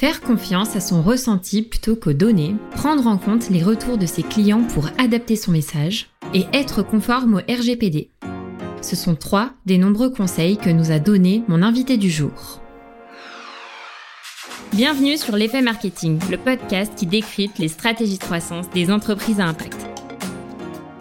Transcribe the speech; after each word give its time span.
Faire 0.00 0.22
confiance 0.22 0.76
à 0.76 0.80
son 0.80 1.02
ressenti 1.02 1.60
plutôt 1.60 1.94
qu'aux 1.94 2.14
données, 2.14 2.56
prendre 2.70 3.06
en 3.06 3.18
compte 3.18 3.50
les 3.50 3.62
retours 3.62 3.98
de 3.98 4.06
ses 4.06 4.22
clients 4.22 4.62
pour 4.72 4.88
adapter 4.96 5.36
son 5.36 5.52
message 5.52 6.08
et 6.32 6.46
être 6.54 6.82
conforme 6.82 7.34
au 7.34 7.40
RGPD. 7.40 8.08
Ce 8.80 8.96
sont 8.96 9.14
trois 9.14 9.50
des 9.66 9.76
nombreux 9.76 10.08
conseils 10.08 10.56
que 10.56 10.70
nous 10.70 10.90
a 10.90 11.00
donnés 11.00 11.42
mon 11.48 11.60
invité 11.60 11.98
du 11.98 12.08
jour. 12.08 12.62
Bienvenue 14.72 15.18
sur 15.18 15.36
l'effet 15.36 15.60
marketing, 15.60 16.18
le 16.30 16.38
podcast 16.38 16.94
qui 16.96 17.04
décrypte 17.04 17.58
les 17.58 17.68
stratégies 17.68 18.16
de 18.16 18.24
croissance 18.24 18.70
des 18.70 18.90
entreprises 18.90 19.38
à 19.38 19.44
impact. 19.44 19.86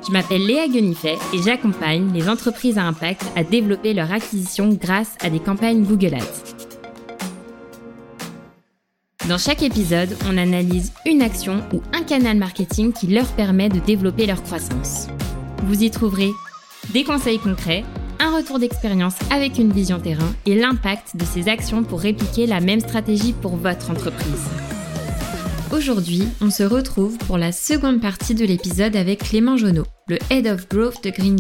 Je 0.06 0.12
m'appelle 0.12 0.46
Léa 0.46 0.68
Guenifet 0.68 1.18
et 1.34 1.42
j'accompagne 1.42 2.12
les 2.12 2.28
entreprises 2.28 2.78
à 2.78 2.84
impact 2.84 3.24
à 3.38 3.46
développer 3.46 3.94
leur 3.94 4.12
acquisition 4.12 4.68
grâce 4.74 5.16
à 5.22 5.30
des 5.30 5.40
campagnes 5.40 5.86
Google 5.86 6.16
Ads. 6.16 6.59
Dans 9.30 9.38
chaque 9.38 9.62
épisode, 9.62 10.18
on 10.28 10.40
analyse 10.40 10.92
une 11.06 11.22
action 11.22 11.62
ou 11.72 11.84
un 11.94 12.02
canal 12.02 12.36
marketing 12.36 12.92
qui 12.92 13.06
leur 13.06 13.28
permet 13.34 13.70
de 13.70 13.78
développer 13.78 14.26
leur 14.26 14.42
croissance. 14.42 15.06
Vous 15.66 15.84
y 15.84 15.92
trouverez 15.92 16.32
des 16.94 17.04
conseils 17.04 17.38
concrets, 17.38 17.86
un 18.20 18.36
retour 18.36 18.58
d'expérience 18.58 19.14
avec 19.30 19.60
une 19.60 19.72
vision 19.72 20.00
terrain 20.00 20.34
et 20.48 20.56
l'impact 20.56 21.16
de 21.16 21.24
ces 21.26 21.48
actions 21.48 21.84
pour 21.84 22.02
répliquer 22.02 22.48
la 22.48 22.60
même 22.60 22.80
stratégie 22.80 23.34
pour 23.34 23.56
votre 23.56 23.92
entreprise. 23.92 24.48
Aujourd'hui, 25.72 26.24
on 26.42 26.50
se 26.50 26.64
retrouve 26.64 27.20
pour 27.20 27.38
la 27.38 27.52
seconde 27.52 28.02
partie 28.02 28.34
de 28.34 28.46
l'épisode 28.46 28.96
avec 28.96 29.20
Clément 29.20 29.58
Jonot, 29.58 29.86
le 30.08 30.18
Head 30.32 30.48
of 30.48 30.68
Growth 30.70 31.04
de 31.04 31.12
Green 31.12 31.38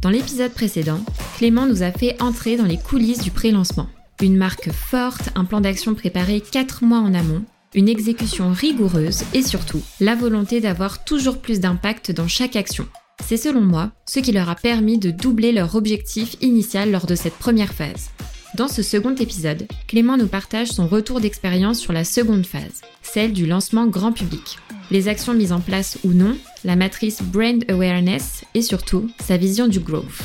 Dans 0.00 0.08
l'épisode 0.08 0.52
précédent, 0.52 1.00
Clément 1.36 1.66
nous 1.66 1.82
a 1.82 1.92
fait 1.92 2.16
entrer 2.22 2.56
dans 2.56 2.64
les 2.64 2.78
coulisses 2.78 3.20
du 3.20 3.30
pré-lancement. 3.30 3.88
Une 4.20 4.36
marque 4.36 4.72
forte, 4.72 5.30
un 5.36 5.44
plan 5.44 5.60
d'action 5.60 5.94
préparé 5.94 6.40
4 6.40 6.82
mois 6.82 6.98
en 6.98 7.14
amont, 7.14 7.44
une 7.72 7.88
exécution 7.88 8.52
rigoureuse 8.52 9.22
et 9.32 9.42
surtout 9.42 9.80
la 10.00 10.16
volonté 10.16 10.60
d'avoir 10.60 11.04
toujours 11.04 11.38
plus 11.38 11.60
d'impact 11.60 12.10
dans 12.10 12.26
chaque 12.26 12.56
action. 12.56 12.88
C'est 13.24 13.36
selon 13.36 13.60
moi 13.60 13.92
ce 14.06 14.18
qui 14.18 14.32
leur 14.32 14.48
a 14.48 14.56
permis 14.56 14.98
de 14.98 15.12
doubler 15.12 15.52
leur 15.52 15.76
objectif 15.76 16.34
initial 16.40 16.90
lors 16.90 17.06
de 17.06 17.14
cette 17.14 17.34
première 17.34 17.72
phase. 17.72 18.10
Dans 18.56 18.66
ce 18.66 18.82
second 18.82 19.14
épisode, 19.14 19.68
Clément 19.86 20.16
nous 20.16 20.26
partage 20.26 20.68
son 20.68 20.88
retour 20.88 21.20
d'expérience 21.20 21.78
sur 21.78 21.92
la 21.92 22.02
seconde 22.02 22.46
phase, 22.46 22.80
celle 23.02 23.32
du 23.32 23.46
lancement 23.46 23.86
grand 23.86 24.10
public. 24.10 24.58
Les 24.90 25.06
actions 25.06 25.34
mises 25.34 25.52
en 25.52 25.60
place 25.60 25.96
ou 26.02 26.12
non, 26.12 26.36
la 26.64 26.74
matrice 26.74 27.22
Brand 27.22 27.62
Awareness 27.70 28.44
et 28.54 28.62
surtout 28.62 29.08
sa 29.20 29.36
vision 29.36 29.68
du 29.68 29.78
growth. 29.78 30.24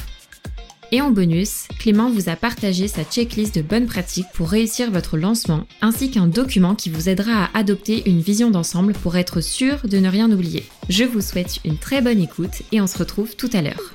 Et 0.95 1.01
en 1.01 1.09
bonus, 1.09 1.67
Clément 1.79 2.11
vous 2.11 2.29
a 2.29 2.35
partagé 2.35 2.87
sa 2.87 3.03
checklist 3.03 3.55
de 3.55 3.63
bonnes 3.63 3.87
pratiques 3.87 4.27
pour 4.35 4.47
réussir 4.47 4.91
votre 4.91 5.17
lancement, 5.17 5.65
ainsi 5.81 6.11
qu'un 6.11 6.27
document 6.27 6.75
qui 6.75 6.91
vous 6.91 7.09
aidera 7.09 7.45
à 7.45 7.57
adopter 7.57 8.07
une 8.07 8.19
vision 8.19 8.51
d'ensemble 8.51 8.93
pour 8.93 9.17
être 9.17 9.41
sûr 9.41 9.87
de 9.87 9.97
ne 9.97 10.07
rien 10.07 10.31
oublier. 10.31 10.65
Je 10.89 11.03
vous 11.03 11.21
souhaite 11.21 11.57
une 11.65 11.79
très 11.79 12.03
bonne 12.03 12.21
écoute 12.21 12.61
et 12.71 12.79
on 12.79 12.85
se 12.85 12.99
retrouve 12.99 13.35
tout 13.35 13.49
à 13.53 13.63
l'heure. 13.63 13.91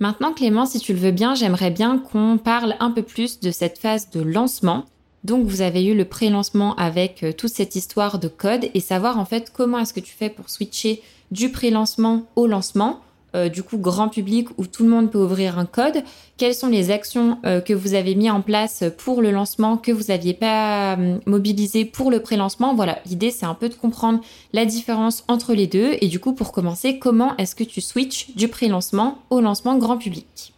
Maintenant 0.00 0.32
Clément, 0.32 0.66
si 0.66 0.80
tu 0.80 0.92
le 0.92 0.98
veux 0.98 1.12
bien, 1.12 1.36
j'aimerais 1.36 1.70
bien 1.70 1.98
qu'on 1.98 2.36
parle 2.36 2.74
un 2.80 2.90
peu 2.90 3.04
plus 3.04 3.38
de 3.38 3.52
cette 3.52 3.78
phase 3.78 4.10
de 4.10 4.22
lancement. 4.22 4.86
Donc 5.24 5.46
vous 5.46 5.60
avez 5.60 5.84
eu 5.84 5.94
le 5.94 6.04
pré-lancement 6.04 6.74
avec 6.76 7.22
euh, 7.22 7.32
toute 7.32 7.50
cette 7.50 7.76
histoire 7.76 8.18
de 8.18 8.28
code 8.28 8.68
et 8.72 8.80
savoir 8.80 9.18
en 9.18 9.24
fait 9.24 9.52
comment 9.54 9.78
est-ce 9.78 9.92
que 9.92 10.00
tu 10.00 10.14
fais 10.14 10.30
pour 10.30 10.48
switcher 10.48 11.02
du 11.30 11.50
pré-lancement 11.50 12.26
au 12.36 12.46
lancement, 12.46 13.00
euh, 13.36 13.48
du 13.48 13.62
coup 13.62 13.78
grand 13.78 14.08
public 14.08 14.48
où 14.58 14.66
tout 14.66 14.82
le 14.82 14.88
monde 14.88 15.10
peut 15.10 15.18
ouvrir 15.18 15.56
un 15.56 15.66
code. 15.66 16.02
Quelles 16.36 16.54
sont 16.54 16.66
les 16.66 16.90
actions 16.90 17.38
euh, 17.44 17.60
que 17.60 17.72
vous 17.72 17.94
avez 17.94 18.16
mis 18.16 18.28
en 18.28 18.40
place 18.40 18.82
pour 18.98 19.22
le 19.22 19.30
lancement 19.30 19.76
que 19.76 19.92
vous 19.92 20.04
n'aviez 20.08 20.34
pas 20.34 20.96
euh, 20.96 21.18
mobilisé 21.26 21.84
pour 21.84 22.10
le 22.10 22.20
pré-lancement? 22.20 22.74
Voilà, 22.74 22.98
l'idée 23.06 23.30
c'est 23.30 23.46
un 23.46 23.54
peu 23.54 23.68
de 23.68 23.74
comprendre 23.74 24.20
la 24.52 24.64
différence 24.64 25.22
entre 25.28 25.54
les 25.54 25.68
deux. 25.68 25.96
Et 26.00 26.08
du 26.08 26.18
coup 26.18 26.32
pour 26.32 26.50
commencer, 26.50 26.98
comment 26.98 27.36
est-ce 27.36 27.54
que 27.54 27.62
tu 27.62 27.80
switches 27.80 28.34
du 28.34 28.48
pré-lancement 28.48 29.18
au 29.30 29.40
lancement 29.40 29.78
grand 29.78 29.96
public? 29.96 30.52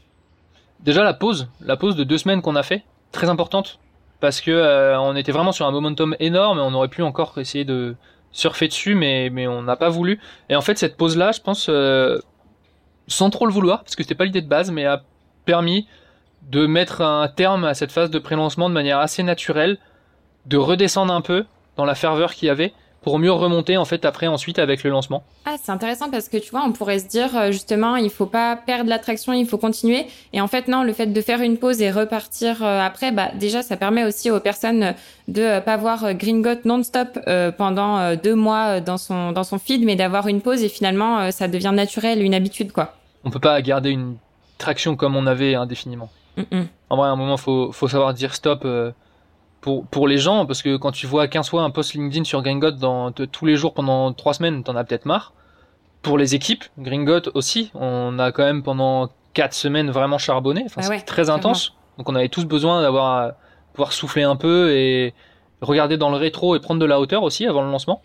Déjà 0.80 1.02
la 1.04 1.12
pause, 1.12 1.48
la 1.60 1.76
pause 1.76 1.94
de 1.94 2.04
deux 2.04 2.18
semaines 2.18 2.40
qu'on 2.40 2.56
a 2.56 2.62
fait, 2.62 2.84
très 3.12 3.28
importante 3.28 3.78
parce 4.22 4.40
que 4.40 4.96
on 4.98 5.16
était 5.16 5.32
vraiment 5.32 5.50
sur 5.50 5.66
un 5.66 5.72
momentum 5.72 6.14
énorme 6.20 6.60
et 6.60 6.62
on 6.62 6.72
aurait 6.74 6.86
pu 6.86 7.02
encore 7.02 7.36
essayer 7.38 7.64
de 7.64 7.96
surfer 8.30 8.68
dessus, 8.68 8.94
mais, 8.94 9.30
mais 9.30 9.48
on 9.48 9.62
n'a 9.62 9.74
pas 9.74 9.88
voulu. 9.88 10.20
Et 10.48 10.54
en 10.54 10.60
fait, 10.60 10.78
cette 10.78 10.96
pause-là, 10.96 11.32
je 11.32 11.40
pense, 11.40 11.66
euh, 11.68 12.20
sans 13.08 13.30
trop 13.30 13.46
le 13.46 13.52
vouloir, 13.52 13.82
parce 13.82 13.96
que 13.96 14.04
c'était 14.04 14.14
pas 14.14 14.24
l'idée 14.24 14.40
de 14.40 14.48
base, 14.48 14.70
mais 14.70 14.86
a 14.86 15.02
permis 15.44 15.88
de 16.50 16.66
mettre 16.66 17.02
un 17.02 17.26
terme 17.26 17.64
à 17.64 17.74
cette 17.74 17.90
phase 17.90 18.10
de 18.10 18.18
pré-lancement 18.20 18.68
de 18.68 18.74
manière 18.74 19.00
assez 19.00 19.24
naturelle, 19.24 19.78
de 20.46 20.56
redescendre 20.56 21.12
un 21.12 21.20
peu 21.20 21.44
dans 21.76 21.84
la 21.84 21.96
ferveur 21.96 22.32
qu'il 22.32 22.46
y 22.46 22.50
avait, 22.50 22.72
pour 23.02 23.18
mieux 23.18 23.32
remonter 23.32 23.76
en 23.76 23.84
fait 23.84 24.04
après 24.04 24.26
ensuite 24.26 24.58
avec 24.58 24.84
le 24.84 24.90
lancement. 24.90 25.24
Ah, 25.44 25.56
c'est 25.60 25.72
intéressant 25.72 26.10
parce 26.10 26.28
que 26.28 26.36
tu 26.36 26.50
vois, 26.50 26.62
on 26.64 26.72
pourrait 26.72 27.00
se 27.00 27.08
dire 27.08 27.36
euh, 27.36 27.50
justement, 27.50 27.96
il 27.96 28.10
faut 28.10 28.26
pas 28.26 28.56
perdre 28.56 28.88
l'attraction, 28.88 29.32
il 29.32 29.46
faut 29.46 29.58
continuer. 29.58 30.06
Et 30.32 30.40
en 30.40 30.46
fait, 30.46 30.68
non, 30.68 30.84
le 30.84 30.92
fait 30.92 31.06
de 31.06 31.20
faire 31.20 31.40
une 31.40 31.58
pause 31.58 31.82
et 31.82 31.90
repartir 31.90 32.62
euh, 32.62 32.80
après, 32.80 33.10
bah 33.10 33.30
déjà, 33.34 33.62
ça 33.62 33.76
permet 33.76 34.04
aussi 34.04 34.30
aux 34.30 34.40
personnes 34.40 34.94
de 35.28 35.42
euh, 35.42 35.60
pas 35.60 35.76
voir 35.76 36.14
Gringot 36.14 36.60
non-stop 36.64 37.18
pendant 37.58 38.14
deux 38.16 38.34
mois 38.34 38.80
dans 38.80 38.98
son 38.98 39.32
dans 39.32 39.44
son 39.44 39.58
feed, 39.58 39.84
mais 39.84 39.96
d'avoir 39.96 40.28
une 40.28 40.40
pause 40.40 40.62
et 40.62 40.68
finalement, 40.68 41.30
ça 41.30 41.48
devient 41.48 41.72
naturel, 41.74 42.22
une 42.22 42.34
habitude 42.34 42.72
quoi. 42.72 42.94
On 43.24 43.30
peut 43.30 43.40
pas 43.40 43.60
garder 43.62 43.90
une 43.90 44.16
traction 44.58 44.96
comme 44.96 45.16
on 45.16 45.26
avait 45.26 45.54
indéfiniment. 45.54 46.10
En 46.90 46.96
vrai, 46.96 47.08
à 47.08 47.12
un 47.12 47.16
moment, 47.16 47.36
faut 47.36 47.72
faut 47.72 47.88
savoir 47.88 48.14
dire 48.14 48.34
stop 48.34 48.66
pour, 49.62 49.86
pour 49.86 50.08
les 50.08 50.18
gens, 50.18 50.44
parce 50.44 50.60
que 50.60 50.76
quand 50.76 50.90
tu 50.90 51.06
vois 51.06 51.28
15 51.28 51.48
fois 51.48 51.62
un 51.62 51.70
post 51.70 51.94
LinkedIn 51.94 52.24
sur 52.24 52.42
Gringot 52.42 52.72
dans, 52.72 53.12
tous 53.12 53.46
les 53.46 53.56
jours 53.56 53.72
pendant 53.72 54.12
3 54.12 54.34
semaines, 54.34 54.64
t'en 54.64 54.76
as 54.76 54.84
peut-être 54.84 55.06
marre. 55.06 55.32
Pour 56.02 56.18
les 56.18 56.34
équipes, 56.34 56.64
Gringot 56.78 57.30
aussi, 57.34 57.70
on 57.74 58.18
a 58.18 58.32
quand 58.32 58.42
même 58.42 58.64
pendant 58.64 59.08
4 59.34 59.54
semaines 59.54 59.90
vraiment 59.90 60.18
charbonné, 60.18 60.64
enfin, 60.66 60.82
ah 60.84 61.00
très 61.00 61.30
intense. 61.30 61.74
Donc 61.96 62.08
on 62.08 62.14
avait 62.16 62.28
tous 62.28 62.44
besoin 62.44 62.82
d'avoir 62.82 63.34
pouvoir 63.72 63.92
souffler 63.92 64.24
un 64.24 64.34
peu 64.34 64.72
et 64.72 65.14
regarder 65.60 65.96
dans 65.96 66.10
le 66.10 66.16
rétro 66.16 66.56
et 66.56 66.60
prendre 66.60 66.80
de 66.80 66.86
la 66.86 66.98
hauteur 66.98 67.22
aussi 67.22 67.46
avant 67.46 67.62
le 67.62 67.70
lancement. 67.70 68.02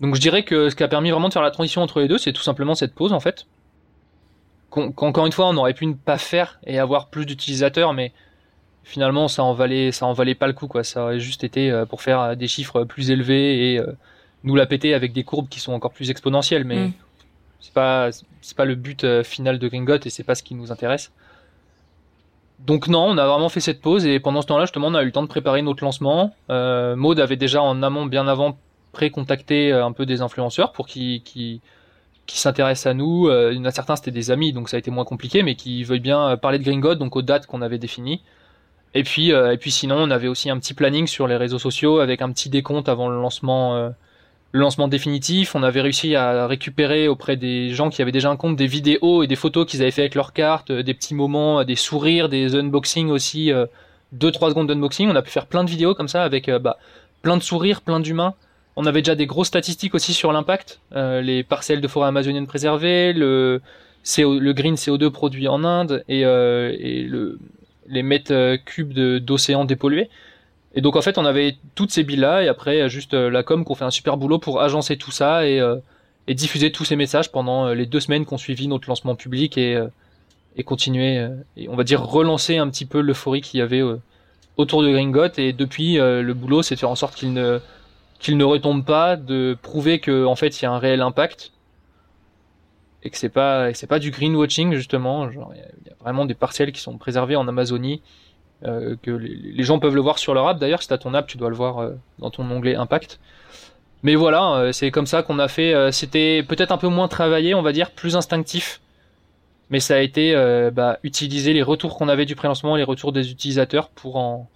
Donc 0.00 0.16
je 0.16 0.20
dirais 0.20 0.42
que 0.42 0.70
ce 0.70 0.74
qui 0.74 0.82
a 0.82 0.88
permis 0.88 1.12
vraiment 1.12 1.28
de 1.28 1.32
faire 1.32 1.42
la 1.42 1.52
transition 1.52 1.82
entre 1.82 2.00
les 2.00 2.08
deux, 2.08 2.18
c'est 2.18 2.32
tout 2.32 2.42
simplement 2.42 2.74
cette 2.74 2.96
pause 2.96 3.12
en 3.12 3.20
fait. 3.20 3.46
Qu'encore 4.70 5.24
une 5.24 5.32
fois, 5.32 5.46
on 5.46 5.56
aurait 5.56 5.72
pu 5.72 5.86
ne 5.86 5.94
pas 5.94 6.18
faire 6.18 6.58
et 6.66 6.80
avoir 6.80 7.06
plus 7.06 7.26
d'utilisateurs, 7.26 7.92
mais 7.92 8.12
finalement 8.84 9.28
ça 9.28 9.42
en 9.42 9.54
valait 9.54 9.90
ça 9.90 10.06
en 10.06 10.12
valait 10.12 10.34
pas 10.34 10.46
le 10.46 10.52
coup 10.52 10.68
quoi 10.68 10.84
ça 10.84 11.02
aurait 11.02 11.18
juste 11.18 11.42
été 11.42 11.70
euh, 11.70 11.86
pour 11.86 12.02
faire 12.02 12.20
euh, 12.20 12.34
des 12.34 12.46
chiffres 12.46 12.84
plus 12.84 13.10
élevés 13.10 13.72
et 13.72 13.78
euh, 13.80 13.86
nous 14.44 14.54
la 14.54 14.66
péter 14.66 14.94
avec 14.94 15.12
des 15.12 15.24
courbes 15.24 15.48
qui 15.48 15.58
sont 15.58 15.72
encore 15.72 15.92
plus 15.92 16.10
exponentielles 16.10 16.64
mais 16.64 16.88
mm. 16.88 16.92
c'est 17.60 17.72
pas 17.72 18.10
c'est 18.42 18.56
pas 18.56 18.66
le 18.66 18.74
but 18.74 19.22
final 19.22 19.58
de 19.58 19.66
Gringot 19.66 19.98
et 20.04 20.10
c'est 20.10 20.22
pas 20.22 20.34
ce 20.34 20.42
qui 20.42 20.54
nous 20.54 20.70
intéresse 20.70 21.12
donc 22.58 22.86
non 22.88 23.06
on 23.06 23.18
a 23.18 23.26
vraiment 23.26 23.48
fait 23.48 23.60
cette 23.60 23.80
pause 23.80 24.04
et 24.06 24.20
pendant 24.20 24.42
ce 24.42 24.46
temps-là 24.48 24.64
justement 24.64 24.88
on 24.88 24.94
a 24.94 25.02
eu 25.02 25.06
le 25.06 25.12
temps 25.12 25.22
de 25.22 25.28
préparer 25.28 25.62
notre 25.62 25.82
lancement 25.82 26.34
euh, 26.50 26.94
Maud 26.94 27.18
avait 27.18 27.36
déjà 27.36 27.62
en 27.62 27.82
amont 27.82 28.04
bien 28.04 28.28
avant 28.28 28.58
pré-contacté 28.92 29.72
un 29.72 29.92
peu 29.92 30.04
des 30.04 30.20
influenceurs 30.20 30.72
pour 30.72 30.86
qui 30.86 31.22
qui 31.24 31.62
qui 32.26 32.38
s'intéressent 32.38 32.90
à 32.90 32.94
nous. 32.94 33.28
il 33.50 33.58
y 33.58 33.60
en 33.60 33.66
a 33.66 33.70
certains 33.70 33.96
c'était 33.96 34.10
des 34.10 34.30
amis, 34.30 34.54
donc 34.54 34.70
ça 34.70 34.76
a 34.76 34.78
été 34.78 34.90
moins 34.90 35.04
compliqué, 35.04 35.42
mais 35.42 35.56
qui 35.56 35.84
veulent 35.84 35.98
bien 35.98 36.38
parler 36.38 36.58
de 36.58 36.64
Gringot, 36.64 36.94
donc 36.94 37.16
aux 37.16 37.22
dates 37.22 37.46
qu'on 37.46 37.60
avait 37.60 37.76
définies. 37.76 38.22
Et 38.94 39.02
puis, 39.02 39.32
euh, 39.32 39.52
et 39.52 39.56
puis 39.56 39.72
sinon, 39.72 39.96
on 39.96 40.10
avait 40.10 40.28
aussi 40.28 40.48
un 40.50 40.58
petit 40.58 40.72
planning 40.72 41.06
sur 41.06 41.26
les 41.26 41.36
réseaux 41.36 41.58
sociaux 41.58 41.98
avec 41.98 42.22
un 42.22 42.30
petit 42.30 42.48
décompte 42.48 42.88
avant 42.88 43.08
le 43.08 43.16
lancement, 43.20 43.76
euh, 43.76 43.90
le 44.52 44.60
lancement 44.60 44.86
définitif. 44.86 45.56
On 45.56 45.64
avait 45.64 45.80
réussi 45.80 46.14
à 46.14 46.46
récupérer 46.46 47.08
auprès 47.08 47.36
des 47.36 47.70
gens 47.70 47.90
qui 47.90 48.02
avaient 48.02 48.12
déjà 48.12 48.30
un 48.30 48.36
compte 48.36 48.54
des 48.54 48.68
vidéos 48.68 49.24
et 49.24 49.26
des 49.26 49.34
photos 49.34 49.66
qu'ils 49.66 49.82
avaient 49.82 49.90
fait 49.90 50.02
avec 50.02 50.14
leurs 50.14 50.32
cartes, 50.32 50.70
euh, 50.70 50.82
des 50.84 50.94
petits 50.94 51.14
moments, 51.14 51.64
des 51.64 51.74
sourires, 51.74 52.28
des 52.28 52.54
unboxings 52.54 53.10
aussi, 53.10 53.50
deux 54.12 54.30
trois 54.30 54.50
secondes 54.50 54.68
d'unboxing. 54.68 55.10
On 55.10 55.16
a 55.16 55.22
pu 55.22 55.30
faire 55.30 55.46
plein 55.46 55.64
de 55.64 55.70
vidéos 55.70 55.94
comme 55.94 56.08
ça 56.08 56.22
avec 56.22 56.48
bah, 56.48 56.78
plein 57.22 57.36
de 57.36 57.42
sourires, 57.42 57.80
plein 57.80 57.98
d'humains. 57.98 58.34
On 58.76 58.86
avait 58.86 59.02
déjà 59.02 59.16
des 59.16 59.26
grosses 59.26 59.48
statistiques 59.48 59.94
aussi 59.94 60.12
sur 60.12 60.32
l'impact, 60.32 60.80
les 60.94 61.44
parcelles 61.44 61.80
de 61.80 61.88
forêt 61.88 62.08
amazonienne 62.08 62.46
préservées, 62.46 63.12
le, 63.12 63.60
CO, 64.04 64.38
le 64.38 64.52
green 64.52 64.74
CO2 64.74 65.10
produit 65.10 65.46
en 65.46 65.62
Inde 65.62 66.04
et, 66.08 66.20
et 66.22 67.02
le, 67.02 67.38
les 67.88 68.02
mètres 68.02 68.32
euh, 68.32 68.56
cubes 68.56 68.92
d'océan 68.92 69.64
dépollués. 69.64 70.08
Et 70.74 70.80
donc 70.80 70.96
en 70.96 71.02
fait 71.02 71.18
on 71.18 71.24
avait 71.24 71.56
toutes 71.74 71.92
ces 71.92 72.02
billes 72.02 72.16
là 72.16 72.42
et 72.42 72.48
après 72.48 72.88
juste 72.88 73.14
euh, 73.14 73.30
la 73.30 73.42
com 73.42 73.64
qu'on 73.64 73.74
fait 73.74 73.84
un 73.84 73.90
super 73.90 74.16
boulot 74.16 74.38
pour 74.38 74.60
agencer 74.60 74.96
tout 74.96 75.12
ça 75.12 75.46
et, 75.46 75.60
euh, 75.60 75.76
et 76.26 76.34
diffuser 76.34 76.72
tous 76.72 76.84
ces 76.84 76.96
messages 76.96 77.30
pendant 77.30 77.68
les 77.68 77.86
deux 77.86 78.00
semaines 78.00 78.24
qu'on 78.24 78.38
suivi 78.38 78.66
notre 78.66 78.88
lancement 78.88 79.14
public 79.14 79.56
et, 79.56 79.78
et 80.56 80.64
continuer 80.64 81.28
et 81.56 81.68
on 81.68 81.76
va 81.76 81.84
dire 81.84 82.02
relancer 82.02 82.56
un 82.56 82.68
petit 82.70 82.86
peu 82.86 83.00
l'euphorie 83.00 83.40
qu'il 83.40 83.60
y 83.60 83.62
avait 83.62 83.82
autour 84.56 84.82
de 84.82 84.90
Gringot 84.90 85.34
et 85.36 85.52
depuis 85.52 85.96
le 85.96 86.32
boulot 86.32 86.62
c'est 86.62 86.74
de 86.74 86.80
faire 86.80 86.90
en 86.90 86.96
sorte 86.96 87.14
qu'il 87.14 87.34
ne 87.34 87.60
qu'il 88.18 88.38
ne 88.38 88.44
retombe 88.44 88.84
pas, 88.84 89.16
de 89.16 89.56
prouver 89.60 90.00
que 90.00 90.24
en 90.24 90.34
fait 90.34 90.60
il 90.60 90.64
y 90.64 90.66
a 90.66 90.72
un 90.72 90.78
réel 90.78 91.02
impact 91.02 91.52
et 93.04 93.10
que 93.10 93.18
c'est 93.18 93.28
pas 93.28 93.72
c'est 93.74 93.86
pas 93.86 93.98
du 93.98 94.10
greenwashing 94.10 94.74
justement 94.74 95.28
il 95.30 95.36
y, 95.36 95.90
a 95.90 95.94
vraiment 96.00 96.24
des 96.24 96.34
parcelles 96.34 96.72
qui 96.72 96.80
sont 96.80 96.96
préservées 96.98 97.36
en 97.36 97.46
Amazonie 97.48 98.02
que 98.62 99.10
les, 99.10 99.62
gens 99.62 99.78
peuvent 99.78 99.94
le 99.94 100.00
voir 100.00 100.18
sur 100.18 100.32
leur 100.32 100.48
app. 100.48 100.58
D'ailleurs, 100.58 100.80
si 100.80 100.88
tu 100.88 100.94
as 100.94 100.96
ton 100.96 101.12
app, 101.12 101.26
tu 101.26 101.36
dois 101.36 101.50
le 101.50 101.54
voir 101.54 101.90
dans 102.18 102.30
ton 102.30 102.50
onglet 102.50 102.74
Impact. 102.74 103.20
Mais 104.02 104.14
voilà, 104.14 104.70
c'est 104.72 104.90
comme 104.90 105.04
ça 105.04 105.22
qu'on 105.22 105.38
a 105.38 105.48
fait. 105.48 105.92
C'était 105.92 106.42
peut-être 106.42 106.72
un 106.72 106.78
peu 106.78 106.88
moins 106.88 107.06
travaillé, 107.06 107.54
on 107.54 107.60
va 107.60 107.72
dire, 107.72 107.90
plus 107.90 108.16
instinctif. 108.16 108.80
Mais 109.68 109.80
ça 109.80 109.96
a 109.96 109.98
été 109.98 110.34
bah, 110.72 110.98
utiliser 111.02 111.52
les 111.52 111.62
retours 111.62 111.98
qu'on 111.98 112.08
avait 112.08 112.24
du 112.24 112.36
prélancement, 112.36 112.76
les 112.76 112.84
retours 112.84 113.12
des 113.12 113.30
utilisateurs 113.30 113.90
pour 113.90 114.16
en, 114.16 114.48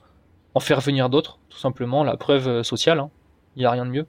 en 0.55 0.61
faire 0.61 0.81
venir 0.81 1.11
d'autres, 1.11 1.39
tout 1.51 1.59
simplement. 1.59 2.03
La 2.03 2.17
preuve 2.17 2.63
sociale, 2.63 3.01
hein. 3.01 3.11
il 3.57 3.61
n'y 3.61 3.67
a 3.67 3.71
rien 3.71 3.85
de 3.85 3.91
mieux. 3.91 4.07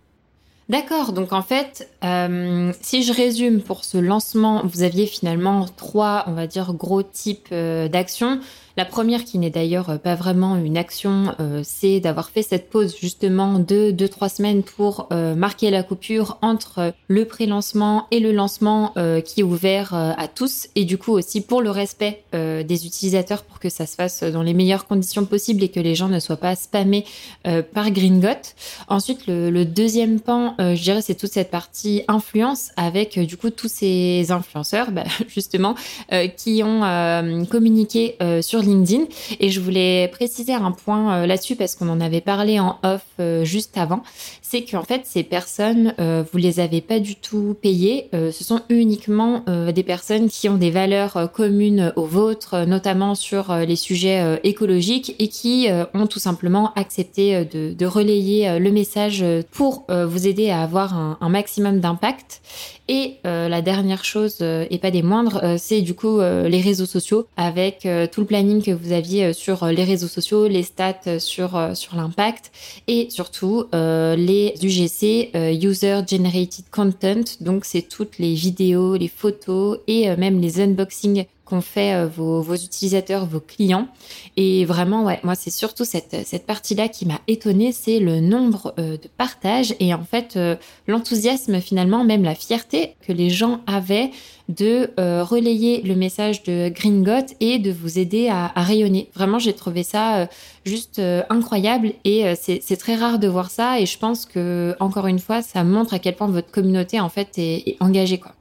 D'accord, 0.69 1.13
donc 1.13 1.33
en 1.33 1.41
fait, 1.41 1.89
euh, 2.03 2.71
si 2.79 3.01
je 3.01 3.11
résume 3.11 3.59
pour 3.59 3.83
ce 3.83 3.97
lancement, 3.97 4.61
vous 4.63 4.83
aviez 4.83 5.07
finalement 5.07 5.65
trois, 5.65 6.25
on 6.27 6.33
va 6.33 6.45
dire, 6.45 6.73
gros 6.73 7.01
types 7.01 7.49
euh, 7.51 7.87
d'actions. 7.87 8.39
La 8.79 8.85
première, 8.85 9.25
qui 9.25 9.39
n'est 9.39 9.49
d'ailleurs 9.49 9.89
euh, 9.89 9.97
pas 9.97 10.15
vraiment 10.15 10.55
une 10.55 10.77
action, 10.77 11.35
euh, 11.41 11.59
c'est 11.65 11.99
d'avoir 11.99 12.29
fait 12.29 12.43
cette 12.43 12.69
pause 12.69 12.95
justement 12.97 13.59
de 13.59 13.91
2-3 13.91 14.37
semaines 14.37 14.63
pour 14.63 15.09
euh, 15.11 15.35
marquer 15.35 15.69
la 15.69 15.83
coupure 15.83 16.37
entre 16.41 16.93
le 17.09 17.25
pré-lancement 17.25 18.07
et 18.11 18.21
le 18.21 18.31
lancement 18.31 18.93
qui 19.25 19.41
est 19.41 19.43
ouvert 19.43 19.93
à 19.93 20.27
tous 20.27 20.69
et 20.75 20.85
du 20.85 20.97
coup 20.97 21.11
aussi 21.11 21.41
pour 21.41 21.61
le 21.61 21.71
respect 21.71 22.23
des 22.33 22.85
utilisateurs 22.85 23.43
pour 23.43 23.59
que 23.59 23.69
ça 23.69 23.85
se 23.85 23.95
fasse 23.95 24.23
dans 24.23 24.43
les 24.43 24.53
meilleures 24.53 24.85
conditions 24.85 25.25
possibles 25.25 25.63
et 25.63 25.69
que 25.69 25.79
les 25.79 25.95
gens 25.95 26.07
ne 26.07 26.19
soient 26.19 26.37
pas 26.37 26.55
spammés 26.55 27.05
par 27.73 27.89
Gringot. 27.91 28.53
Ensuite, 28.87 29.25
le, 29.27 29.63
deuxième 29.63 30.19
pan, 30.19 30.55
je 30.59 30.81
dirais, 30.81 31.01
c'est 31.01 31.15
toute 31.15 31.31
cette 31.31 31.49
partie 31.49 32.03
influence 32.07 32.69
avec 32.77 33.19
du 33.19 33.37
coup 33.37 33.49
tous 33.49 33.69
ces 33.69 34.31
influenceurs, 34.31 34.91
bah, 34.91 35.03
justement, 35.27 35.75
qui 36.37 36.61
ont 36.63 37.45
communiqué 37.49 38.15
sur 38.41 38.61
LinkedIn. 38.69 39.05
Et 39.39 39.49
je 39.49 39.59
voulais 39.59 40.07
préciser 40.09 40.53
un 40.53 40.71
point 40.71 41.13
euh, 41.13 41.25
là-dessus 41.25 41.55
parce 41.55 41.75
qu'on 41.75 41.89
en 41.89 41.99
avait 41.99 42.21
parlé 42.21 42.59
en 42.59 42.77
off 42.83 43.03
euh, 43.19 43.43
juste 43.43 43.77
avant. 43.77 44.03
C'est 44.41 44.63
qu'en 44.63 44.83
fait, 44.83 45.01
ces 45.05 45.23
personnes, 45.23 45.93
euh, 45.99 46.23
vous 46.31 46.37
les 46.37 46.59
avez 46.59 46.81
pas 46.81 46.99
du 46.99 47.15
tout 47.15 47.55
payées. 47.61 48.09
ce 48.13 48.43
sont 48.43 48.61
uniquement 48.69 49.43
des 49.47 49.83
personnes 49.83 50.29
qui 50.29 50.49
ont 50.49 50.57
des 50.57 50.71
valeurs 50.71 51.31
communes 51.31 51.93
aux 51.95 52.05
vôtres, 52.05 52.65
notamment 52.65 53.15
sur 53.15 53.53
les 53.55 53.75
sujets 53.75 54.39
écologiques 54.43 55.15
et 55.19 55.27
qui 55.27 55.67
ont 55.93 56.07
tout 56.07 56.19
simplement 56.19 56.73
accepté 56.75 57.45
de, 57.45 57.85
relayer 57.85 58.59
le 58.59 58.71
message 58.71 59.23
pour 59.51 59.85
vous 59.89 60.27
aider 60.27 60.49
à 60.49 60.61
avoir 60.61 60.95
un, 60.95 61.17
un 61.21 61.29
maximum 61.29 61.79
d'impact. 61.79 62.41
Et 62.91 63.17
la 63.23 63.61
dernière 63.61 64.03
chose, 64.03 64.41
et 64.41 64.79
pas 64.81 64.89
des 64.89 65.03
moindres, 65.03 65.43
c'est 65.57 65.81
du 65.81 65.93
coup 65.93 66.19
les 66.19 66.59
réseaux 66.59 66.87
sociaux 66.87 67.27
avec 67.37 67.87
tout 68.11 68.21
le 68.21 68.27
planning 68.27 68.63
que 68.63 68.71
vous 68.71 68.91
aviez 68.91 69.29
euh, 69.29 69.33
sur 69.33 69.63
euh, 69.63 69.71
les 69.71 69.83
réseaux 69.83 70.07
sociaux, 70.07 70.47
les 70.47 70.63
stats 70.63 70.95
euh, 71.07 71.19
sur, 71.19 71.59
sur 71.73 71.95
l'impact 71.95 72.51
et 72.87 73.09
surtout 73.09 73.65
les 73.73 74.53
UGC, 74.61 75.31
User 75.61 76.01
Generated 76.07 76.65
Content. 76.71 77.23
Donc 77.41 77.65
c'est 77.65 77.83
toutes 77.83 78.17
les 78.19 78.33
vidéos, 78.33 78.95
les 78.95 79.07
photos 79.07 79.79
et 79.87 80.15
même 80.15 80.41
les 80.41 80.59
unboxings 80.61 81.25
qu'ont 81.49 81.61
fait 81.61 81.93
euh, 81.93 82.07
vos, 82.07 82.41
vos, 82.41 82.55
utilisateurs, 82.55 83.25
vos 83.25 83.39
clients. 83.39 83.87
Et 84.37 84.65
vraiment, 84.65 85.03
ouais, 85.03 85.19
moi, 85.23 85.35
c'est 85.35 85.49
surtout 85.49 85.85
cette, 85.85 86.15
cette 86.25 86.45
partie-là 86.45 86.87
qui 86.87 87.05
m'a 87.05 87.19
étonnée, 87.27 87.71
c'est 87.71 87.99
le 87.99 88.19
nombre 88.19 88.73
euh, 88.77 88.97
de 88.97 89.07
partages 89.17 89.75
et 89.79 89.93
en 89.93 90.03
fait 90.03 90.35
euh, 90.35 90.55
l'enthousiasme 90.87 91.59
finalement, 91.59 92.03
même 92.03 92.23
la 92.23 92.35
fierté 92.35 92.95
que 93.05 93.11
les 93.11 93.29
gens 93.29 93.61
avaient 93.67 94.11
de 94.47 94.89
relayer 94.97 95.83
le 95.83 95.95
message 95.95 96.41
de 96.41 96.69
Gringot 96.69 97.35
et 97.39 97.59
de 97.59 97.71
vous 97.71 97.99
aider 97.99 98.29
à, 98.29 98.51
à 98.55 98.63
rayonner. 98.63 99.07
Vraiment, 99.13 99.37
j'ai 99.37 99.53
trouvé 99.53 99.83
ça 99.83 100.27
juste 100.65 100.99
incroyable 101.29 101.93
et 102.03 102.33
c'est 102.35 102.77
très 102.77 102.95
rare 102.95 103.19
de 103.19 103.27
voir 103.27 103.51
ça 103.51 103.79
et 103.79 103.85
je 103.85 103.99
pense 103.99 104.25
que 104.25 104.75
encore 104.79 105.05
une 105.05 105.19
fois, 105.19 105.43
ça 105.43 105.63
montre 105.63 105.93
à 105.93 105.99
quel 105.99 106.15
point 106.15 106.25
votre 106.25 106.49
communauté 106.49 106.99
en 106.99 107.09
fait 107.09 107.37
est, 107.37 107.69
est 107.69 107.77
engagée 107.79 108.17
quoi. 108.17 108.33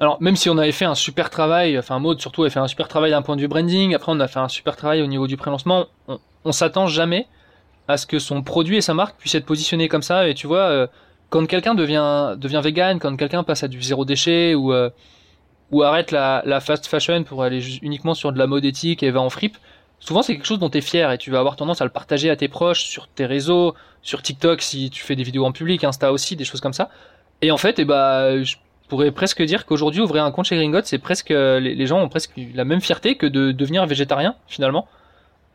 Alors, 0.00 0.20
même 0.20 0.36
si 0.36 0.48
on 0.48 0.58
avait 0.58 0.72
fait 0.72 0.84
un 0.84 0.94
super 0.94 1.30
travail, 1.30 1.78
enfin, 1.78 1.98
Maud 1.98 2.20
surtout 2.20 2.44
a 2.44 2.50
fait 2.50 2.58
un 2.58 2.68
super 2.68 2.88
travail 2.88 3.10
d'un 3.10 3.22
point 3.22 3.36
de 3.36 3.40
vue 3.40 3.48
branding, 3.48 3.94
après 3.94 4.10
on 4.10 4.20
a 4.20 4.28
fait 4.28 4.40
un 4.40 4.48
super 4.48 4.76
travail 4.76 5.02
au 5.02 5.06
niveau 5.06 5.26
du 5.26 5.36
prélancement, 5.36 5.86
on, 6.44 6.52
s'attend 6.52 6.86
jamais 6.86 7.26
à 7.88 7.96
ce 7.96 8.06
que 8.06 8.18
son 8.18 8.42
produit 8.42 8.76
et 8.76 8.80
sa 8.80 8.94
marque 8.94 9.16
puissent 9.18 9.34
être 9.34 9.46
positionnés 9.46 9.88
comme 9.88 10.02
ça. 10.02 10.28
Et 10.28 10.34
tu 10.34 10.46
vois, 10.46 10.62
euh, 10.62 10.86
quand 11.30 11.46
quelqu'un 11.46 11.74
devient, 11.74 12.36
devient 12.38 12.60
vegan, 12.64 12.98
quand 12.98 13.16
quelqu'un 13.16 13.42
passe 13.44 13.62
à 13.62 13.68
du 13.68 13.80
zéro 13.82 14.04
déchet 14.04 14.54
ou, 14.54 14.72
euh, 14.72 14.90
arrête 15.82 16.10
la, 16.10 16.42
la, 16.46 16.60
fast 16.60 16.86
fashion 16.86 17.22
pour 17.24 17.42
aller 17.42 17.62
uniquement 17.82 18.14
sur 18.14 18.32
de 18.32 18.38
la 18.38 18.46
mode 18.46 18.64
éthique 18.64 19.02
et 19.02 19.10
va 19.10 19.20
en 19.20 19.30
fripe, 19.30 19.56
souvent 20.00 20.22
c'est 20.22 20.34
quelque 20.34 20.46
chose 20.46 20.58
dont 20.58 20.68
tu 20.68 20.78
es 20.78 20.82
fier 20.82 21.10
et 21.10 21.18
tu 21.18 21.30
vas 21.30 21.38
avoir 21.38 21.56
tendance 21.56 21.80
à 21.80 21.84
le 21.84 21.90
partager 21.90 22.28
à 22.28 22.36
tes 22.36 22.48
proches, 22.48 22.84
sur 22.84 23.08
tes 23.08 23.24
réseaux, 23.24 23.74
sur 24.02 24.20
TikTok 24.22 24.62
si 24.62 24.90
tu 24.90 25.02
fais 25.02 25.16
des 25.16 25.22
vidéos 25.22 25.44
en 25.44 25.52
public, 25.52 25.84
Insta 25.84 26.12
aussi, 26.12 26.34
des 26.34 26.44
choses 26.44 26.60
comme 26.60 26.72
ça. 26.72 26.90
Et 27.40 27.50
en 27.50 27.56
fait, 27.56 27.78
et 27.78 27.82
eh 27.82 27.84
bah, 27.84 28.32
pourrais 28.92 29.10
presque 29.10 29.42
dire 29.42 29.64
qu'aujourd'hui 29.64 30.02
ouvrir 30.02 30.22
un 30.22 30.30
compte 30.30 30.44
chez 30.44 30.54
Gringot, 30.54 30.82
c'est 30.84 30.98
presque 30.98 31.30
les, 31.30 31.86
gens 31.86 31.98
ont 31.98 32.10
presque 32.10 32.32
la 32.54 32.66
même 32.66 32.82
fierté 32.82 33.16
que 33.16 33.24
de 33.24 33.50
devenir 33.50 33.86
végétarien 33.86 34.34
finalement. 34.48 34.86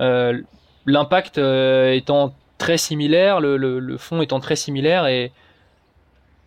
Euh, 0.02 0.42
l'impact 0.88 1.38
euh, 1.38 1.94
étant 1.94 2.34
très 2.58 2.78
similaire, 2.78 3.40
le, 3.40 3.96
fond 4.00 4.24
étant 4.24 4.40
très 4.40 4.56
similaire 4.56 5.06
et 5.06 5.32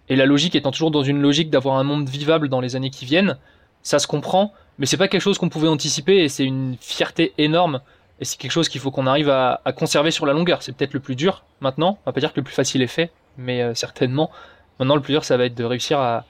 et 0.09 0.17
la 0.17 0.27
logique 0.27 0.57
étant 0.57 0.73
toujours 0.73 0.91
dans 0.91 1.05
une 1.05 1.23
logique 1.23 1.49
d'avoir 1.49 1.77
un 1.77 1.85
monde 1.85 2.09
vivable 2.09 2.49
dans 2.49 2.61
les 2.61 2.75
années 2.75 2.91
qui 2.91 3.05
viennent, 3.05 3.37
ça 3.85 4.01
se 4.01 4.09
comprend, 4.09 4.53
mais 4.81 4.87
c'est 4.87 4.97
pas 4.97 5.07
quelque 5.07 5.23
chose 5.23 5.39
qu'on 5.39 5.49
pouvait 5.49 5.69
anticiper 5.69 6.17
et 6.17 6.29
c'est 6.29 6.45
une 6.45 6.77
fierté 6.81 7.35
énorme 7.39 7.83
et 8.19 8.25
c'est 8.25 8.37
quelque 8.37 8.51
chose 8.51 8.69
qu'il 8.69 8.81
faut 8.81 8.91
qu'on 8.91 9.07
arrive 9.07 9.31
à, 9.31 9.61
conserver 9.77 10.11
sur 10.11 10.27
la 10.27 10.33
longueur. 10.33 10.65
C'est 10.65 10.73
peut-être 10.73 10.95
le 10.95 10.99
plus 10.99 11.15
dur 11.15 11.45
maintenant, 11.61 11.99
on 12.05 12.11
va 12.11 12.13
pas 12.13 12.19
dire 12.19 12.33
que 12.33 12.41
le 12.41 12.43
plus 12.43 12.53
facile 12.53 12.83
est 12.83 12.89
fait, 12.89 13.13
mais 13.39 13.63
euh, 13.63 13.75
certainement 13.75 14.33
maintenant 14.81 14.97
le 14.97 15.03
plus 15.03 15.13
dur 15.13 15.25
ça 15.25 15.37
va 15.37 15.45
être 15.45 15.55
de 15.55 15.63
réussir 15.63 16.01
à, 16.01 16.25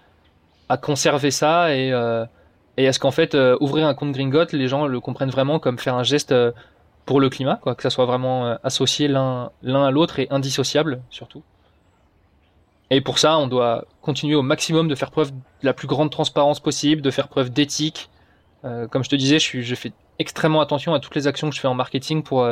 à 0.70 0.76
conserver 0.76 1.32
ça 1.32 1.74
et, 1.74 1.92
euh, 1.92 2.24
et 2.76 2.86
à 2.86 2.92
ce 2.92 3.00
qu'en 3.00 3.10
fait 3.10 3.34
euh, 3.34 3.56
ouvrir 3.60 3.88
un 3.88 3.94
compte 3.94 4.12
Gringot, 4.12 4.52
les 4.52 4.68
gens 4.68 4.86
le 4.86 5.00
comprennent 5.00 5.30
vraiment 5.30 5.58
comme 5.58 5.80
faire 5.80 5.96
un 5.96 6.04
geste 6.04 6.30
euh, 6.30 6.52
pour 7.06 7.18
le 7.18 7.28
climat, 7.28 7.56
quoi, 7.56 7.74
que 7.74 7.82
ça 7.82 7.90
soit 7.90 8.06
vraiment 8.06 8.56
associé 8.62 9.08
l'un 9.08 9.50
à 9.64 9.90
l'autre 9.90 10.20
et 10.20 10.28
indissociable 10.30 11.02
surtout. 11.10 11.42
Et 12.90 13.00
pour 13.00 13.18
ça, 13.18 13.36
on 13.38 13.48
doit 13.48 13.84
continuer 14.00 14.36
au 14.36 14.42
maximum 14.42 14.86
de 14.86 14.94
faire 14.94 15.10
preuve 15.10 15.32
de 15.32 15.66
la 15.66 15.72
plus 15.72 15.88
grande 15.88 16.10
transparence 16.10 16.60
possible, 16.60 17.02
de 17.02 17.10
faire 17.10 17.26
preuve 17.26 17.50
d'éthique. 17.50 18.10
comme 18.62 19.02
je 19.02 19.08
te 19.08 19.16
disais, 19.16 19.40
je 19.40 19.74
fais 19.74 19.92
extrêmement 20.20 20.60
attention 20.60 20.94
à 20.94 21.00
toutes 21.00 21.16
les 21.16 21.26
actions 21.26 21.50
que 21.50 21.56
je 21.56 21.60
fais 21.60 21.68
en 21.68 21.74
marketing 21.74 22.22
pour 22.22 22.46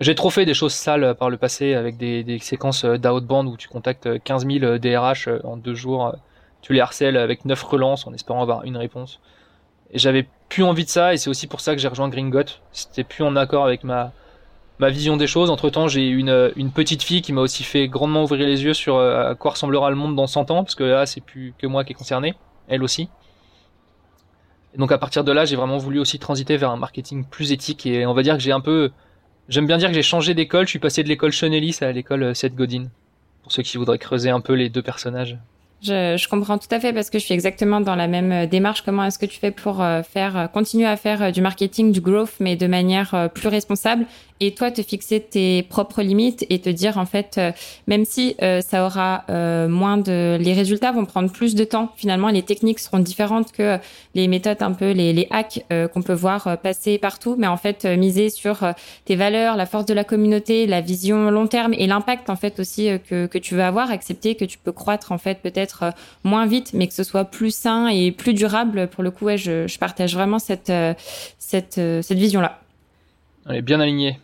j'ai 0.00 0.14
trop 0.14 0.28
fait 0.28 0.44
des 0.44 0.54
choses 0.54 0.74
sales 0.74 1.14
par 1.14 1.30
le 1.30 1.38
passé 1.38 1.72
avec 1.72 1.96
des, 1.96 2.24
des 2.24 2.38
séquences 2.40 2.84
d'outbound 2.84 3.48
où 3.48 3.56
tu 3.56 3.68
contactes 3.68 4.22
15 4.22 4.46
000 4.46 4.78
DRH 4.78 5.30
en 5.44 5.56
deux 5.56 5.74
jours 5.74 6.14
tu 6.62 6.72
les 6.72 6.80
harcèles 6.80 7.16
avec 7.16 7.44
neuf 7.44 7.62
relances 7.62 8.06
en 8.06 8.14
espérant 8.14 8.40
avoir 8.40 8.64
une 8.64 8.76
réponse. 8.76 9.20
Et 9.90 9.98
j'avais 9.98 10.26
plus 10.48 10.62
envie 10.62 10.84
de 10.84 10.90
ça, 10.90 11.12
et 11.12 11.18
c'est 11.18 11.28
aussi 11.28 11.46
pour 11.46 11.60
ça 11.60 11.74
que 11.74 11.80
j'ai 11.80 11.88
rejoint 11.88 12.08
Gringot. 12.08 12.44
C'était 12.72 13.04
plus 13.04 13.24
en 13.24 13.36
accord 13.36 13.66
avec 13.66 13.84
ma, 13.84 14.12
ma 14.78 14.88
vision 14.88 15.16
des 15.16 15.26
choses. 15.26 15.50
Entre 15.50 15.68
temps, 15.70 15.88
j'ai 15.88 16.06
une, 16.06 16.52
une 16.56 16.70
petite 16.70 17.02
fille 17.02 17.20
qui 17.20 17.32
m'a 17.32 17.40
aussi 17.42 17.62
fait 17.62 17.88
grandement 17.88 18.22
ouvrir 18.22 18.46
les 18.46 18.64
yeux 18.64 18.74
sur 18.74 18.96
euh, 18.96 19.30
à 19.30 19.34
quoi 19.34 19.52
ressemblera 19.52 19.90
le 19.90 19.96
monde 19.96 20.16
dans 20.16 20.26
100 20.26 20.50
ans, 20.50 20.64
parce 20.64 20.74
que 20.74 20.84
là, 20.84 21.04
c'est 21.04 21.20
plus 21.20 21.52
que 21.58 21.66
moi 21.66 21.84
qui 21.84 21.92
est 21.92 21.96
concerné, 21.96 22.34
elle 22.68 22.82
aussi. 22.82 23.08
Et 24.74 24.78
donc 24.78 24.90
à 24.92 24.98
partir 24.98 25.24
de 25.24 25.32
là, 25.32 25.44
j'ai 25.44 25.56
vraiment 25.56 25.76
voulu 25.76 25.98
aussi 25.98 26.18
transiter 26.18 26.56
vers 26.56 26.70
un 26.70 26.76
marketing 26.76 27.24
plus 27.24 27.52
éthique, 27.52 27.84
et 27.84 28.06
on 28.06 28.14
va 28.14 28.22
dire 28.22 28.34
que 28.34 28.42
j'ai 28.42 28.52
un 28.52 28.60
peu, 28.60 28.90
j'aime 29.48 29.66
bien 29.66 29.76
dire 29.76 29.88
que 29.88 29.94
j'ai 29.94 30.02
changé 30.02 30.32
d'école, 30.32 30.64
je 30.66 30.70
suis 30.70 30.78
passé 30.78 31.02
de 31.02 31.08
l'école 31.08 31.32
Chenelis 31.32 31.78
à 31.82 31.92
l'école 31.92 32.22
euh, 32.22 32.34
Seth 32.34 32.54
Godin, 32.54 32.86
pour 33.42 33.52
ceux 33.52 33.62
qui 33.62 33.76
voudraient 33.76 33.98
creuser 33.98 34.30
un 34.30 34.40
peu 34.40 34.54
les 34.54 34.70
deux 34.70 34.82
personnages. 34.82 35.38
Je, 35.82 36.28
comprends 36.28 36.58
tout 36.58 36.68
à 36.70 36.78
fait 36.78 36.92
parce 36.92 37.10
que 37.10 37.18
je 37.18 37.24
suis 37.24 37.34
exactement 37.34 37.80
dans 37.80 37.96
la 37.96 38.06
même 38.06 38.30
euh, 38.30 38.46
démarche. 38.46 38.82
Comment 38.82 39.04
est-ce 39.04 39.18
que 39.18 39.26
tu 39.26 39.38
fais 39.40 39.50
pour 39.50 39.82
euh, 39.82 40.02
faire 40.02 40.36
euh, 40.36 40.46
continuer 40.46 40.86
à 40.86 40.96
faire 40.96 41.32
du 41.32 41.40
marketing, 41.40 41.90
du 41.90 42.00
growth, 42.00 42.34
mais 42.38 42.54
de 42.54 42.68
manière 42.68 43.30
plus 43.34 43.48
responsable 43.48 44.06
et 44.42 44.50
toi 44.54 44.72
te 44.72 44.82
fixer 44.82 45.20
tes 45.20 45.62
propres 45.62 46.02
limites 46.02 46.44
et 46.50 46.58
te 46.58 46.68
dire 46.68 46.98
en 46.98 47.06
fait 47.06 47.36
euh, 47.38 47.52
même 47.86 48.04
si 48.04 48.34
euh, 48.42 48.60
ça 48.60 48.84
aura 48.84 49.22
euh, 49.30 49.68
moins 49.68 49.98
de 49.98 50.36
les 50.40 50.52
résultats 50.52 50.90
vont 50.90 51.04
prendre 51.04 51.30
plus 51.30 51.54
de 51.54 51.62
temps. 51.62 51.92
Finalement 51.96 52.28
les 52.28 52.42
techniques 52.42 52.80
seront 52.80 52.98
différentes 52.98 53.52
que 53.52 53.78
les 54.16 54.26
méthodes 54.26 54.60
un 54.60 54.72
peu 54.72 54.90
les, 54.90 55.12
les 55.12 55.28
hacks 55.30 55.64
qu'on 55.94 56.02
peut 56.02 56.12
voir 56.12 56.58
passer 56.58 56.98
partout. 56.98 57.36
Mais 57.38 57.46
en 57.46 57.56
fait 57.56 57.84
miser 57.84 58.30
sur 58.30 58.58
tes 59.04 59.14
valeurs 59.14 59.56
la 59.56 59.66
force 59.66 59.86
de 59.86 59.94
la 59.94 60.02
communauté 60.02 60.66
la 60.66 60.80
vision 60.80 61.30
long 61.30 61.46
terme 61.46 61.72
et 61.74 61.86
l'impact 61.86 62.28
en 62.28 62.36
fait 62.36 62.58
aussi 62.58 62.88
que, 63.08 63.26
que 63.26 63.38
tu 63.38 63.54
veux 63.54 63.62
avoir 63.62 63.92
accepter 63.92 64.34
que 64.34 64.44
tu 64.44 64.58
peux 64.58 64.72
croître 64.72 65.12
en 65.12 65.18
fait 65.18 65.38
peut-être 65.40 65.92
moins 66.24 66.46
vite 66.46 66.72
mais 66.74 66.88
que 66.88 66.94
ce 66.94 67.04
soit 67.04 67.26
plus 67.26 67.54
sain 67.54 67.86
et 67.86 68.10
plus 68.10 68.34
durable. 68.34 68.88
Pour 68.88 69.04
le 69.04 69.12
coup 69.12 69.26
ouais, 69.26 69.38
je, 69.38 69.68
je 69.68 69.78
partage 69.78 70.14
vraiment 70.14 70.40
cette 70.40 70.72
cette 71.38 71.74
cette 71.74 72.18
vision 72.18 72.40
là 72.40 72.58
elle 73.48 73.56
est 73.56 73.62
bien 73.62 73.80
alignée 73.80 74.18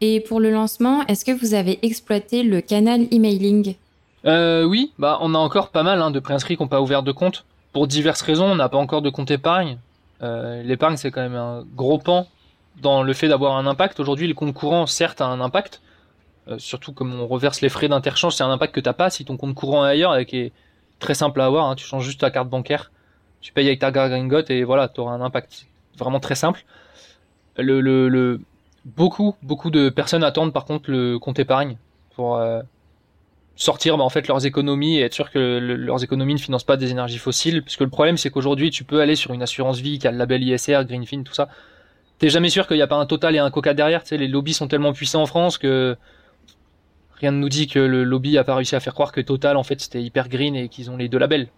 et 0.00 0.20
pour 0.20 0.40
le 0.40 0.50
lancement, 0.50 1.06
est-ce 1.06 1.24
que 1.24 1.32
vous 1.32 1.54
avez 1.54 1.78
exploité 1.84 2.42
le 2.42 2.60
canal 2.60 3.06
emailing 3.10 3.74
euh, 4.24 4.64
Oui, 4.64 4.92
bah 4.98 5.18
on 5.20 5.34
a 5.34 5.38
encore 5.38 5.70
pas 5.70 5.82
mal 5.82 6.00
hein, 6.00 6.10
de 6.10 6.20
préinscrits 6.20 6.56
qui 6.56 6.62
n'ont 6.62 6.68
pas 6.68 6.80
ouvert 6.80 7.02
de 7.02 7.12
compte. 7.12 7.44
Pour 7.72 7.86
diverses 7.86 8.22
raisons, 8.22 8.46
on 8.46 8.56
n'a 8.56 8.68
pas 8.68 8.78
encore 8.78 9.02
de 9.02 9.10
compte 9.10 9.30
épargne. 9.30 9.78
Euh, 10.22 10.62
l'épargne, 10.62 10.96
c'est 10.96 11.10
quand 11.10 11.20
même 11.20 11.36
un 11.36 11.64
gros 11.76 11.98
pan 11.98 12.26
dans 12.80 13.02
le 13.02 13.12
fait 13.12 13.28
d'avoir 13.28 13.56
un 13.56 13.66
impact. 13.66 14.00
Aujourd'hui, 14.00 14.26
le 14.26 14.34
compte 14.34 14.54
courant, 14.54 14.86
certes, 14.86 15.20
a 15.20 15.26
un 15.26 15.40
impact. 15.40 15.80
Euh, 16.48 16.58
surtout 16.58 16.92
comme 16.92 17.18
on 17.20 17.26
reverse 17.26 17.60
les 17.60 17.68
frais 17.68 17.88
d'interchange, 17.88 18.34
c'est 18.34 18.42
un 18.42 18.50
impact 18.50 18.74
que 18.74 18.80
t'as 18.80 18.94
pas 18.94 19.10
si 19.10 19.24
ton 19.24 19.36
compte 19.36 19.54
courant 19.54 19.86
est 19.86 19.90
ailleurs 19.90 20.24
qui 20.24 20.38
est 20.38 20.52
très 20.98 21.14
simple 21.14 21.40
à 21.40 21.46
avoir. 21.46 21.66
Hein. 21.66 21.74
tu 21.76 21.84
changes 21.84 22.04
juste 22.04 22.20
ta 22.20 22.30
carte 22.30 22.48
bancaire, 22.48 22.90
tu 23.42 23.52
payes 23.52 23.66
avec 23.66 23.78
ta 23.78 23.90
gringotte 23.90 24.50
et 24.50 24.64
voilà, 24.64 24.88
tu 24.88 25.00
auras 25.00 25.12
un 25.12 25.20
impact 25.20 25.66
vraiment 25.98 26.20
très 26.20 26.34
simple. 26.34 26.64
Le, 27.56 27.80
le, 27.80 28.08
le, 28.08 28.40
beaucoup, 28.84 29.34
beaucoup 29.42 29.70
de 29.70 29.88
personnes 29.88 30.24
attendent 30.24 30.52
par 30.52 30.64
contre 30.64 30.90
le 30.90 31.18
compte 31.18 31.38
épargne 31.38 31.76
pour 32.14 32.36
euh, 32.36 32.62
sortir 33.56 33.96
bah, 33.98 34.04
en 34.04 34.08
fait 34.08 34.26
leurs 34.26 34.46
économies 34.46 34.98
et 34.98 35.02
être 35.02 35.14
sûr 35.14 35.30
que 35.30 35.58
leurs 35.58 36.02
économies 36.02 36.34
ne 36.34 36.38
financent 36.38 36.64
pas 36.64 36.76
des 36.76 36.90
énergies 36.90 37.18
fossiles. 37.18 37.62
Parce 37.62 37.76
que 37.76 37.84
le 37.84 37.90
problème, 37.90 38.16
c'est 38.16 38.30
qu'aujourd'hui, 38.30 38.70
tu 38.70 38.84
peux 38.84 39.00
aller 39.00 39.16
sur 39.16 39.32
une 39.32 39.42
assurance 39.42 39.80
vie 39.80 39.98
qui 39.98 40.08
a 40.08 40.10
le 40.10 40.18
label 40.18 40.42
ISR, 40.42 40.80
Greenfin, 40.84 41.22
tout 41.22 41.34
ça. 41.34 41.48
T'es 42.18 42.28
jamais 42.28 42.50
sûr 42.50 42.66
qu'il 42.66 42.76
n'y 42.76 42.82
a 42.82 42.86
pas 42.86 42.96
un 42.96 43.06
Total 43.06 43.34
et 43.34 43.38
un 43.38 43.50
Coca 43.50 43.74
derrière. 43.74 44.02
Tu 44.02 44.10
sais, 44.10 44.16
les 44.16 44.28
lobbies 44.28 44.54
sont 44.54 44.68
tellement 44.68 44.92
puissants 44.92 45.22
en 45.22 45.26
France 45.26 45.56
que 45.56 45.96
rien 47.20 47.32
ne 47.32 47.38
nous 47.38 47.48
dit 47.48 47.66
que 47.66 47.78
le 47.78 48.02
lobby 48.04 48.38
a 48.38 48.44
pas 48.44 48.54
réussi 48.54 48.74
à 48.76 48.80
faire 48.80 48.94
croire 48.94 49.12
que 49.12 49.20
Total 49.20 49.56
en 49.56 49.62
fait 49.62 49.80
c'était 49.80 50.02
hyper 50.02 50.28
green 50.28 50.56
et 50.56 50.68
qu'ils 50.68 50.90
ont 50.90 50.96
les 50.96 51.08
deux 51.08 51.18
labels. 51.18 51.48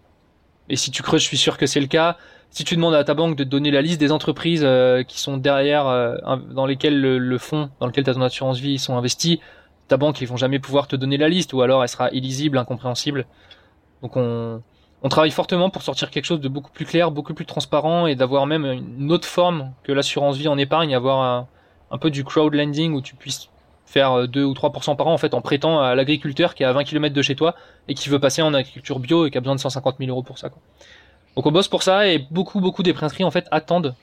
Et 0.69 0.77
si 0.77 0.91
tu 0.91 1.03
creuses, 1.03 1.23
je 1.23 1.27
suis 1.27 1.37
sûr 1.37 1.57
que 1.57 1.67
c'est 1.67 1.81
le 1.81 1.87
cas. 1.87 2.17
Si 2.51 2.65
tu 2.65 2.77
demandes 2.77 2.95
à 2.95 3.05
ta 3.05 3.15
banque 3.15 3.37
de 3.37 3.45
te 3.45 3.49
donner 3.49 3.71
la 3.71 3.83
liste 3.83 3.99
des 3.99 4.13
entreprises 4.13 4.63
euh, 4.65 5.03
qui 5.03 5.21
sont 5.21 5.39
derrière, 5.39 5.87
euh, 5.87 6.17
dans 6.51 6.67
lesquelles 6.67 7.01
le, 7.01 7.39
fonds 7.39 7.71
dans 7.81 7.87
lequel 7.87 8.05
tu 8.05 8.11
as 8.11 8.15
ton 8.15 8.23
assurance 8.23 8.59
vie 8.59 8.79
sont 8.79 8.97
investis, 8.97 9.39
ta 9.89 9.97
banque 9.97 10.21
ils 10.21 10.29
vont 10.29 10.37
jamais 10.37 10.59
pouvoir 10.59 10.87
te 10.87 10.97
donner 10.97 11.17
la 11.17 11.29
liste 11.29 11.53
ou 11.55 11.63
alors 11.63 11.83
elle 11.83 11.89
sera 11.89 12.11
illisible, 12.11 12.59
incompréhensible. 12.59 13.27
Donc 14.03 14.17
on, 14.17 14.63
on 15.03 15.09
travaille 15.09 15.31
fortement 15.31 15.71
pour 15.71 15.83
sortir 15.83 16.11
quelque 16.11 16.27
chose 16.27 16.41
de 16.41 16.49
beaucoup 16.49 16.71
plus 16.71 16.85
clair, 16.85 17.11
beaucoup 17.11 17.35
plus 17.35 17.47
transparent 17.47 18.07
et 18.07 18.15
d'avoir 18.15 18.47
même 18.47 18.67
une 18.67 19.11
autre 19.11 19.27
forme 19.27 19.73
que 19.83 19.93
l'assurance 19.93 20.37
vie 20.37 20.49
en 20.49 20.59
épargne, 20.59 20.95
avoir 20.95 21.21
un, 21.21 21.49
un 21.91 21.99
peu 21.99 22.11
du 22.11 22.25
crowd 22.25 22.55
lending 22.55 22.95
où 22.95 23.03
tu 23.03 23.15
puisses 23.15 23.51
faire 23.93 24.27
2 24.27 24.45
ou 24.45 24.53
3% 24.53 24.97
par 24.97 25.07
an 25.07 25.13
en 25.13 25.19
fait 25.19 25.35
en 25.35 25.41
prêtant 25.41 25.81
à 25.81 25.95
l'agriculteur 25.95 26.55
qui 26.55 26.63
est 26.63 26.67
à 26.67 26.73
20 26.73 26.85
km 26.85 27.15
de 27.15 27.23
chez 27.23 27.37
toi 27.37 27.55
et 27.89 27.95
qui 27.95 28.09
veut 28.09 28.19
passer 28.19 28.43
en 28.43 28.55
agriculture 28.55 28.99
bio 28.99 29.27
et 29.27 29.31
qui 29.31 29.39
a 29.39 29.41
besoin 29.41 29.55
de 29.55 29.61
150 29.61 29.97
000 29.99 30.11
euros 30.11 30.23
pour 30.23 30.39
ça. 30.39 30.49
Quoi. 30.49 30.61
Donc 31.37 31.47
on 31.47 31.53
bosse 31.53 31.69
pour 31.69 31.83
ça 31.83 32.09
et 32.09 32.19
beaucoup 32.31 32.61
beaucoup 32.61 32.83
des 32.83 32.93
princeries 32.93 33.25
en 33.25 33.31
fait 33.31 33.47
attendent 33.51 33.95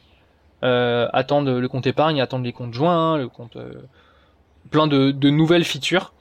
euh, 0.63 1.07
attendent 1.13 1.49
le 1.49 1.67
compte 1.67 1.87
épargne, 1.87 2.21
attendent 2.21 2.45
les 2.45 2.53
comptes 2.53 2.73
joints, 2.73 3.17
le 3.17 3.29
compte 3.29 3.55
euh, 3.55 3.73
plein 4.69 4.87
de, 4.87 5.29
nouvelles 5.29 5.63
features. 5.63 6.13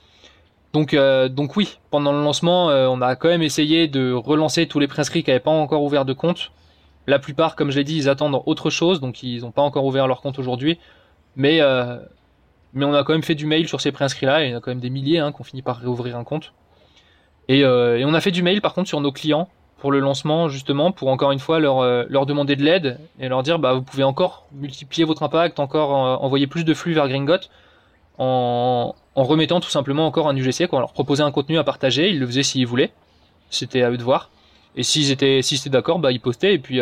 Donc 0.73 0.95
euh, 0.95 1.29
oui, 1.57 1.79
pendant 1.91 2.13
le 2.13 2.23
lancement, 2.23 2.71
euh, 2.71 2.87
on 2.89 3.01
a 3.01 3.17
quand 3.17 3.29
même 3.29 3.43
essayé 3.43 3.89
de 3.89 4.13
relancer 4.13 4.67
tous 4.67 4.79
les 4.79 4.87
princeries 4.87 5.23
qui 5.23 5.31
n'avaient 5.31 5.41
pas 5.41 5.51
encore 5.51 5.83
ouvert 5.83 6.05
de 6.05 6.13
compte. 6.13 6.53
La 7.07 7.19
plupart, 7.19 7.57
comme 7.57 7.71
je 7.71 7.79
l'ai 7.79 7.85
dit, 7.85 7.97
ils 7.97 8.09
attendent 8.09 8.43
autre 8.45 8.69
chose, 8.69 9.01
donc 9.01 9.23
ils 9.23 9.41
n'ont 9.41 9.51
pas 9.51 9.63
encore 9.63 9.85
ouvert 9.87 10.07
leur 10.07 10.21
compte 10.21 10.39
aujourd'hui. 10.39 10.79
Mais 11.37 11.61
euh, 11.61 11.99
mais 12.75 12.85
on 12.85 12.95
a 12.95 13.05
quand 13.05 13.13
même 13.13 13.23
fait 13.23 13.35
du 13.35 13.47
mail 13.47 13.69
sur 13.69 13.81
ces 13.81 13.93
préinscrits-là, 13.93 14.43
et 14.43 14.49
il 14.49 14.51
y 14.51 14.55
en 14.55 14.59
a 14.59 14.61
quand 14.61 14.71
même 14.71 14.81
des 14.81 14.91
milliers 14.91 15.19
hein, 15.19 15.33
qui 15.33 15.41
ont 15.41 15.45
fini 15.45 15.63
par 15.63 15.79
réouvrir 15.79 16.17
un 16.17 16.25
compte. 16.25 16.53
Et, 17.49 17.65
euh, 17.65 18.03
on 18.07 18.15
a 18.15 18.21
fait 18.21 18.31
du 18.31 18.43
mail 18.43 18.61
par 18.61 18.75
contre 18.75 18.89
sur 18.89 19.01
nos 19.01 19.13
clients 19.13 19.49
pour 19.79 19.93
le 19.93 20.01
lancement, 20.01 20.49
justement, 20.49 20.93
pour 20.93 21.09
encore 21.09 21.33
une 21.33 21.39
fois 21.39 21.61
leur, 21.61 21.81
euh, 21.81 22.05
demander 22.27 22.57
de 22.57 22.63
l'aide 22.63 22.99
et 23.21 23.29
leur 23.29 23.43
dire 23.43 23.59
bah 23.59 23.75
vous 23.75 23.83
pouvez 23.83 24.03
encore 24.03 24.47
multiplier 24.53 25.05
votre 25.05 25.23
impact, 25.23 25.61
encore 25.61 25.95
euh, 25.95 26.17
envoyer 26.17 26.47
plus 26.47 26.65
de 26.65 26.75
flux 26.75 26.95
vers 26.95 27.09
Gringot 27.09 27.49
en, 28.19 28.95
en 29.15 29.23
remettant 29.23 29.61
tout 29.61 29.71
simplement 29.71 30.07
encore 30.07 30.29
un 30.29 30.37
UGC, 30.37 30.67
quoi. 30.67 30.79
On 30.79 30.81
leur 30.81 30.93
proposait 30.93 31.23
un 31.23 31.31
contenu 31.31 31.59
à 31.59 31.65
partager, 31.65 32.11
ils 32.11 32.19
le 32.19 32.27
faisaient 32.27 32.43
s'ils 32.43 32.67
voulaient. 32.67 32.93
C'était 33.51 33.83
à 33.83 33.91
eux 33.91 33.97
de 33.97 34.03
voir. 34.03 34.31
Et 34.77 34.83
s'ils 34.83 35.11
étaient, 35.11 35.41
d'accord, 35.67 36.01
bah 36.01 36.13
ils 36.13 36.21
postaient 36.21 36.55
et 36.55 36.59
puis 36.59 36.81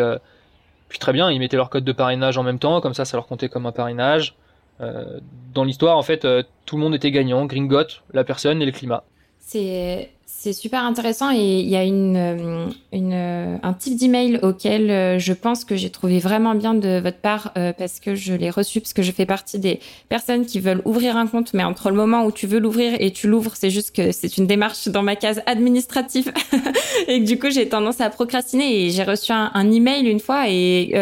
très 0.99 1.13
bien, 1.13 1.31
ils 1.31 1.39
mettaient 1.39 1.57
leur 1.57 1.69
code 1.69 1.83
de 1.83 1.91
parrainage 1.91 2.37
en 2.37 2.43
même 2.43 2.59
temps, 2.59 2.81
comme 2.81 2.93
ça 2.93 3.05
ça 3.05 3.15
leur 3.15 3.27
comptait 3.27 3.49
comme 3.49 3.65
un 3.65 3.71
parrainage. 3.71 4.35
Euh, 4.81 5.19
dans 5.53 5.63
l'histoire, 5.63 5.97
en 5.97 6.03
fait, 6.03 6.25
euh, 6.25 6.43
tout 6.65 6.77
le 6.77 6.83
monde 6.83 6.95
était 6.95 7.11
gagnant, 7.11 7.45
Gringot, 7.45 8.01
la 8.13 8.23
personne 8.23 8.61
et 8.61 8.65
le 8.65 8.71
climat. 8.71 9.03
C'est 10.29 10.51
super 10.51 10.83
intéressant 10.83 11.31
et 11.31 11.61
il 11.61 11.69
y 11.69 11.77
a 11.77 11.85
une, 11.85 12.17
euh, 12.17 12.65
une 12.91 13.13
euh, 13.13 13.55
un 13.63 13.71
type 13.71 13.95
d'email 13.95 14.39
auquel 14.43 14.91
euh, 14.91 15.19
je 15.19 15.31
pense 15.31 15.63
que 15.63 15.77
j'ai 15.77 15.89
trouvé 15.89 16.19
vraiment 16.19 16.53
bien 16.53 16.73
de 16.73 16.99
votre 16.99 17.19
part 17.19 17.53
parce 17.77 18.01
que 18.01 18.13
je 18.13 18.33
l'ai 18.33 18.49
reçu 18.49 18.81
parce 18.81 18.91
que 18.91 19.01
je 19.01 19.13
fais 19.13 19.25
partie 19.25 19.57
des 19.57 19.79
personnes 20.09 20.45
qui 20.45 20.59
veulent 20.59 20.81
ouvrir 20.83 21.15
un 21.15 21.27
compte 21.27 21.53
mais 21.53 21.63
entre 21.63 21.89
le 21.89 21.95
moment 21.95 22.25
où 22.25 22.33
tu 22.33 22.45
veux 22.45 22.59
l'ouvrir 22.59 22.97
et 22.99 23.11
tu 23.11 23.27
l'ouvres 23.27 23.53
c'est 23.55 23.69
juste 23.69 23.95
que 23.95 24.11
c'est 24.11 24.37
une 24.37 24.47
démarche 24.47 24.89
dans 24.89 25.01
ma 25.01 25.15
case 25.15 25.41
administrative. 25.45 26.33
Et 27.07 27.21
que 27.21 27.25
du 27.25 27.39
coup 27.39 27.49
j'ai 27.49 27.69
tendance 27.69 28.01
à 28.01 28.09
procrastiner 28.09 28.85
et 28.85 28.89
j'ai 28.89 29.03
reçu 29.03 29.31
un, 29.31 29.51
un, 29.53 29.71
email 29.71 30.07
une 30.07 30.19
fois 30.19 30.49
et 30.49 30.93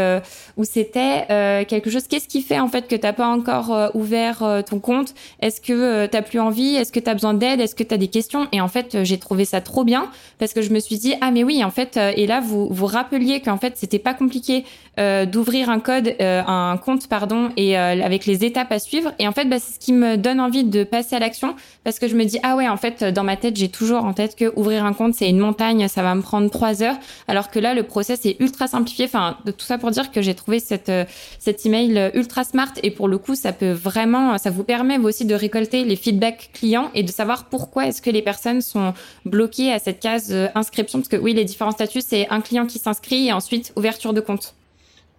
où 0.58 0.64
c'était 0.64 1.26
quelque 1.66 1.90
chose. 1.90 2.08
Qu'est-ce 2.08 2.28
qui 2.28 2.42
fait 2.42 2.60
en 2.60 2.68
fait 2.68 2.88
que 2.88 2.96
t'as 2.96 3.14
pas 3.14 3.28
encore 3.28 3.92
ouvert 3.94 4.64
ton 4.68 4.80
compte? 4.80 5.14
Est-ce 5.40 5.62
que 5.62 6.06
t'as 6.08 6.22
plus 6.22 6.40
envie? 6.40 6.76
Est-ce 6.76 6.92
que 6.92 7.00
t'as 7.00 7.14
besoin 7.14 7.34
d'aide? 7.34 7.60
Est-ce 7.62 7.76
que 7.76 7.84
t'as 7.84 7.98
des 7.98 8.10
questions? 8.10 8.48
Et 8.52 8.62
en 8.62 8.68
fait 8.68 9.04
trouvé 9.18 9.46
ça 9.46 9.62
trop 9.62 9.84
bien 9.84 10.10
parce 10.38 10.54
que 10.54 10.62
je 10.62 10.72
me 10.72 10.80
suis 10.80 10.98
dit 10.98 11.16
ah 11.22 11.32
mais 11.32 11.44
oui 11.44 11.64
en 11.64 11.72
fait 11.72 11.98
euh, 11.98 12.12
et 12.16 12.28
là 12.28 12.42
vous 12.42 12.68
vous 12.70 12.86
rappeliez 12.86 13.42
qu'en 13.42 13.58
fait 13.58 13.74
c'était 13.78 14.00
pas 14.00 14.14
compliqué 14.14 14.66
euh, 15.00 15.26
d'ouvrir 15.26 15.70
un 15.70 15.80
code 15.80 16.16
euh, 16.22 16.42
un 16.46 16.78
compte 16.78 17.08
pardon 17.08 17.50
et 17.58 17.78
avec 17.78 18.26
les 18.26 18.46
étapes 18.46 18.72
à 18.72 18.80
suivre. 18.80 19.12
Et 19.20 19.28
en 19.28 19.32
fait 19.32 19.46
bah, 19.46 19.58
c'est 19.60 19.76
ce 19.76 19.80
qui 19.80 19.94
me 19.94 20.18
donne 20.18 20.40
envie 20.40 20.64
de 20.64 20.84
passer 20.84 21.16
à 21.16 21.20
l'action 21.20 21.56
parce 21.84 22.00
que 22.00 22.08
je 22.08 22.16
me 22.16 22.24
dis 22.26 22.40
ah 22.44 22.56
ouais 22.56 22.68
en 22.68 22.78
fait 22.78 23.04
dans 23.04 23.24
ma 23.24 23.38
tête 23.38 23.58
j'ai 23.58 23.70
toujours 23.70 24.04
en 24.04 24.14
tête 24.14 24.36
que 24.36 24.52
ouvrir 24.56 24.86
un 24.86 24.94
compte 24.94 25.14
c'est 25.16 25.30
une 25.30 25.40
montagne 25.40 25.88
ça 25.88 26.02
va 26.04 26.16
me 26.16 26.22
prendre 26.22 26.50
trois 26.50 26.82
heures. 26.84 26.98
Alors 27.28 27.50
que 27.50 27.60
là 27.60 27.74
le 27.74 27.84
process 27.84 28.26
est 28.26 28.38
ultra 28.40 28.68
simplifié. 28.68 29.06
Enfin 29.06 29.38
de 29.46 29.52
tout 29.52 29.66
ça 29.66 29.78
pour 29.78 29.92
dire 29.92 30.12
que 30.12 30.22
j'ai 30.22 30.36
trouvé 30.36 30.60
cette 30.60 30.92
cet 31.40 31.66
email 31.66 32.12
ultra 32.14 32.44
smart. 32.44 32.72
Et 32.84 32.92
pour 32.92 33.08
le 33.08 33.18
coup 33.18 33.36
ça 33.36 33.54
peut 33.54 33.72
vraiment 33.72 34.38
ça 34.38 34.50
vous 34.50 34.64
permet 34.64 34.98
aussi 34.98 35.26
de 35.26 35.36
récolter 35.36 35.84
les 35.84 35.96
feedbacks 35.96 36.50
clients 36.54 36.90
et 36.94 37.04
de 37.04 37.12
savoir 37.12 37.46
pourquoi 37.46 37.88
est-ce 37.88 38.02
que 38.02 38.10
les 38.10 38.22
personnes 38.22 38.62
sont 38.62 38.94
bloqué 39.26 39.72
à 39.72 39.80
cette 39.80 40.00
case 40.00 40.32
euh, 40.32 40.48
inscription. 40.56 41.00
Parce 41.00 41.10
que 41.10 41.18
oui, 41.18 41.34
les 41.34 41.46
différents 41.46 41.72
statuts, 41.72 42.02
c'est 42.02 42.28
un 42.30 42.42
client 42.42 42.66
qui 42.66 42.80
s'inscrit 42.80 43.28
et 43.28 43.34
ensuite 43.34 43.74
ouverture 43.76 44.14
de 44.14 44.22
compte. 44.22 44.56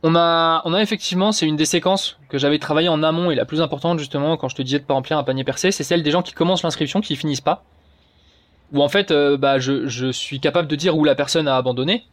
On 0.02 0.14
a, 0.14 0.62
on 0.64 0.74
a 0.74 0.82
effectivement, 0.82 1.32
c'est 1.32 1.46
une 1.46 1.56
des 1.56 1.64
séquences 1.64 2.18
que 2.28 2.38
j'avais 2.38 2.58
travaillé 2.58 2.88
en 2.88 3.02
amont 3.02 3.30
et 3.30 3.34
la 3.34 3.44
plus 3.44 3.60
importante 3.60 3.98
justement 3.98 4.36
quand 4.36 4.48
je 4.48 4.54
te 4.54 4.62
disais 4.62 4.78
de 4.78 4.84
pas 4.84 4.94
remplir 4.94 5.18
un 5.18 5.24
panier 5.24 5.42
percé, 5.42 5.72
c'est 5.72 5.84
celle 5.84 6.02
des 6.02 6.10
gens 6.10 6.22
qui 6.22 6.32
commencent 6.32 6.62
l'inscription 6.62 7.00
qui 7.00 7.16
finissent 7.16 7.40
pas. 7.40 7.64
Ou 8.72 8.82
en 8.82 8.88
fait, 8.88 9.10
euh, 9.10 9.36
bah, 9.36 9.58
je, 9.58 9.86
je, 9.86 10.10
suis 10.10 10.40
capable 10.40 10.68
de 10.68 10.76
dire 10.76 10.96
où 10.96 11.04
la 11.04 11.14
personne 11.14 11.48
a 11.48 11.56
abandonné, 11.56 12.04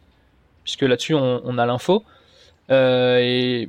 puisque 0.62 0.82
là-dessus 0.82 1.14
on, 1.14 1.42
on, 1.44 1.58
a 1.58 1.66
l'info. 1.66 2.04
Euh, 2.70 3.18
et 3.20 3.68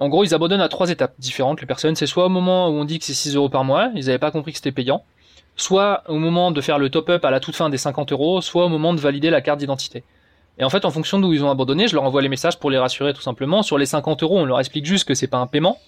en 0.00 0.08
gros, 0.08 0.24
ils 0.24 0.34
abandonnent 0.34 0.62
à 0.62 0.68
trois 0.68 0.90
étapes 0.90 1.14
différentes. 1.18 1.60
Les 1.60 1.66
personnes, 1.66 1.94
c'est 1.96 2.06
soit 2.06 2.26
au 2.26 2.30
moment 2.30 2.68
où 2.68 2.72
on 2.72 2.84
dit 2.84 2.98
que 2.98 3.04
c'est 3.04 3.14
6 3.14 3.36
euros 3.36 3.50
par 3.50 3.62
mois, 3.62 3.90
ils 3.94 4.06
n'avaient 4.06 4.18
pas 4.18 4.30
compris 4.30 4.52
que 4.52 4.58
c'était 4.58 4.72
payant 4.72 5.04
soit 5.56 6.02
au 6.08 6.18
moment 6.18 6.50
de 6.50 6.60
faire 6.60 6.78
le 6.78 6.90
top-up 6.90 7.24
à 7.24 7.30
la 7.30 7.40
toute 7.40 7.56
fin 7.56 7.70
des 7.70 7.78
50 7.78 8.12
euros, 8.12 8.40
soit 8.40 8.64
au 8.64 8.68
moment 8.68 8.94
de 8.94 9.00
valider 9.00 9.30
la 9.30 9.40
carte 9.40 9.60
d'identité. 9.60 10.04
Et 10.58 10.64
en 10.64 10.70
fait, 10.70 10.84
en 10.84 10.90
fonction 10.90 11.18
d'où 11.18 11.32
ils 11.32 11.44
ont 11.44 11.50
abandonné, 11.50 11.88
je 11.88 11.94
leur 11.94 12.04
envoie 12.04 12.22
les 12.22 12.28
messages 12.28 12.58
pour 12.58 12.70
les 12.70 12.78
rassurer 12.78 13.12
tout 13.12 13.22
simplement. 13.22 13.62
Sur 13.62 13.78
les 13.78 13.86
50 13.86 14.22
euros, 14.22 14.38
on 14.38 14.44
leur 14.44 14.60
explique 14.60 14.86
juste 14.86 15.06
que 15.06 15.14
c'est 15.14 15.26
pas 15.26 15.38
un 15.38 15.46
paiement. 15.46 15.78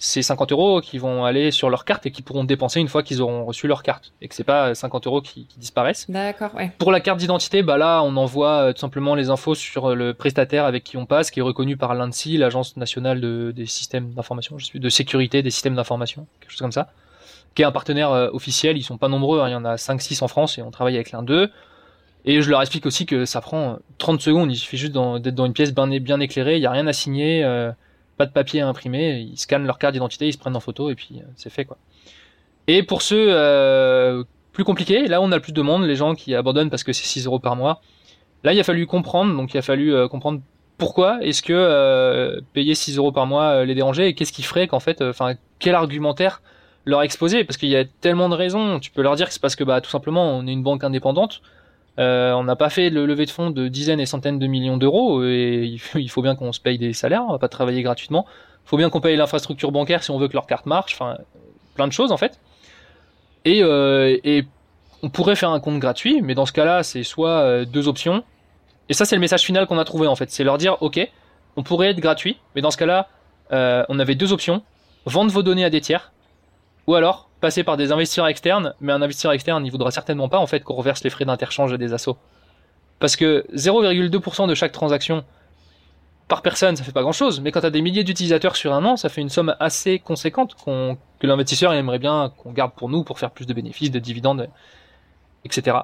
C'est 0.00 0.22
50 0.22 0.52
euros 0.52 0.80
qui 0.80 0.96
vont 0.96 1.24
aller 1.24 1.50
sur 1.50 1.70
leur 1.70 1.84
carte 1.84 2.06
et 2.06 2.12
qui 2.12 2.22
pourront 2.22 2.44
dépenser 2.44 2.78
une 2.78 2.86
fois 2.86 3.02
qu'ils 3.02 3.20
auront 3.20 3.44
reçu 3.44 3.66
leur 3.66 3.82
carte. 3.82 4.12
Et 4.22 4.28
que 4.28 4.34
c'est 4.34 4.44
pas 4.44 4.74
50 4.74 5.08
euros 5.08 5.20
qui, 5.20 5.48
disparaissent. 5.56 6.08
D'accord, 6.08 6.54
ouais. 6.54 6.70
Pour 6.78 6.92
la 6.92 7.00
carte 7.00 7.18
d'identité, 7.18 7.62
bah 7.62 7.76
là, 7.76 8.02
on 8.02 8.16
envoie 8.16 8.68
euh, 8.68 8.72
tout 8.72 8.78
simplement 8.78 9.16
les 9.16 9.28
infos 9.28 9.56
sur 9.56 9.96
le 9.96 10.14
prestataire 10.14 10.64
avec 10.64 10.84
qui 10.84 10.96
on 10.96 11.04
passe, 11.04 11.32
qui 11.32 11.40
est 11.40 11.42
reconnu 11.42 11.76
par 11.76 11.94
l'ANSI, 11.94 12.36
l'Agence 12.36 12.76
nationale 12.76 13.20
de, 13.20 13.52
des 13.54 13.66
systèmes 13.66 14.14
d'information, 14.14 14.56
de 14.72 14.88
sécurité 14.88 15.42
des 15.42 15.50
systèmes 15.50 15.74
d'information, 15.74 16.26
quelque 16.40 16.52
chose 16.52 16.60
comme 16.60 16.72
ça 16.72 16.88
qui 17.54 17.62
est 17.62 17.64
un 17.64 17.72
partenaire 17.72 18.12
euh, 18.12 18.30
officiel. 18.32 18.76
Ils 18.76 18.84
sont 18.84 18.98
pas 18.98 19.08
nombreux, 19.08 19.40
hein. 19.40 19.48
il 19.48 19.52
y 19.52 19.56
en 19.56 19.64
a 19.64 19.74
5-6 19.74 20.22
en 20.22 20.28
France 20.28 20.58
et 20.58 20.62
on 20.62 20.70
travaille 20.70 20.94
avec 20.94 21.10
l'un 21.10 21.24
d'eux. 21.24 21.50
Et 22.24 22.42
je 22.42 22.50
leur 22.50 22.60
explique 22.60 22.86
aussi 22.86 23.06
que 23.06 23.24
ça 23.24 23.40
prend 23.40 23.78
30 23.98 24.20
secondes, 24.20 24.50
il 24.52 24.56
suffit 24.56 24.76
juste 24.76 24.92
d'être 24.92 25.34
dans 25.34 25.46
une 25.46 25.52
pièce 25.52 25.72
bien, 25.72 26.20
éclairée, 26.20 26.56
il 26.56 26.60
n'y 26.60 26.66
a 26.66 26.70
rien 26.70 26.86
à 26.86 26.92
signer, 26.92 27.44
euh, 27.44 27.70
pas 28.16 28.26
de 28.26 28.32
papier 28.32 28.60
à 28.60 28.68
imprimer, 28.68 29.20
ils 29.20 29.38
scannent 29.38 29.64
leur 29.64 29.78
carte 29.78 29.94
d'identité, 29.94 30.26
ils 30.26 30.32
se 30.32 30.38
prennent 30.38 30.56
en 30.56 30.60
photo 30.60 30.90
et 30.90 30.94
puis 30.94 31.08
euh, 31.16 31.22
c'est 31.36 31.50
fait 31.50 31.64
quoi. 31.64 31.78
Et 32.66 32.82
pour 32.82 33.00
ceux 33.02 34.26
plus 34.52 34.64
compliqués, 34.64 35.06
là 35.06 35.22
on 35.22 35.32
a 35.32 35.36
le 35.36 35.40
plus 35.42 35.52
de 35.52 35.62
monde, 35.62 35.84
les 35.84 35.96
gens 35.96 36.14
qui 36.14 36.34
abandonnent 36.34 36.70
parce 36.70 36.84
que 36.84 36.92
c'est 36.92 37.06
6 37.06 37.26
euros 37.26 37.38
par 37.38 37.56
mois. 37.56 37.80
Là 38.44 38.52
il 38.52 38.60
a 38.60 38.64
fallu 38.64 38.86
comprendre, 38.86 39.34
donc 39.34 39.54
il 39.54 39.58
a 39.58 39.62
fallu 39.62 39.94
comprendre 40.08 40.40
pourquoi 40.76 41.24
est-ce 41.24 41.40
que 41.40 42.42
payer 42.52 42.74
6 42.74 42.98
euros 42.98 43.12
par 43.12 43.26
mois 43.26 43.64
les 43.64 43.74
dérangeait 43.74 44.10
et 44.10 44.14
qu'est-ce 44.14 44.32
qui 44.32 44.42
ferait 44.42 44.66
qu'en 44.66 44.80
fait, 44.80 45.00
enfin 45.00 45.34
quel 45.58 45.74
argumentaire 45.74 46.42
leur 46.84 47.02
exposer? 47.02 47.44
Parce 47.44 47.56
qu'il 47.56 47.70
y 47.70 47.76
a 47.76 47.86
tellement 47.86 48.28
de 48.28 48.34
raisons. 48.34 48.80
Tu 48.80 48.90
peux 48.90 49.00
leur 49.00 49.16
dire 49.16 49.28
que 49.28 49.32
c'est 49.32 49.40
parce 49.40 49.56
que 49.56 49.64
bah 49.64 49.80
tout 49.80 49.90
simplement 49.90 50.36
on 50.36 50.46
est 50.46 50.52
une 50.52 50.62
banque 50.62 50.84
indépendante. 50.84 51.40
Euh, 51.98 52.32
on 52.32 52.44
n'a 52.44 52.54
pas 52.54 52.70
fait 52.70 52.90
le 52.90 53.06
levée 53.06 53.26
de 53.26 53.30
fonds 53.30 53.50
de 53.50 53.66
dizaines 53.68 53.98
et 53.98 54.06
centaines 54.06 54.38
de 54.38 54.46
millions 54.46 54.76
d'euros 54.76 55.24
et 55.24 55.76
il 55.94 56.08
faut 56.08 56.22
bien 56.22 56.36
qu'on 56.36 56.52
se 56.52 56.60
paye 56.60 56.78
des 56.78 56.92
salaires. 56.92 57.24
On 57.26 57.32
va 57.32 57.38
pas 57.38 57.48
travailler 57.48 57.82
gratuitement. 57.82 58.26
Il 58.64 58.68
faut 58.68 58.76
bien 58.76 58.90
qu'on 58.90 59.00
paye 59.00 59.16
l'infrastructure 59.16 59.72
bancaire 59.72 60.02
si 60.02 60.10
on 60.10 60.18
veut 60.18 60.28
que 60.28 60.34
leur 60.34 60.46
carte 60.46 60.66
marche. 60.66 60.94
Enfin, 60.94 61.18
plein 61.74 61.88
de 61.88 61.92
choses 61.92 62.12
en 62.12 62.16
fait. 62.16 62.38
Et, 63.44 63.62
euh, 63.62 64.16
et 64.24 64.44
on 65.02 65.10
pourrait 65.10 65.36
faire 65.36 65.50
un 65.50 65.60
compte 65.60 65.78
gratuit, 65.78 66.22
mais 66.22 66.34
dans 66.34 66.46
ce 66.46 66.52
cas-là, 66.52 66.82
c'est 66.82 67.02
soit 67.02 67.40
euh, 67.40 67.64
deux 67.64 67.88
options. 67.88 68.22
Et 68.88 68.94
ça, 68.94 69.04
c'est 69.04 69.16
le 69.16 69.20
message 69.20 69.42
final 69.42 69.66
qu'on 69.66 69.78
a 69.78 69.84
trouvé 69.84 70.06
en 70.06 70.16
fait. 70.16 70.30
C'est 70.30 70.44
leur 70.44 70.58
dire, 70.58 70.76
ok, 70.82 71.00
on 71.56 71.62
pourrait 71.62 71.90
être 71.90 72.00
gratuit, 72.00 72.38
mais 72.54 72.62
dans 72.62 72.70
ce 72.70 72.76
cas-là, 72.76 73.08
on 73.50 73.98
avait 73.98 74.14
deux 74.14 74.32
options 74.32 74.62
vendre 75.06 75.30
vos 75.30 75.42
données 75.42 75.64
à 75.64 75.70
des 75.70 75.80
tiers, 75.80 76.12
ou 76.86 76.94
alors 76.94 77.27
passer 77.40 77.64
par 77.64 77.76
des 77.76 77.92
investisseurs 77.92 78.26
externes, 78.26 78.74
mais 78.80 78.92
un 78.92 79.02
investisseur 79.02 79.32
externe, 79.32 79.64
il 79.64 79.70
voudra 79.70 79.90
certainement 79.90 80.28
pas 80.28 80.38
en 80.38 80.46
fait 80.46 80.60
qu'on 80.60 80.74
reverse 80.74 81.04
les 81.04 81.10
frais 81.10 81.24
d'interchange 81.24 81.76
des 81.78 81.92
assos. 81.92 82.16
Parce 82.98 83.16
que 83.16 83.46
0,2% 83.54 84.48
de 84.48 84.54
chaque 84.54 84.72
transaction 84.72 85.24
par 86.26 86.42
personne, 86.42 86.76
ça 86.76 86.84
fait 86.84 86.92
pas 86.92 87.02
grand 87.02 87.12
chose, 87.12 87.40
mais 87.40 87.52
quand 87.52 87.62
tu 87.62 87.70
des 87.70 87.80
milliers 87.80 88.04
d'utilisateurs 88.04 88.56
sur 88.56 88.74
un 88.74 88.84
an, 88.84 88.96
ça 88.96 89.08
fait 89.08 89.22
une 89.22 89.30
somme 89.30 89.54
assez 89.60 89.98
conséquente 89.98 90.56
que 90.64 91.26
l'investisseur 91.26 91.72
aimerait 91.72 91.98
bien 91.98 92.30
qu'on 92.36 92.52
garde 92.52 92.72
pour 92.72 92.88
nous 92.90 93.02
pour 93.02 93.18
faire 93.18 93.30
plus 93.30 93.46
de 93.46 93.54
bénéfices, 93.54 93.90
de 93.90 93.98
dividendes, 93.98 94.48
etc. 95.44 95.78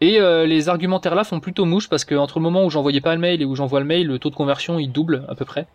Et 0.00 0.20
euh, 0.20 0.46
les 0.46 0.68
argumentaires 0.68 1.14
là 1.14 1.24
font 1.24 1.40
plutôt 1.40 1.64
mouche 1.64 1.88
parce 1.88 2.04
que 2.04 2.14
entre 2.14 2.38
le 2.38 2.42
moment 2.42 2.64
où 2.64 2.70
j'envoyais 2.70 3.00
pas 3.00 3.14
le 3.14 3.20
mail 3.20 3.42
et 3.42 3.44
où 3.44 3.56
j'envoie 3.56 3.80
le 3.80 3.86
mail, 3.86 4.06
le 4.06 4.18
taux 4.18 4.30
de 4.30 4.34
conversion 4.34 4.78
il 4.78 4.92
double 4.92 5.24
à 5.28 5.34
peu 5.34 5.44
près. 5.44 5.66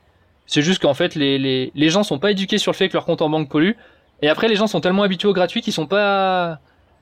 C'est 0.46 0.62
juste 0.62 0.82
qu'en 0.82 0.94
fait 0.94 1.16
les, 1.16 1.38
les, 1.38 1.72
les 1.76 1.90
gens 1.90 2.04
sont 2.04 2.20
pas 2.20 2.32
éduqués 2.32 2.58
sur 2.58 2.72
le 2.72 2.78
fait 2.78 2.90
que 2.90 2.94
leur 2.94 3.06
compte 3.06 3.22
en 3.22 3.30
banque 3.30 3.50
pollue. 3.50 3.74
Et 4.22 4.30
après 4.30 4.48
les 4.48 4.56
gens 4.56 4.68
sont 4.68 4.82
tellement 4.82 5.04
habitués 5.04 5.28
au 5.28 5.34
gratuit 5.34 5.62
qu'ils 5.62 5.74
sont 5.74 5.88
pas 5.88 6.60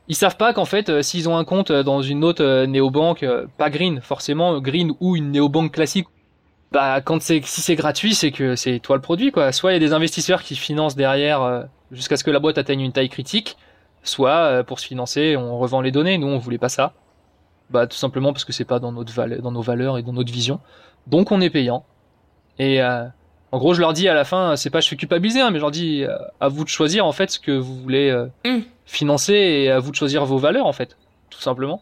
ils 0.09 0.15
savent 0.15 0.37
pas 0.37 0.53
qu'en 0.53 0.65
fait 0.65 0.89
euh, 0.89 1.01
s'ils 1.01 1.27
ont 1.27 1.37
un 1.37 1.43
compte 1.43 1.71
dans 1.71 2.01
une 2.01 2.23
autre 2.23 2.43
euh, 2.43 2.65
néobanque 2.65 3.25
pas 3.57 3.69
green 3.69 3.99
forcément 4.01 4.59
green 4.59 4.93
ou 4.99 5.15
une 5.15 5.31
néobanque 5.31 5.73
classique 5.73 6.07
bah 6.71 7.01
quand 7.01 7.21
c'est 7.21 7.41
si 7.45 7.61
c'est 7.61 7.75
gratuit, 7.75 8.13
c'est 8.13 8.31
que 8.31 8.55
c'est 8.55 8.79
toi 8.79 8.95
le 8.95 9.01
produit 9.01 9.31
quoi. 9.31 9.51
Soit 9.51 9.71
il 9.71 9.73
y 9.75 9.77
a 9.77 9.79
des 9.79 9.93
investisseurs 9.93 10.43
qui 10.43 10.55
financent 10.55 10.95
derrière 10.95 11.41
euh, 11.41 11.63
jusqu'à 11.91 12.17
ce 12.17 12.23
que 12.23 12.31
la 12.31 12.39
boîte 12.39 12.57
atteigne 12.57 12.81
une 12.81 12.91
taille 12.91 13.09
critique, 13.09 13.57
soit 14.03 14.31
euh, 14.31 14.63
pour 14.63 14.79
se 14.79 14.87
financer, 14.87 15.37
on 15.37 15.57
revend 15.57 15.81
les 15.81 15.91
données. 15.91 16.17
Nous 16.17 16.27
on 16.27 16.37
voulait 16.37 16.57
pas 16.57 16.69
ça. 16.69 16.93
Bah 17.69 17.87
tout 17.87 17.97
simplement 17.97 18.33
parce 18.33 18.45
que 18.45 18.53
c'est 18.53 18.65
pas 18.65 18.79
dans 18.79 18.91
notre 18.91 19.13
dans 19.41 19.51
nos 19.51 19.61
valeurs 19.61 19.97
et 19.97 20.03
dans 20.03 20.13
notre 20.13 20.31
vision. 20.31 20.59
Donc 21.07 21.31
on 21.31 21.41
est 21.41 21.49
payant. 21.49 21.85
Et 22.59 22.81
euh, 22.81 23.05
en 23.51 23.57
gros, 23.59 23.73
je 23.73 23.81
leur 23.81 23.93
dis 23.93 24.07
à 24.07 24.13
la 24.13 24.25
fin, 24.25 24.55
c'est 24.55 24.69
pas 24.69 24.81
je 24.81 24.85
suis 24.85 24.97
culpabilisé, 24.97 25.39
hein, 25.39 25.51
mais 25.51 25.57
je 25.57 25.61
leur 25.61 25.71
dis 25.71 26.03
à 26.39 26.47
vous 26.47 26.63
de 26.63 26.69
choisir 26.69 27.05
en 27.05 27.11
fait 27.11 27.31
ce 27.31 27.39
que 27.39 27.51
vous 27.51 27.75
voulez 27.81 28.11
mmh. 28.45 28.59
financer 28.85 29.33
et 29.33 29.71
à 29.71 29.79
vous 29.79 29.91
de 29.91 29.95
choisir 29.95 30.25
vos 30.25 30.37
valeurs 30.37 30.65
en 30.65 30.73
fait, 30.73 30.97
tout 31.29 31.39
simplement. 31.41 31.81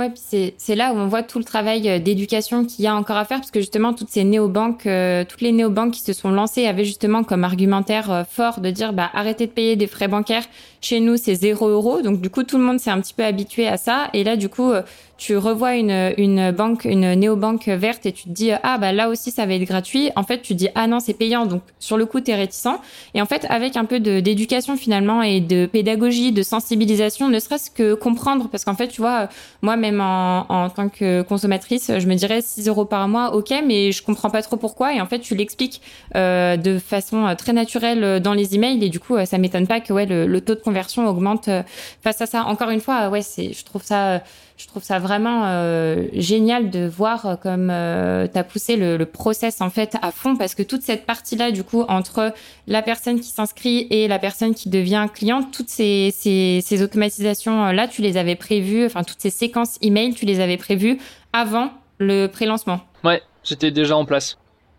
Ouais, 0.00 0.08
puis 0.08 0.54
c'est 0.56 0.74
là 0.76 0.94
où 0.94 0.96
on 0.96 1.08
voit 1.08 1.22
tout 1.22 1.38
le 1.38 1.44
travail 1.44 1.86
euh, 1.86 1.98
d'éducation 1.98 2.64
qu'il 2.64 2.86
y 2.86 2.88
a 2.88 2.96
encore 2.96 3.18
à 3.18 3.26
faire, 3.26 3.36
parce 3.36 3.50
que 3.50 3.60
justement, 3.60 3.92
toutes 3.92 4.08
ces 4.08 4.24
néobanques, 4.24 4.86
euh, 4.86 5.26
toutes 5.28 5.42
les 5.42 5.52
néobanques 5.52 5.92
qui 5.92 6.00
se 6.00 6.14
sont 6.14 6.30
lancées 6.30 6.66
avaient 6.66 6.86
justement 6.86 7.22
comme 7.22 7.44
argumentaire 7.44 8.10
euh, 8.10 8.24
fort 8.24 8.60
de 8.60 8.70
dire, 8.70 8.94
bah, 8.94 9.10
arrêtez 9.12 9.46
de 9.46 9.52
payer 9.52 9.76
des 9.76 9.86
frais 9.86 10.08
bancaires. 10.08 10.44
Chez 10.80 11.00
nous, 11.00 11.16
c'est 11.16 11.34
0 11.34 11.68
euros. 11.68 12.02
Donc, 12.02 12.20
du 12.20 12.30
coup, 12.30 12.42
tout 12.42 12.58
le 12.58 12.64
monde 12.64 12.80
s'est 12.80 12.90
un 12.90 13.00
petit 13.00 13.14
peu 13.14 13.24
habitué 13.24 13.66
à 13.66 13.76
ça. 13.76 14.08
Et 14.14 14.24
là, 14.24 14.36
du 14.36 14.48
coup, 14.48 14.72
tu 15.20 15.36
revois 15.36 15.76
une, 15.76 16.14
une 16.16 16.50
banque, 16.50 16.86
une 16.86 17.12
néobanque 17.14 17.68
verte 17.68 18.06
et 18.06 18.12
tu 18.12 18.24
te 18.24 18.30
dis 18.30 18.52
ah 18.62 18.78
bah 18.78 18.90
là 18.92 19.10
aussi 19.10 19.30
ça 19.30 19.44
va 19.44 19.52
être 19.52 19.64
gratuit. 19.64 20.10
En 20.16 20.22
fait, 20.22 20.40
tu 20.40 20.54
dis 20.54 20.68
ah 20.74 20.86
non 20.86 20.98
c'est 20.98 21.12
payant 21.12 21.44
donc 21.44 21.60
sur 21.78 21.98
le 21.98 22.06
coup 22.06 22.22
tu 22.22 22.30
es 22.30 22.34
réticent. 22.34 22.78
Et 23.12 23.20
en 23.20 23.26
fait 23.26 23.46
avec 23.50 23.76
un 23.76 23.84
peu 23.84 24.00
d'éducation 24.00 24.78
finalement 24.78 25.22
et 25.22 25.40
de 25.40 25.66
pédagogie, 25.66 26.32
de 26.32 26.42
sensibilisation, 26.42 27.28
ne 27.28 27.38
serait-ce 27.38 27.70
que 27.70 27.92
comprendre 27.92 28.48
parce 28.48 28.64
qu'en 28.64 28.74
fait 28.74 28.88
tu 28.88 29.02
vois 29.02 29.28
moi 29.60 29.76
même 29.76 30.00
en, 30.00 30.46
en 30.48 30.70
tant 30.70 30.88
que 30.88 31.20
consommatrice 31.20 31.92
je 31.98 32.06
me 32.06 32.14
dirais 32.14 32.40
6 32.40 32.66
euros 32.68 32.86
par 32.86 33.06
mois 33.06 33.34
ok 33.34 33.52
mais 33.66 33.92
je 33.92 34.02
comprends 34.02 34.30
pas 34.30 34.40
trop 34.40 34.56
pourquoi 34.56 34.94
et 34.94 35.02
en 35.02 35.06
fait 35.06 35.18
tu 35.18 35.34
l'expliques 35.34 35.82
euh, 36.16 36.56
de 36.56 36.78
façon 36.78 37.34
très 37.36 37.52
naturelle 37.52 38.20
dans 38.20 38.32
les 38.32 38.54
emails 38.54 38.82
et 38.82 38.88
du 38.88 39.00
coup 39.00 39.16
ça 39.26 39.36
m'étonne 39.36 39.66
pas 39.66 39.80
que 39.80 39.92
ouais 39.92 40.06
le, 40.06 40.26
le, 40.26 40.40
taux 40.40 40.54
de 40.54 40.60
conversion 40.70 41.08
augmente 41.08 41.50
face 42.02 42.20
à 42.20 42.26
ça. 42.26 42.44
Encore 42.44 42.70
une 42.70 42.80
fois 42.80 43.08
ouais 43.08 43.22
c'est 43.22 43.52
je 43.52 43.64
trouve 43.64 43.82
ça 43.82 44.22
je 44.60 44.66
trouve 44.66 44.82
ça 44.82 44.98
vraiment 44.98 45.46
euh, 45.46 46.06
génial 46.12 46.70
de 46.70 46.86
voir 46.86 47.24
euh, 47.24 47.36
comme 47.36 47.70
euh, 47.70 48.28
tu 48.30 48.38
as 48.38 48.44
poussé 48.44 48.76
le, 48.76 49.00
process 49.06 49.62
en 49.62 49.70
fait 49.70 49.96
à 50.02 50.12
fond 50.12 50.36
parce 50.36 50.54
que 50.54 50.62
toute 50.62 50.82
cette 50.82 51.06
partie 51.06 51.34
là 51.34 51.50
du 51.50 51.64
coup 51.64 51.82
entre 51.88 52.34
la 52.66 52.82
personne 52.82 53.20
qui 53.20 53.28
s'inscrit 53.28 53.86
et 53.90 54.06
la 54.06 54.18
personne 54.18 54.54
qui 54.54 54.68
devient 54.68 55.06
cliente 55.12 55.50
toutes 55.50 55.70
ces, 55.70 56.14
ces, 56.14 56.60
ces 56.62 56.82
automatisations 56.82 57.72
là 57.72 57.88
tu 57.88 58.02
les 58.02 58.18
avais 58.18 58.36
prévues 58.36 58.84
enfin 58.84 59.02
toutes 59.02 59.20
ces 59.20 59.30
séquences 59.30 59.78
email 59.80 60.14
tu 60.14 60.26
les 60.26 60.40
avais 60.40 60.58
prévues 60.58 60.98
avant 61.32 61.70
le 61.98 62.26
pré-lancement 62.26 62.80
ouais 63.02 63.22
c'était 63.42 63.70
déjà 63.70 63.96
en 63.96 64.04
place 64.04 64.36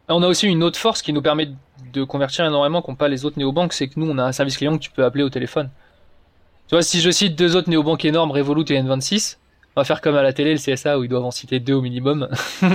on 0.07 0.21
a 0.21 0.27
aussi 0.27 0.47
une 0.47 0.63
autre 0.63 0.77
force 0.77 1.01
qui 1.01 1.11
nous 1.11 1.21
permet 1.21 1.49
de 1.91 2.03
convertir 2.03 2.45
énormément 2.45 2.81
qu'ont 2.81 2.95
pas 2.95 3.07
les 3.07 3.25
autres 3.25 3.37
néobanques 3.37 3.73
c'est 3.73 3.87
que 3.87 3.99
nous 3.99 4.09
on 4.09 4.17
a 4.17 4.23
un 4.23 4.31
service 4.31 4.57
client 4.57 4.77
que 4.77 4.83
tu 4.83 4.91
peux 4.91 5.03
appeler 5.03 5.23
au 5.23 5.29
téléphone 5.29 5.69
tu 6.67 6.75
vois 6.75 6.81
si 6.81 7.01
je 7.01 7.11
cite 7.11 7.37
deux 7.37 7.55
autres 7.55 7.69
néobanques 7.69 8.05
énormes 8.05 8.31
Revolut 8.31 8.65
et 8.69 8.81
N26 8.81 9.37
on 9.75 9.81
va 9.81 9.85
faire 9.85 10.01
comme 10.01 10.15
à 10.15 10.21
la 10.21 10.33
télé, 10.33 10.51
le 10.51 10.57
CSA, 10.57 10.99
où 10.99 11.03
ils 11.03 11.07
doivent 11.07 11.25
en 11.25 11.31
citer 11.31 11.59
deux 11.59 11.73
au 11.73 11.81
minimum. 11.81 12.27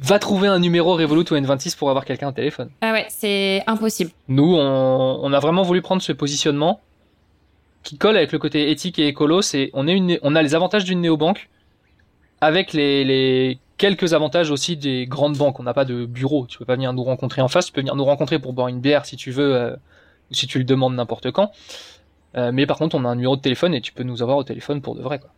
Va 0.00 0.18
trouver 0.18 0.48
un 0.48 0.58
numéro 0.58 0.96
Revolut 0.96 1.20
ou 1.30 1.34
N26 1.34 1.76
pour 1.76 1.88
avoir 1.88 2.04
quelqu'un 2.04 2.28
au 2.28 2.32
téléphone. 2.32 2.70
Ah 2.80 2.92
ouais, 2.92 3.06
c'est 3.08 3.62
impossible. 3.68 4.10
Nous, 4.26 4.56
on, 4.56 5.32
a 5.32 5.38
vraiment 5.38 5.62
voulu 5.62 5.80
prendre 5.80 6.02
ce 6.02 6.10
positionnement 6.10 6.80
qui 7.84 7.98
colle 7.98 8.16
avec 8.16 8.32
le 8.32 8.40
côté 8.40 8.72
éthique 8.72 8.98
et 8.98 9.06
écolo. 9.06 9.42
C'est 9.42 9.70
on, 9.74 9.86
est 9.86 9.92
une, 9.92 10.18
on 10.22 10.34
a 10.34 10.42
les 10.42 10.56
avantages 10.56 10.84
d'une 10.84 11.00
néobanque 11.00 11.48
avec 12.40 12.72
les, 12.72 13.58
quelques 13.82 14.14
avantages 14.14 14.52
aussi 14.52 14.76
des 14.76 15.06
grandes 15.06 15.36
banques. 15.36 15.58
On 15.58 15.64
n'a 15.64 15.74
pas 15.74 15.84
de 15.84 16.06
bureau. 16.06 16.46
Tu 16.46 16.56
peux 16.56 16.64
pas 16.64 16.76
venir 16.76 16.92
nous 16.92 17.02
rencontrer 17.02 17.42
en 17.42 17.48
face. 17.48 17.66
Tu 17.66 17.72
peux 17.72 17.80
venir 17.80 17.96
nous 17.96 18.04
rencontrer 18.04 18.38
pour 18.38 18.52
boire 18.52 18.68
une 18.68 18.80
bière 18.80 19.04
si 19.04 19.16
tu 19.16 19.32
veux, 19.32 19.56
euh, 19.56 19.76
si 20.30 20.46
tu 20.46 20.58
le 20.58 20.64
demandes 20.64 20.94
n'importe 20.94 21.32
quand. 21.32 21.50
Euh, 22.36 22.52
mais 22.52 22.64
par 22.64 22.78
contre, 22.78 22.94
on 22.94 23.04
a 23.04 23.08
un 23.08 23.16
numéro 23.16 23.34
de 23.34 23.40
téléphone 23.40 23.74
et 23.74 23.80
tu 23.80 23.92
peux 23.92 24.04
nous 24.04 24.22
avoir 24.22 24.38
au 24.38 24.44
téléphone 24.44 24.82
pour 24.82 24.94
de 24.94 25.02
vrai. 25.02 25.18
Quoi. 25.18 25.30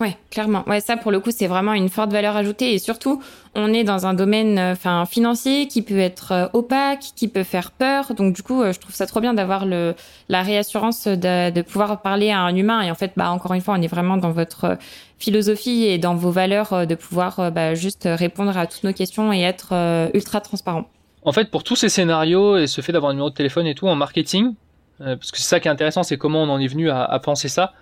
Ouais, 0.00 0.16
clairement. 0.30 0.62
Ouais, 0.68 0.78
ça 0.78 0.96
pour 0.96 1.10
le 1.10 1.18
coup, 1.18 1.30
c'est 1.32 1.48
vraiment 1.48 1.72
une 1.72 1.88
forte 1.88 2.12
valeur 2.12 2.36
ajoutée 2.36 2.72
et 2.72 2.78
surtout, 2.78 3.20
on 3.56 3.72
est 3.72 3.82
dans 3.82 4.06
un 4.06 4.14
domaine 4.14 4.56
euh, 4.56 4.72
enfin 4.72 5.04
financier 5.06 5.66
qui 5.66 5.82
peut 5.82 5.98
être 5.98 6.30
euh, 6.30 6.46
opaque, 6.52 7.00
qui 7.16 7.26
peut 7.26 7.42
faire 7.42 7.72
peur. 7.72 8.14
Donc 8.14 8.32
du 8.32 8.44
coup, 8.44 8.62
euh, 8.62 8.72
je 8.72 8.78
trouve 8.78 8.94
ça 8.94 9.06
trop 9.06 9.20
bien 9.20 9.34
d'avoir 9.34 9.66
le 9.66 9.96
la 10.28 10.42
réassurance 10.42 11.08
de, 11.08 11.50
de 11.50 11.62
pouvoir 11.62 12.00
parler 12.00 12.30
à 12.30 12.38
un 12.42 12.54
humain 12.54 12.80
et 12.82 12.92
en 12.92 12.94
fait, 12.94 13.12
bah 13.16 13.32
encore 13.32 13.54
une 13.54 13.60
fois, 13.60 13.74
on 13.76 13.82
est 13.82 13.88
vraiment 13.88 14.16
dans 14.16 14.30
votre 14.30 14.78
philosophie 15.18 15.86
et 15.86 15.98
dans 15.98 16.14
vos 16.14 16.30
valeurs 16.30 16.86
de 16.86 16.94
pouvoir 16.94 17.50
bah, 17.50 17.74
juste 17.74 18.08
répondre 18.08 18.56
à 18.56 18.68
toutes 18.68 18.84
nos 18.84 18.92
questions 18.92 19.32
et 19.32 19.40
être 19.40 19.74
ultra 20.14 20.40
transparent. 20.40 20.84
En 21.24 21.32
fait, 21.32 21.50
pour 21.50 21.64
tous 21.64 21.74
ces 21.74 21.88
scénarios 21.88 22.56
et 22.56 22.68
ce 22.68 22.82
fait 22.82 22.92
d'avoir 22.92 23.10
un 23.10 23.14
numéro 23.14 23.30
de 23.30 23.34
téléphone 23.34 23.66
et 23.66 23.74
tout 23.74 23.88
en 23.88 23.96
marketing, 23.96 24.54
parce 24.98 25.32
que 25.32 25.38
c'est 25.38 25.48
ça 25.48 25.58
qui 25.58 25.66
est 25.66 25.72
intéressant, 25.72 26.04
c'est 26.04 26.16
comment 26.16 26.44
on 26.44 26.48
en 26.50 26.60
est 26.60 26.68
venu 26.68 26.88
à, 26.88 27.02
à 27.02 27.18
penser 27.18 27.48
ça. 27.48 27.72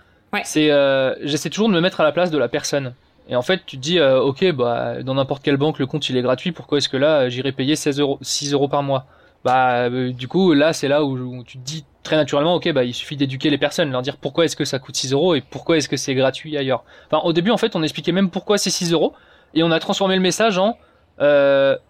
C'est, 0.44 0.70
euh, 0.70 1.14
j'essaie 1.22 1.50
toujours 1.50 1.68
de 1.68 1.74
me 1.74 1.80
mettre 1.80 2.00
à 2.00 2.04
la 2.04 2.12
place 2.12 2.30
de 2.30 2.38
la 2.38 2.48
personne. 2.48 2.94
Et 3.28 3.36
en 3.36 3.42
fait, 3.42 3.62
tu 3.66 3.76
te 3.76 3.82
dis, 3.82 3.98
euh, 3.98 4.20
ok, 4.20 4.52
bah, 4.52 5.02
dans 5.02 5.14
n'importe 5.14 5.42
quelle 5.42 5.56
banque, 5.56 5.78
le 5.78 5.86
compte 5.86 6.08
il 6.08 6.16
est 6.16 6.22
gratuit. 6.22 6.52
Pourquoi 6.52 6.78
est-ce 6.78 6.88
que 6.88 6.96
là, 6.96 7.28
j'irai 7.28 7.52
payer 7.52 7.76
16 7.76 8.00
euros, 8.00 8.18
6 8.22 8.52
euros 8.52 8.68
par 8.68 8.82
mois? 8.82 9.06
Bah, 9.44 9.88
euh, 9.88 10.12
du 10.12 10.28
coup, 10.28 10.52
là, 10.52 10.72
c'est 10.72 10.88
là 10.88 11.04
où, 11.04 11.42
tu 11.44 11.58
te 11.58 11.64
dis 11.64 11.84
très 12.02 12.16
naturellement, 12.16 12.54
ok, 12.54 12.72
bah, 12.72 12.84
il 12.84 12.94
suffit 12.94 13.16
d'éduquer 13.16 13.50
les 13.50 13.58
personnes, 13.58 13.90
leur 13.90 14.02
dire 14.02 14.16
pourquoi 14.16 14.44
est-ce 14.44 14.56
que 14.56 14.64
ça 14.64 14.78
coûte 14.78 14.96
6 14.96 15.12
euros 15.12 15.34
et 15.34 15.40
pourquoi 15.40 15.76
est-ce 15.76 15.88
que 15.88 15.96
c'est 15.96 16.14
gratuit 16.14 16.56
ailleurs. 16.56 16.84
Enfin, 17.10 17.22
au 17.24 17.32
début, 17.32 17.50
en 17.50 17.56
fait, 17.56 17.74
on 17.74 17.82
expliquait 17.82 18.12
même 18.12 18.30
pourquoi 18.30 18.58
c'est 18.58 18.70
6 18.70 18.92
euros 18.92 19.12
et 19.54 19.62
on 19.62 19.70
a 19.70 19.80
transformé 19.80 20.14
le 20.14 20.22
message 20.22 20.58
en 20.58 20.78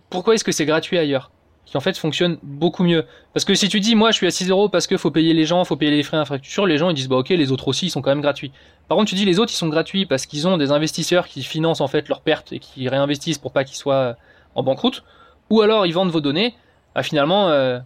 pourquoi 0.09 0.35
est-ce 0.35 0.45
que 0.45 0.53
c'est 0.53 0.67
gratuit 0.67 0.99
ailleurs? 0.99 1.31
Qui 1.67 1.77
en 1.77 1.81
fait 1.81 1.99
fonctionne 1.99 2.39
beaucoup 2.43 2.85
mieux. 2.85 3.05
Parce 3.35 3.45
que 3.45 3.55
si 3.55 3.69
tu 3.69 3.81
dis, 3.81 3.95
moi 3.95 4.13
je 4.13 4.17
suis 4.17 4.27
à 4.27 4.31
6 4.31 4.49
euros 4.51 4.69
parce 4.69 4.87
qu'il 4.87 4.99
faut 4.99 5.11
payer 5.11 5.35
les 5.35 5.45
gens, 5.45 5.65
faut 5.65 5.77
payer 5.77 5.91
les 5.91 6.03
frais 6.03 6.17
d'infrastructure, 6.17 6.67
les 6.67 6.79
gens 6.79 6.89
ils 6.91 6.95
disent, 6.95 7.09
bah 7.09 7.17
ok, 7.17 7.29
les 7.31 7.53
autres 7.53 7.69
aussi 7.69 7.87
ils 7.87 7.91
sont 7.91 8.01
quand 8.01 8.11
même 8.11 8.23
gratuits. 8.23 8.53
Par 8.89 8.97
contre, 8.97 9.11
tu 9.11 9.17
dis, 9.17 9.25
les 9.25 9.39
autres 9.39 9.53
ils 9.53 9.57
sont 9.57 9.69
gratuits 9.69 10.07
parce 10.07 10.27
qu'ils 10.27 10.49
ont 10.49 10.57
des 10.57 10.71
investisseurs 10.71 11.27
qui 11.27 11.43
financent 11.43 11.81
en 11.81 11.89
fait 11.89 12.09
leurs 12.09 12.21
pertes 12.21 12.53
et 12.53 12.61
qui 12.61 12.89
réinvestissent 12.89 13.39
pour 13.39 13.53
pas 13.53 13.65
qu'ils 13.65 13.77
soient 13.77 14.17
en 14.55 14.63
banqueroute, 14.63 15.05
ou 15.51 15.61
alors 15.61 15.87
ils 15.87 15.93
vendent 15.93 16.11
vos 16.11 16.21
données, 16.21 16.55
bah, 16.95 17.03
finalement, 17.03 17.49
euh, 17.51 17.79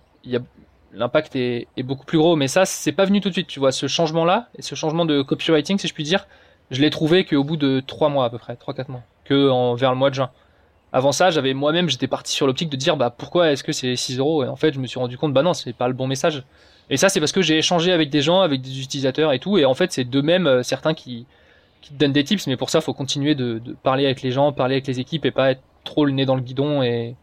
l'impact 0.93 1.35
est, 1.37 1.67
est, 1.77 1.83
beaucoup 1.83 2.05
plus 2.05 2.19
gros. 2.19 2.37
Mais 2.37 2.49
ça, 2.49 2.65
c'est 2.65 2.93
pas 2.93 3.05
venu 3.05 3.21
tout 3.21 3.29
de 3.29 3.35
suite, 3.35 3.49
tu 3.49 3.61
vois, 3.61 3.73
ce 3.73 3.87
changement-là, 3.89 4.49
et 4.57 4.63
ce 4.63 4.75
changement 4.75 5.05
de 5.05 5.23
copywriting, 5.23 5.79
si 5.79 5.89
je 5.89 5.95
puis 5.95 6.05
dire, 6.05 6.27
je 6.71 6.81
l'ai 6.81 6.91
trouvé 6.91 7.25
qu'au 7.25 7.45
bout 7.45 7.57
de 7.57 7.83
3 7.85 8.09
mois 8.09 8.25
à 8.25 8.31
peu 8.31 8.39
près, 8.39 8.55
3-4 8.55 8.91
mois, 8.91 9.03
que 9.25 9.49
en, 9.51 9.75
vers 9.75 9.91
le 9.91 9.97
mois 9.97 10.11
de 10.11 10.15
juin. 10.15 10.31
Avant 10.93 11.13
ça, 11.13 11.31
j'avais 11.31 11.55
moi-même, 11.55 11.89
j'étais 11.89 12.09
parti 12.09 12.33
sur 12.33 12.47
l'optique 12.47 12.69
de 12.69 12.77
dire 12.77 12.97
bah 12.97 13.11
pourquoi 13.11 13.53
est-ce 13.53 13.63
que 13.63 13.73
c'est 13.73 13.95
6 13.95 14.19
euros? 14.19 14.45
Et 14.45 14.49
en 14.49 14.57
fait, 14.57 14.73
je 14.73 14.81
me 14.81 14.87
suis 14.87 14.99
rendu 14.99 15.17
compte 15.17 15.33
bah 15.33 15.43
non, 15.43 15.55
c'est 15.55 15.73
pas 15.73 15.89
le 15.89 15.95
bon 15.95 16.07
message. 16.07 16.45
Et 16.91 16.97
ça, 16.97 17.09
c'est 17.09 17.21
parce 17.21 17.33
que 17.33 17.43
j'ai 17.43 17.59
échangé 17.59 17.93
avec 17.93 18.11
des 18.11 18.21
gens, 18.21 18.41
avec 18.41 18.61
des 18.61 18.81
utilisateurs 18.81 19.33
et 19.33 19.39
tout. 19.39 19.59
Et 19.59 19.65
en 19.65 19.75
fait, 19.75 19.93
c'est 19.93 20.05
d'eux-mêmes 20.05 20.49
euh, 20.49 20.63
certains 20.65 20.95
qui, 20.95 21.27
donnent 21.93 22.13
des 22.13 22.25
tips. 22.25 22.47
Mais 22.49 22.57
pour 22.57 22.71
ça, 22.71 22.81
faut 22.81 22.95
continuer 22.95 23.35
de, 23.35 23.59
de, 23.59 23.73
parler 23.73 24.05
avec 24.05 24.23
les 24.23 24.33
gens, 24.33 24.53
parler 24.53 24.75
avec 24.75 24.87
les 24.87 25.01
équipes 25.01 25.25
et 25.25 25.31
pas 25.31 25.53
être 25.53 25.63
trop 25.85 26.05
le 26.05 26.13
nez 26.13 26.27
dans 26.27 26.35
le 26.35 26.43
guidon 26.43 26.83
et, 26.83 27.15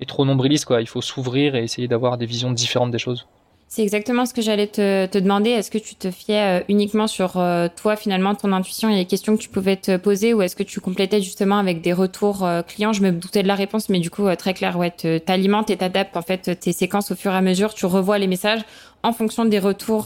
et 0.00 0.06
trop 0.06 0.24
nombriliste 0.24 0.64
quoi. 0.66 0.80
Il 0.80 0.88
faut 0.88 1.00
s'ouvrir 1.00 1.54
et 1.54 1.62
essayer 1.62 1.88
d'avoir 1.88 2.18
des 2.18 2.26
visions 2.26 2.52
différentes 2.52 2.90
des 2.90 2.98
choses. 2.98 3.26
C'est 3.68 3.82
exactement 3.82 4.24
ce 4.24 4.32
que 4.32 4.42
j'allais 4.42 4.68
te, 4.68 5.06
te, 5.06 5.18
demander. 5.18 5.50
Est-ce 5.50 5.70
que 5.70 5.78
tu 5.78 5.96
te 5.96 6.10
fiais 6.10 6.60
euh, 6.60 6.64
uniquement 6.68 7.06
sur 7.06 7.38
euh, 7.38 7.66
toi, 7.74 7.96
finalement, 7.96 8.34
ton 8.34 8.52
intuition 8.52 8.88
et 8.88 8.94
les 8.94 9.04
questions 9.04 9.36
que 9.36 9.42
tu 9.42 9.48
pouvais 9.48 9.76
te 9.76 9.96
poser 9.96 10.32
ou 10.32 10.42
est-ce 10.42 10.54
que 10.54 10.62
tu 10.62 10.80
complétais 10.80 11.20
justement 11.20 11.58
avec 11.58 11.80
des 11.80 11.92
retours 11.92 12.44
euh, 12.44 12.62
clients? 12.62 12.92
Je 12.92 13.02
me 13.02 13.10
doutais 13.10 13.42
de 13.42 13.48
la 13.48 13.56
réponse, 13.56 13.88
mais 13.88 13.98
du 13.98 14.10
coup, 14.10 14.32
très 14.36 14.54
clair, 14.54 14.78
ouais, 14.78 14.90
t'alimentes 14.90 15.70
et 15.70 15.76
t'adaptes 15.76 16.16
en 16.16 16.22
fait 16.22 16.58
tes 16.60 16.72
séquences 16.72 17.10
au 17.10 17.16
fur 17.16 17.32
et 17.32 17.36
à 17.36 17.40
mesure. 17.40 17.74
Tu 17.74 17.86
revois 17.86 18.18
les 18.18 18.28
messages 18.28 18.60
en 19.02 19.12
fonction 19.12 19.44
des 19.44 19.58
retours 19.58 20.04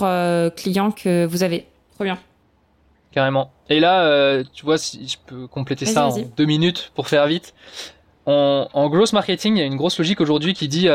clients 0.57 0.91
que 0.91 1.27
vous 1.27 1.43
avez. 1.43 1.67
Trop 1.95 2.05
bien. 2.05 2.19
Carrément. 3.13 3.51
Et 3.69 3.81
là, 3.81 4.43
tu 4.55 4.65
vois, 4.65 4.79
si 4.79 5.07
je 5.09 5.19
peux 5.27 5.47
compléter 5.47 5.85
ça 5.85 6.09
en 6.09 6.19
deux 6.37 6.47
minutes 6.47 6.91
pour 6.95 7.09
faire 7.09 7.27
vite. 7.27 7.55
En, 8.25 8.69
en 8.73 8.89
gross 8.89 9.13
marketing, 9.13 9.57
il 9.57 9.61
y 9.61 9.63
a 9.63 9.67
une 9.67 9.77
grosse 9.77 9.99
logique 9.99 10.21
aujourd'hui 10.21 10.55
qui 10.55 10.69
dit 10.69 10.89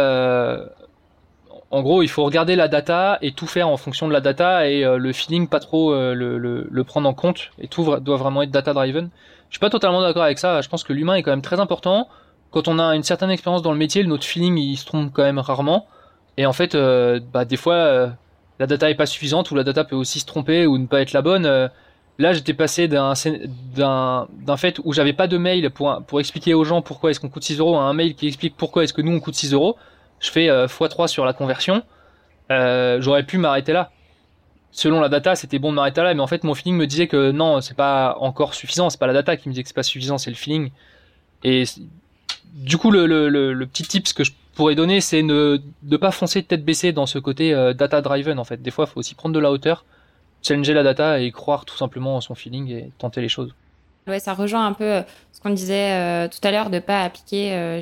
en 1.73 1.81
gros, 1.81 2.03
il 2.03 2.07
faut 2.07 2.23
regarder 2.23 2.55
la 2.55 2.67
data 2.67 3.17
et 3.23 3.31
tout 3.31 3.47
faire 3.47 3.67
en 3.67 3.77
fonction 3.77 4.07
de 4.07 4.13
la 4.13 4.21
data 4.21 4.69
et 4.69 4.83
le 4.83 5.11
feeling 5.11 5.47
pas 5.47 5.59
trop 5.59 5.91
le, 5.91 6.37
le, 6.37 6.83
prendre 6.83 7.09
en 7.09 7.15
compte. 7.15 7.49
Et 7.57 7.67
tout 7.67 7.83
doit 7.99 8.17
vraiment 8.17 8.43
être 8.43 8.51
data 8.51 8.73
driven. 8.73 9.09
Je 9.49 9.55
suis 9.55 9.59
pas 9.59 9.71
totalement 9.71 10.01
d'accord 10.01 10.21
avec 10.21 10.37
ça. 10.37 10.61
Je 10.61 10.69
pense 10.69 10.83
que 10.83 10.93
l'humain 10.93 11.15
est 11.15 11.23
quand 11.23 11.31
même 11.31 11.41
très 11.41 11.59
important. 11.59 12.07
Quand 12.51 12.67
on 12.67 12.77
a 12.77 12.95
une 12.95 13.01
certaine 13.01 13.31
expérience 13.31 13.63
dans 13.63 13.71
le 13.71 13.79
métier, 13.79 14.03
notre 14.03 14.23
feeling 14.23 14.55
il 14.55 14.77
se 14.77 14.85
trompe 14.85 15.11
quand 15.11 15.23
même 15.23 15.39
rarement. 15.39 15.87
Et 16.37 16.45
en 16.45 16.53
fait, 16.53 16.77
bah, 17.33 17.43
des 17.43 17.57
fois, 17.57 18.11
la 18.59 18.67
data 18.67 18.91
est 18.91 18.95
pas 18.95 19.07
suffisante 19.07 19.49
ou 19.49 19.55
la 19.55 19.63
data 19.63 19.83
peut 19.83 19.95
aussi 19.95 20.19
se 20.19 20.27
tromper 20.27 20.67
ou 20.67 20.77
ne 20.77 20.85
pas 20.85 21.01
être 21.01 21.11
la 21.11 21.23
bonne. 21.23 21.71
Là, 22.19 22.33
j'étais 22.33 22.53
passé 22.53 22.87
d'un 22.87 23.13
d'un 23.75 24.57
fait 24.57 24.79
où 24.83 24.93
j'avais 24.93 25.13
pas 25.13 25.25
de 25.25 25.37
mail 25.37 25.71
pour 25.71 26.03
pour 26.05 26.19
expliquer 26.19 26.53
aux 26.53 26.63
gens 26.63 26.83
pourquoi 26.83 27.09
est-ce 27.09 27.19
qu'on 27.19 27.29
coûte 27.29 27.43
6 27.43 27.57
euros 27.57 27.77
à 27.77 27.81
un 27.81 27.93
mail 27.93 28.13
qui 28.13 28.27
explique 28.27 28.55
pourquoi 28.55 28.83
est-ce 28.83 28.93
que 28.93 29.01
nous 29.01 29.11
on 29.11 29.19
coûte 29.19 29.33
6 29.33 29.53
euros. 29.53 29.75
Je 30.23 30.31
fais 30.31 30.49
euh, 30.49 30.65
x3 30.65 31.07
sur 31.07 31.25
la 31.25 31.33
conversion. 31.33 31.83
Euh, 32.51 32.99
J'aurais 32.99 33.23
pu 33.23 33.37
m'arrêter 33.37 33.73
là. 33.73 33.91
Selon 34.71 34.99
la 34.99 35.09
data, 35.09 35.35
c'était 35.35 35.59
bon 35.59 35.69
de 35.69 35.75
m'arrêter 35.75 36.01
là, 36.01 36.15
mais 36.15 36.21
en 36.21 36.27
fait, 36.27 36.43
mon 36.43 36.55
feeling 36.55 36.75
me 36.75 36.87
disait 36.87 37.07
que 37.07 37.29
non, 37.29 37.61
c'est 37.61 37.77
pas 37.77 38.17
encore 38.19 38.55
suffisant. 38.55 38.89
C'est 38.89 38.99
pas 38.99 39.05
la 39.05 39.13
data 39.13 39.37
qui 39.37 39.47
me 39.47 39.53
disait 39.53 39.61
que 39.61 39.69
c'est 39.69 39.75
pas 39.75 39.83
suffisant, 39.83 40.17
c'est 40.17 40.31
le 40.31 40.35
feeling. 40.35 40.71
Et 41.43 41.65
du 42.55 42.77
coup, 42.77 42.89
le, 42.89 43.05
le, 43.05 43.29
le, 43.29 43.67
petit 43.67 43.83
tips 43.83 44.13
que 44.13 44.23
je 44.23 44.31
pourrais 44.55 44.73
donner, 44.73 44.99
c'est 44.99 45.21
ne 45.21 45.59
de 45.83 45.97
pas 45.97 46.09
foncer 46.09 46.41
tête 46.41 46.65
baissée 46.65 46.91
dans 46.91 47.05
ce 47.05 47.19
côté 47.19 47.53
euh, 47.53 47.73
data 47.73 48.01
driven. 48.01 48.39
En 48.39 48.45
fait, 48.45 48.63
des 48.63 48.71
fois, 48.71 48.85
il 48.87 48.91
faut 48.91 48.99
aussi 48.99 49.13
prendre 49.13 49.35
de 49.35 49.39
la 49.39 49.51
hauteur 49.51 49.85
challenger 50.43 50.73
la 50.73 50.83
data 50.83 51.19
et 51.19 51.31
croire 51.31 51.65
tout 51.65 51.77
simplement 51.77 52.17
en 52.17 52.21
son 52.21 52.35
feeling 52.35 52.69
et 52.69 52.91
tenter 52.97 53.21
les 53.21 53.29
choses. 53.29 53.55
Ouais, 54.07 54.19
ça 54.19 54.33
rejoint 54.33 54.67
un 54.67 54.73
peu 54.73 54.83
euh, 54.83 55.01
ce 55.31 55.39
qu'on 55.39 55.51
disait 55.51 55.93
euh, 55.93 56.27
tout 56.27 56.45
à 56.45 56.51
l'heure 56.51 56.69
de 56.69 56.79
pas 56.79 57.03
appliquer, 57.03 57.53
euh, 57.53 57.81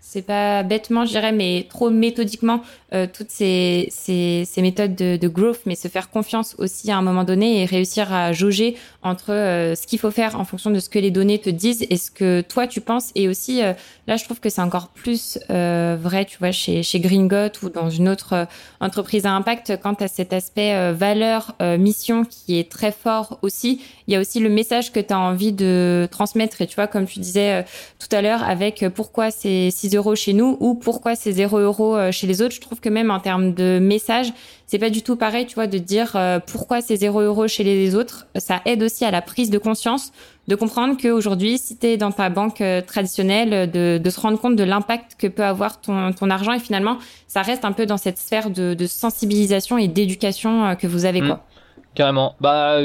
c'est 0.00 0.22
pas 0.22 0.62
bêtement, 0.62 1.04
je 1.04 1.10
dirais, 1.10 1.30
mais 1.30 1.66
trop 1.68 1.90
méthodiquement 1.90 2.62
euh, 2.92 3.06
toutes 3.12 3.30
ces, 3.30 3.86
ces, 3.92 4.44
ces 4.44 4.62
méthodes 4.62 4.96
de, 4.96 5.16
de, 5.16 5.28
growth, 5.28 5.60
mais 5.66 5.76
se 5.76 5.86
faire 5.86 6.10
confiance 6.10 6.56
aussi 6.58 6.90
à 6.90 6.96
un 6.96 7.02
moment 7.02 7.22
donné 7.22 7.62
et 7.62 7.64
réussir 7.64 8.12
à 8.12 8.32
jauger 8.32 8.76
entre 9.02 9.30
euh, 9.30 9.76
ce 9.76 9.86
qu'il 9.86 10.00
faut 10.00 10.10
faire 10.10 10.40
en 10.40 10.44
fonction 10.44 10.70
de 10.70 10.80
ce 10.80 10.88
que 10.88 10.98
les 10.98 11.12
données 11.12 11.38
te 11.38 11.50
disent 11.50 11.86
et 11.88 11.96
ce 11.96 12.10
que 12.10 12.40
toi 12.40 12.66
tu 12.66 12.80
penses. 12.80 13.12
Et 13.14 13.28
aussi, 13.28 13.62
euh, 13.62 13.74
là, 14.08 14.16
je 14.16 14.24
trouve 14.24 14.40
que 14.40 14.48
c'est 14.48 14.62
encore 14.62 14.88
plus 14.88 15.38
vrai, 15.48 16.24
tu 16.24 16.38
vois, 16.38 16.50
chez, 16.50 16.82
chez 16.82 16.98
Gringot 16.98 17.52
ou 17.62 17.68
dans 17.68 17.90
une 17.90 18.08
autre 18.08 18.48
entreprise 18.80 19.26
à 19.26 19.32
impact, 19.32 19.78
quant 19.82 19.94
à 19.94 20.08
cet 20.08 20.32
aspect 20.32 20.92
valeur, 20.92 21.54
mission 21.78 22.24
qui 22.24 22.58
est 22.58 22.70
très 22.70 22.92
fort 22.92 23.38
aussi. 23.42 23.80
Il 24.06 24.14
y 24.14 24.16
a 24.16 24.20
aussi 24.20 24.40
le 24.40 24.48
message 24.48 24.92
que 24.92 25.00
tu 25.00 25.12
as 25.12 25.18
envie 25.18 25.52
de 25.52 26.08
transmettre. 26.10 26.60
Et 26.60 26.66
tu 26.66 26.74
vois, 26.74 26.86
comme 26.86 27.06
tu 27.06 27.20
disais 27.20 27.64
tout 27.98 28.14
à 28.14 28.22
l'heure, 28.22 28.42
avec 28.42 28.84
pourquoi 28.94 29.30
c'est 29.30 29.70
6 29.90 29.96
euros 29.96 30.14
chez 30.14 30.32
nous 30.32 30.56
ou 30.60 30.74
pourquoi 30.74 31.14
c'est 31.14 31.32
0 31.32 31.58
euros 31.58 31.98
chez 32.12 32.26
les 32.26 32.42
autres, 32.42 32.54
je 32.54 32.60
trouve 32.60 32.80
que 32.80 32.88
même 32.88 33.10
en 33.10 33.20
termes 33.20 33.54
de 33.54 33.78
message, 33.80 34.32
c'est 34.70 34.78
pas 34.78 34.90
du 34.90 35.02
tout 35.02 35.16
pareil, 35.16 35.46
tu 35.46 35.56
vois, 35.56 35.66
de 35.66 35.78
dire 35.78 36.12
euh, 36.14 36.38
pourquoi 36.38 36.80
c'est 36.80 36.94
0 36.94 37.22
euros 37.22 37.48
chez 37.48 37.64
les 37.64 37.96
autres. 37.96 38.28
Ça 38.36 38.62
aide 38.66 38.84
aussi 38.84 39.04
à 39.04 39.10
la 39.10 39.20
prise 39.20 39.50
de 39.50 39.58
conscience, 39.58 40.12
de 40.46 40.54
comprendre 40.54 40.96
qu'aujourd'hui, 40.96 41.58
si 41.58 41.76
tu 41.76 41.88
es 41.88 41.96
dans 41.96 42.12
ta 42.12 42.30
banque 42.30 42.60
euh, 42.60 42.80
traditionnelle, 42.80 43.68
de, 43.68 44.00
se 44.08 44.20
rendre 44.20 44.38
compte 44.38 44.54
de 44.54 44.62
l'impact 44.62 45.16
que 45.18 45.26
peut 45.26 45.42
avoir 45.42 45.80
ton, 45.80 46.12
ton 46.12 46.30
argent. 46.30 46.52
Et 46.52 46.60
finalement, 46.60 46.98
ça 47.26 47.42
reste 47.42 47.64
un 47.64 47.72
peu 47.72 47.84
dans 47.84 47.96
cette 47.96 48.16
sphère 48.16 48.48
de, 48.48 48.86
sensibilisation 48.86 49.76
et 49.76 49.88
d'éducation 49.88 50.64
euh, 50.64 50.74
que 50.76 50.86
vous 50.86 51.04
avez, 51.04 51.18
quoi. 51.18 51.34
Mmh. 51.34 51.80
carrément. 51.96 52.36
Bah, 52.40 52.78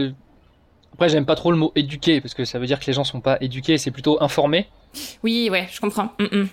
après, 0.94 1.10
j'aime 1.10 1.28
pas 1.28 1.36
trop 1.36 1.52
le 1.52 1.58
mot 1.58 1.72
éduquer, 1.76 2.20
parce 2.20 2.34
que 2.34 2.46
ça 2.46 2.58
veut 2.58 2.66
dire 2.66 2.80
que 2.80 2.88
les 2.88 2.94
gens 2.94 3.04
sont 3.04 3.22
pas 3.22 3.38
éduqués, 3.42 3.78
c'est 3.78 3.92
plutôt 3.92 4.18
informés. 4.24 4.66
Oui, 5.22 5.50
ouais, 5.52 5.68
je 5.72 5.80
comprends. 5.80 6.10
Mmh, 6.18 6.36
mmh. 6.36 6.48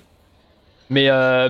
Mais, 0.93 1.09
euh, 1.09 1.49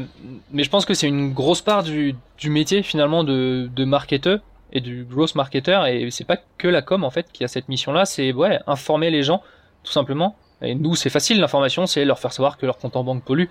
mais 0.52 0.62
je 0.62 0.70
pense 0.70 0.84
que 0.84 0.94
c'est 0.94 1.08
une 1.08 1.32
grosse 1.32 1.62
part 1.62 1.82
du, 1.82 2.14
du 2.38 2.48
métier 2.48 2.84
finalement 2.84 3.24
de, 3.24 3.68
de 3.74 3.84
marketeur 3.84 4.38
et 4.72 4.80
du 4.80 5.04
gross 5.04 5.34
marketer. 5.34 5.80
Et 5.88 6.10
c'est 6.12 6.24
pas 6.24 6.38
que 6.58 6.68
la 6.68 6.80
com 6.80 7.02
en 7.02 7.10
fait 7.10 7.26
qui 7.32 7.42
a 7.42 7.48
cette 7.48 7.68
mission-là, 7.68 8.04
c'est 8.04 8.32
ouais, 8.32 8.60
informer 8.68 9.10
les 9.10 9.24
gens 9.24 9.42
tout 9.82 9.90
simplement. 9.90 10.36
Et 10.62 10.76
nous, 10.76 10.94
c'est 10.94 11.10
facile 11.10 11.40
l'information, 11.40 11.86
c'est 11.86 12.04
leur 12.04 12.20
faire 12.20 12.32
savoir 12.32 12.56
que 12.56 12.66
leur 12.66 12.78
compte 12.78 12.94
en 12.94 13.02
banque 13.02 13.24
pollue. 13.24 13.46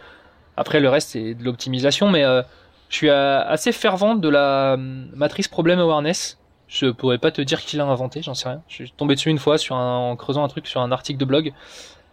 Après, 0.55 0.79
le 0.79 0.87
reste, 0.87 1.09
c'est 1.09 1.33
de 1.33 1.43
l'optimisation. 1.43 2.09
Mais 2.09 2.23
euh, 2.23 2.41
je 2.87 2.95
suis 2.95 3.09
assez 3.09 3.73
fervent 3.73 4.15
de 4.15 4.29
la 4.29 4.73
euh, 4.73 4.77
matrice 4.77 5.49
Problem 5.49 5.79
Awareness. 5.79 6.37
Je 6.69 6.87
pourrais 6.87 7.17
pas 7.17 7.31
te 7.31 7.41
dire 7.41 7.59
qui 7.59 7.75
l'a 7.75 7.83
inventé, 7.83 8.21
j'en 8.21 8.33
sais 8.33 8.47
rien. 8.47 8.61
Je 8.69 8.75
suis 8.75 8.91
tombé 8.91 9.15
dessus 9.15 9.29
une 9.29 9.39
fois 9.39 9.57
en 9.71 10.15
creusant 10.15 10.41
un 10.45 10.47
truc 10.47 10.67
sur 10.67 10.79
un 10.79 10.93
article 10.93 11.19
de 11.19 11.25
blog. 11.25 11.53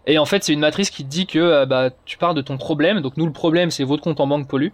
Et 0.09 0.19
en 0.19 0.25
fait, 0.25 0.43
c'est 0.43 0.55
une 0.55 0.61
matrice 0.61 0.91
qui 0.91 1.05
te 1.05 1.09
dit 1.09 1.27
que 1.27 1.39
euh, 1.39 1.67
bah, 1.67 1.91
tu 2.07 2.17
pars 2.17 2.35
de 2.35 2.41
ton 2.41 2.57
problème. 2.57 3.01
Donc 3.03 3.17
nous, 3.19 3.27
le 3.27 3.33
problème, 3.33 3.71
c'est 3.71 3.85
votre 3.85 4.03
compte 4.03 4.21
en 4.21 4.27
banque 4.27 4.49
pollue. 4.49 4.71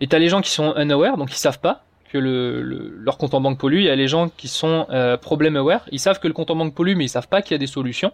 Et 0.00 0.06
t'as 0.06 0.18
les 0.18 0.28
gens 0.28 0.42
qui 0.42 0.50
sont 0.50 0.74
unaware, 0.76 1.16
donc 1.16 1.32
ils 1.32 1.38
savent 1.38 1.58
pas 1.58 1.82
que 2.12 2.18
le, 2.18 2.60
leur 2.62 3.16
compte 3.16 3.32
en 3.32 3.40
banque 3.40 3.58
pollue. 3.58 3.78
Il 3.78 3.84
y 3.84 3.90
a 3.90 3.96
les 3.96 4.06
gens 4.06 4.28
qui 4.28 4.48
sont 4.48 4.86
euh, 4.90 5.16
problem 5.16 5.56
aware, 5.56 5.80
ils 5.90 5.98
savent 5.98 6.20
que 6.20 6.28
le 6.28 6.34
compte 6.34 6.50
en 6.50 6.56
banque 6.56 6.74
pollue, 6.74 6.94
mais 6.94 7.06
ils 7.06 7.08
savent 7.08 7.28
pas 7.28 7.40
qu'il 7.40 7.52
y 7.52 7.54
a 7.54 7.58
des 7.58 7.66
solutions. 7.66 8.12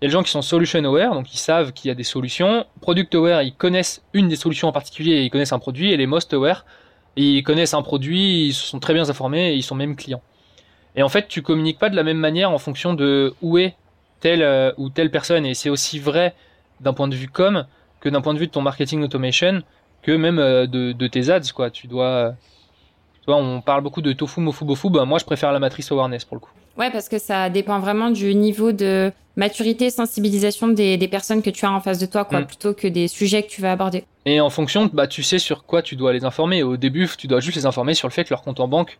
Il 0.00 0.04
y 0.04 0.06
a 0.06 0.08
les 0.08 0.12
gens 0.12 0.22
qui 0.22 0.30
sont 0.30 0.42
solution 0.42 0.82
aware, 0.84 1.12
donc 1.14 1.34
ils 1.34 1.38
savent 1.38 1.72
qu'il 1.72 1.88
y 1.88 1.90
a 1.90 1.96
des 1.96 2.04
solutions. 2.04 2.64
Product 2.80 3.12
aware, 3.16 3.42
ils 3.42 3.52
connaissent 3.52 4.04
une 4.12 4.28
des 4.28 4.36
solutions 4.36 4.68
en 4.68 4.72
particulier 4.72 5.14
et 5.14 5.24
ils 5.24 5.30
connaissent 5.30 5.52
un 5.52 5.58
produit. 5.58 5.92
Et 5.92 5.96
les 5.96 6.06
most 6.06 6.32
aware, 6.32 6.64
ils 7.16 7.42
connaissent 7.42 7.74
un 7.74 7.82
produit, 7.82 8.46
ils 8.46 8.54
sont 8.54 8.78
très 8.78 8.94
bien 8.94 9.10
informés 9.10 9.50
et 9.50 9.54
ils 9.56 9.64
sont 9.64 9.74
même 9.74 9.96
clients. 9.96 10.22
Et 10.94 11.02
en 11.02 11.08
fait, 11.08 11.26
tu 11.26 11.42
communiques 11.42 11.80
pas 11.80 11.90
de 11.90 11.96
la 11.96 12.04
même 12.04 12.18
manière 12.18 12.52
en 12.52 12.58
fonction 12.58 12.94
de 12.94 13.34
où 13.42 13.58
est 13.58 13.74
telle 14.20 14.42
euh, 14.42 14.72
ou 14.76 14.90
telle 14.90 15.10
personne. 15.10 15.46
Et 15.46 15.54
c'est 15.54 15.70
aussi 15.70 15.98
vrai 15.98 16.34
d'un 16.80 16.92
point 16.92 17.08
de 17.08 17.14
vue 17.14 17.28
com 17.28 17.66
que 18.00 18.08
d'un 18.08 18.20
point 18.20 18.34
de 18.34 18.38
vue 18.38 18.46
de 18.46 18.52
ton 18.52 18.62
marketing 18.62 19.02
automation 19.02 19.62
que 20.02 20.12
même 20.12 20.38
euh, 20.38 20.66
de, 20.66 20.92
de, 20.92 21.06
tes 21.06 21.30
ads. 21.30 21.52
Quoi. 21.54 21.70
Tu 21.70 21.86
dois. 21.86 22.34
Vois, 23.26 23.36
on 23.36 23.60
parle 23.60 23.82
beaucoup 23.82 24.00
de 24.00 24.12
tofu, 24.12 24.40
mofu, 24.40 24.64
bofu. 24.64 24.88
Bah, 24.88 25.04
moi, 25.04 25.18
je 25.18 25.24
préfère 25.24 25.52
la 25.52 25.58
matrice 25.58 25.92
awareness 25.92 26.24
pour 26.24 26.36
le 26.36 26.40
coup. 26.40 26.50
Ouais, 26.78 26.90
parce 26.90 27.08
que 27.08 27.18
ça 27.18 27.50
dépend 27.50 27.78
vraiment 27.78 28.10
du 28.10 28.34
niveau 28.34 28.72
de 28.72 29.12
maturité, 29.36 29.90
sensibilisation 29.90 30.68
des, 30.68 30.96
des 30.96 31.08
personnes 31.08 31.42
que 31.42 31.50
tu 31.50 31.66
as 31.66 31.72
en 31.72 31.80
face 31.80 31.98
de 31.98 32.06
toi, 32.06 32.24
quoi, 32.24 32.40
mm. 32.40 32.46
plutôt 32.46 32.72
que 32.72 32.86
des 32.88 33.08
sujets 33.08 33.42
que 33.42 33.48
tu 33.48 33.60
vas 33.60 33.72
aborder. 33.72 34.04
Et 34.24 34.40
en 34.40 34.48
fonction, 34.48 34.88
bah, 34.92 35.06
tu 35.06 35.22
sais 35.22 35.38
sur 35.38 35.64
quoi 35.64 35.82
tu 35.82 35.96
dois 35.96 36.12
les 36.12 36.24
informer. 36.24 36.62
Au 36.62 36.76
début, 36.76 37.08
tu 37.18 37.26
dois 37.26 37.40
juste 37.40 37.56
les 37.56 37.66
informer 37.66 37.94
sur 37.94 38.08
le 38.08 38.12
fait 38.12 38.24
que 38.24 38.30
leur 38.30 38.42
compte 38.42 38.60
en 38.60 38.68
banque 38.68 38.98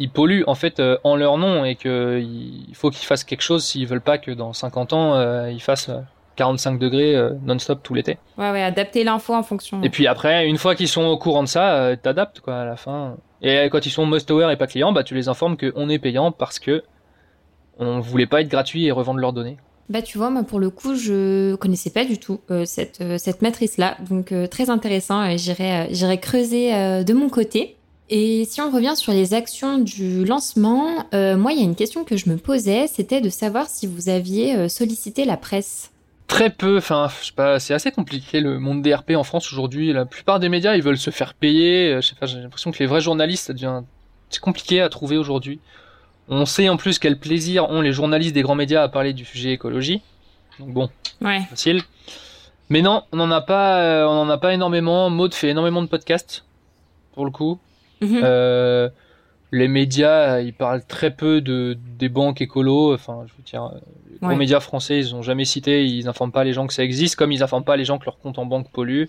ils 0.00 0.10
polluent 0.10 0.44
en 0.46 0.54
fait 0.56 0.80
euh, 0.80 0.96
en 1.04 1.14
leur 1.14 1.36
nom 1.36 1.64
et 1.64 1.76
qu'il 1.76 2.74
faut 2.74 2.90
qu'ils 2.90 3.06
fassent 3.06 3.22
quelque 3.22 3.42
chose 3.42 3.64
s'ils 3.64 3.86
veulent 3.86 4.00
pas 4.00 4.18
que 4.18 4.30
dans 4.30 4.52
50 4.52 4.92
ans 4.94 5.14
euh, 5.14 5.52
ils 5.52 5.60
fassent 5.60 5.90
45 6.36 6.74
euh, 6.74 6.78
degrés 6.78 7.30
non-stop 7.44 7.82
tout 7.82 7.92
l'été. 7.92 8.16
Ouais 8.38 8.50
ouais, 8.50 8.62
adapter 8.62 9.04
l'info 9.04 9.34
en 9.34 9.42
fonction. 9.42 9.82
Et 9.82 9.90
puis 9.90 10.06
après, 10.06 10.48
une 10.48 10.56
fois 10.56 10.74
qu'ils 10.74 10.88
sont 10.88 11.04
au 11.04 11.18
courant 11.18 11.42
de 11.42 11.48
ça, 11.48 11.96
t'adaptes 12.02 12.40
quoi 12.40 12.56
à 12.56 12.64
la 12.64 12.76
fin. 12.76 13.16
Et 13.42 13.68
quand 13.70 13.84
ils 13.84 13.90
sont 13.90 14.06
must 14.06 14.30
aware 14.30 14.50
et 14.50 14.56
pas 14.56 14.66
clients, 14.66 14.92
bah 14.92 15.04
tu 15.04 15.14
les 15.14 15.28
informes 15.28 15.56
qu'on 15.58 15.88
est 15.90 15.98
payant 15.98 16.32
parce 16.32 16.58
que 16.58 16.82
on 17.78 18.00
voulait 18.00 18.26
pas 18.26 18.40
être 18.40 18.48
gratuit 18.48 18.86
et 18.86 18.90
revendre 18.90 19.20
leurs 19.20 19.34
données. 19.34 19.58
Bah 19.90 20.02
tu 20.02 20.16
vois, 20.18 20.30
moi 20.30 20.44
pour 20.44 20.60
le 20.60 20.70
coup, 20.70 20.94
je 20.94 21.54
connaissais 21.56 21.90
pas 21.90 22.06
du 22.06 22.18
tout 22.18 22.40
cette 22.64 23.18
cette 23.18 23.42
matrice 23.42 23.76
là, 23.76 23.98
donc 24.08 24.32
très 24.50 24.70
intéressant. 24.70 25.22
et 25.24 25.36
J'irai 25.36 25.88
j'irai 25.90 26.18
creuser 26.18 27.04
de 27.04 27.12
mon 27.12 27.28
côté. 27.28 27.76
Et 28.12 28.44
si 28.44 28.60
on 28.60 28.72
revient 28.72 28.96
sur 28.96 29.12
les 29.12 29.34
actions 29.34 29.78
du 29.78 30.24
lancement, 30.24 31.06
euh, 31.14 31.36
moi, 31.36 31.52
il 31.52 31.58
y 31.58 31.62
a 31.62 31.64
une 31.64 31.76
question 31.76 32.02
que 32.02 32.16
je 32.16 32.28
me 32.28 32.36
posais, 32.36 32.88
c'était 32.88 33.20
de 33.20 33.28
savoir 33.28 33.68
si 33.68 33.86
vous 33.86 34.08
aviez 34.08 34.56
euh, 34.56 34.68
sollicité 34.68 35.24
la 35.24 35.36
presse. 35.36 35.92
Très 36.26 36.50
peu, 36.50 36.78
enfin, 36.78 37.08
je 37.20 37.26
sais 37.26 37.32
pas, 37.32 37.60
c'est 37.60 37.72
assez 37.72 37.92
compliqué 37.92 38.40
le 38.40 38.58
monde 38.58 38.82
des 38.82 38.92
RP 38.92 39.12
en 39.14 39.22
France 39.22 39.52
aujourd'hui. 39.52 39.92
La 39.92 40.06
plupart 40.06 40.40
des 40.40 40.48
médias, 40.48 40.74
ils 40.74 40.82
veulent 40.82 40.98
se 40.98 41.10
faire 41.10 41.34
payer. 41.34 41.92
Euh, 41.92 42.00
je 42.00 42.08
sais 42.08 42.14
pas, 42.16 42.26
j'ai 42.26 42.40
l'impression 42.40 42.72
que 42.72 42.80
les 42.80 42.86
vrais 42.86 43.00
journalistes, 43.00 43.46
ça 43.46 43.52
devient, 43.52 43.82
c'est 44.28 44.40
compliqué 44.40 44.80
à 44.80 44.88
trouver 44.88 45.16
aujourd'hui. 45.16 45.60
On 46.28 46.46
sait 46.46 46.68
en 46.68 46.76
plus 46.76 46.98
quel 46.98 47.16
plaisir 47.16 47.70
ont 47.70 47.80
les 47.80 47.92
journalistes 47.92 48.34
des 48.34 48.42
grands 48.42 48.56
médias 48.56 48.82
à 48.82 48.88
parler 48.88 49.12
du 49.12 49.24
sujet 49.24 49.52
écologie. 49.52 50.02
Donc 50.58 50.70
bon, 50.70 50.90
ouais. 51.20 51.42
facile. 51.48 51.82
Mais 52.70 52.82
non, 52.82 53.04
on 53.12 53.18
n'en 53.18 53.30
a 53.30 53.40
pas, 53.40 54.08
on 54.08 54.22
en 54.22 54.30
a 54.30 54.38
pas 54.38 54.52
énormément. 54.52 55.10
Maud 55.10 55.32
fait 55.32 55.50
énormément 55.50 55.82
de 55.82 55.88
podcasts, 55.88 56.44
pour 57.14 57.24
le 57.24 57.30
coup. 57.30 57.60
Mhm. 58.00 58.20
Euh, 58.22 58.88
les 59.52 59.68
médias, 59.68 60.40
ils 60.40 60.54
parlent 60.54 60.84
très 60.84 61.10
peu 61.10 61.40
de 61.40 61.76
des 61.98 62.08
banques 62.08 62.40
écolo. 62.40 62.94
Enfin, 62.94 63.24
je 63.26 63.32
veux 63.32 63.42
dire, 63.42 63.72
les 64.22 64.36
médias 64.36 64.60
français, 64.60 64.98
ils 64.98 65.14
ont 65.14 65.22
jamais 65.22 65.44
cité, 65.44 65.84
ils 65.84 66.08
informent 66.08 66.32
pas 66.32 66.44
les 66.44 66.52
gens 66.52 66.66
que 66.66 66.74
ça 66.74 66.84
existe, 66.84 67.16
comme 67.16 67.32
ils 67.32 67.42
informent 67.42 67.64
pas 67.64 67.76
les 67.76 67.84
gens 67.84 67.98
que 67.98 68.04
leur 68.04 68.18
compte 68.18 68.38
en 68.38 68.46
banque 68.46 68.70
pollue. 68.70 69.04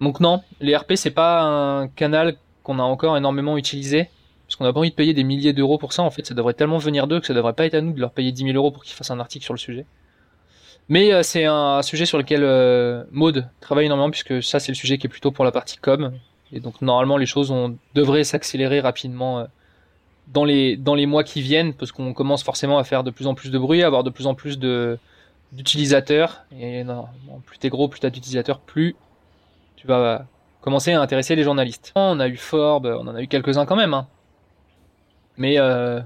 Donc 0.00 0.20
non, 0.20 0.42
les 0.60 0.76
RP, 0.76 0.94
c'est 0.96 1.10
pas 1.10 1.42
un 1.42 1.88
canal 1.88 2.36
qu'on 2.62 2.78
a 2.78 2.82
encore 2.82 3.16
énormément 3.16 3.56
utilisé, 3.56 4.10
parce 4.46 4.56
qu'on 4.56 4.64
n'a 4.64 4.72
pas 4.72 4.80
envie 4.80 4.90
de 4.90 4.94
payer 4.94 5.14
des 5.14 5.24
milliers 5.24 5.52
d'euros 5.52 5.78
pour 5.78 5.92
ça. 5.92 6.02
En 6.02 6.10
fait, 6.10 6.26
ça 6.26 6.34
devrait 6.34 6.54
tellement 6.54 6.78
venir 6.78 7.06
d'eux 7.06 7.20
que 7.20 7.26
ça 7.26 7.34
devrait 7.34 7.52
pas 7.52 7.66
être 7.66 7.74
à 7.74 7.80
nous 7.80 7.92
de 7.92 8.00
leur 8.00 8.10
payer 8.10 8.32
10 8.32 8.44
000 8.44 8.56
euros 8.56 8.70
pour 8.70 8.84
qu'ils 8.84 8.94
fassent 8.94 9.10
un 9.10 9.20
article 9.20 9.44
sur 9.44 9.54
le 9.54 9.58
sujet. 9.58 9.86
Mais 10.88 11.12
euh, 11.12 11.22
c'est 11.22 11.46
un, 11.46 11.80
sujet 11.82 12.04
sur 12.04 12.18
lequel 12.18 12.42
euh, 12.42 13.04
Maude 13.10 13.48
travaille 13.60 13.86
énormément, 13.86 14.10
puisque 14.10 14.42
ça, 14.42 14.60
c'est 14.60 14.72
le 14.72 14.76
sujet 14.76 14.98
qui 14.98 15.06
est 15.06 15.10
plutôt 15.10 15.30
pour 15.30 15.44
la 15.44 15.52
partie 15.52 15.78
com. 15.78 16.12
Et 16.54 16.60
donc 16.60 16.80
normalement 16.80 17.16
les 17.16 17.26
choses 17.26 17.52
devraient 17.94 18.24
s'accélérer 18.24 18.80
rapidement 18.80 19.40
euh, 19.40 19.44
dans 20.28 20.44
les 20.44 20.76
dans 20.76 20.94
les 20.94 21.04
mois 21.04 21.24
qui 21.24 21.42
viennent 21.42 21.74
parce 21.74 21.92
qu'on 21.92 22.14
commence 22.14 22.44
forcément 22.44 22.78
à 22.78 22.84
faire 22.84 23.02
de 23.02 23.10
plus 23.10 23.26
en 23.26 23.34
plus 23.34 23.50
de 23.50 23.58
bruit, 23.58 23.82
à 23.82 23.86
avoir 23.86 24.04
de 24.04 24.10
plus 24.10 24.26
en 24.26 24.34
plus 24.34 24.58
de 24.58 24.98
d'utilisateurs 25.52 26.44
et 26.58 26.84
non, 26.84 27.06
plus 27.44 27.58
t'es 27.58 27.68
gros, 27.68 27.88
plus 27.88 28.00
t'as 28.00 28.10
d'utilisateurs, 28.10 28.60
plus 28.60 28.96
tu 29.76 29.86
vas 29.86 30.26
commencé 30.60 30.92
à 30.92 31.00
intéresser 31.00 31.36
les 31.36 31.42
journalistes. 31.42 31.92
On 31.94 32.18
a 32.20 32.28
eu 32.28 32.36
Forbes, 32.36 32.96
on 32.98 33.06
en 33.06 33.14
a 33.14 33.20
eu 33.20 33.26
quelques-uns 33.26 33.66
quand 33.66 33.76
même, 33.76 33.92
hein. 33.92 34.06
mais 35.36 35.58
euh, 35.58 36.00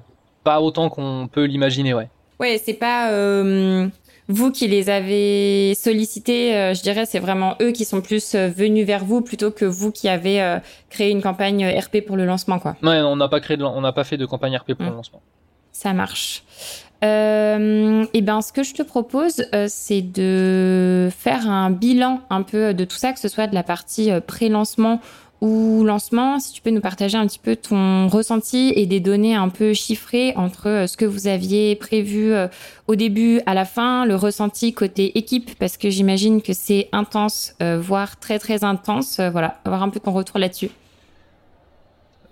pas 0.44 0.61
autant 0.61 0.88
qu'on 0.88 1.28
peut 1.30 1.44
l'imaginer, 1.44 1.94
ouais. 1.94 2.08
Ouais, 2.40 2.61
c'est 2.62 2.74
pas 2.74 3.12
euh, 3.12 3.88
vous 4.28 4.52
qui 4.52 4.68
les 4.68 4.90
avez 4.90 5.74
sollicités, 5.74 6.54
euh, 6.54 6.74
je 6.74 6.82
dirais, 6.82 7.06
c'est 7.06 7.18
vraiment 7.18 7.56
eux 7.60 7.72
qui 7.72 7.84
sont 7.84 8.00
plus 8.00 8.34
venus 8.34 8.86
vers 8.86 9.04
vous 9.04 9.20
plutôt 9.20 9.50
que 9.50 9.64
vous 9.64 9.90
qui 9.90 10.08
avez 10.08 10.58
créé 10.90 11.10
une 11.10 11.22
campagne 11.22 11.66
RP 11.66 12.04
pour 12.06 12.16
le 12.16 12.24
lancement, 12.24 12.58
quoi. 12.58 12.76
Ouais, 12.82 13.00
on 13.00 13.16
n'a 13.16 13.28
pas 13.28 13.40
créé, 13.40 13.56
on 13.60 13.80
n'a 13.80 13.92
pas 13.92 14.04
fait 14.04 14.16
de 14.16 14.26
campagne 14.26 14.56
RP 14.56 14.74
pour 14.74 14.84
le 14.84 14.92
mmh. 14.92 14.96
lancement. 14.96 15.22
Ça 15.72 15.92
marche. 15.92 16.42
Euh, 17.04 18.04
et 18.12 18.22
ben, 18.22 18.40
ce 18.40 18.52
que 18.52 18.62
je 18.62 18.74
te 18.74 18.82
propose, 18.82 19.44
euh, 19.54 19.66
c'est 19.68 20.02
de 20.02 21.08
faire 21.16 21.48
un 21.48 21.70
bilan 21.70 22.20
un 22.30 22.42
peu 22.42 22.74
de 22.74 22.84
tout 22.84 22.96
ça, 22.96 23.12
que 23.12 23.20
ce 23.20 23.28
soit 23.28 23.46
de 23.46 23.54
la 23.54 23.62
partie 23.62 24.10
euh, 24.10 24.20
pré-lancement 24.20 25.00
ou 25.40 25.85
lancement. 25.85 26.38
Si 26.38 26.53
tu 26.53 26.62
peux 26.62 26.70
nous 26.70 26.81
partager 26.81 27.16
un 27.16 27.27
petit 27.27 27.38
peu 27.38 27.57
ton 27.57 28.09
ressenti 28.09 28.72
et 28.74 28.87
des 28.87 29.01
données 29.01 29.35
un 29.35 29.48
peu 29.48 29.72
chiffrées 29.72 30.33
entre 30.37 30.85
ce 30.88 30.96
que 30.96 31.05
vous 31.05 31.27
aviez 31.27 31.77
prévu 31.77 32.33
au 32.87 32.94
début, 32.96 33.40
à 33.46 33.55
la 33.55 33.64
fin, 33.64 34.05
le 34.05 34.16
ressenti 34.16 34.72
côté 34.72 35.16
équipe, 35.16 35.59
parce 35.59 35.77
que 35.77 35.90
j'imagine 35.90 36.42
que 36.42 36.53
c'est 36.53 36.88
intense, 36.92 37.55
voire 37.61 38.18
très 38.18 38.38
très 38.38 38.64
intense. 38.64 39.20
voilà, 39.20 39.61
avoir 39.64 39.83
un 39.83 39.90
peu 39.90 40.01
ton 40.01 40.12
retour 40.12 40.38
là-dessus. 40.38 40.70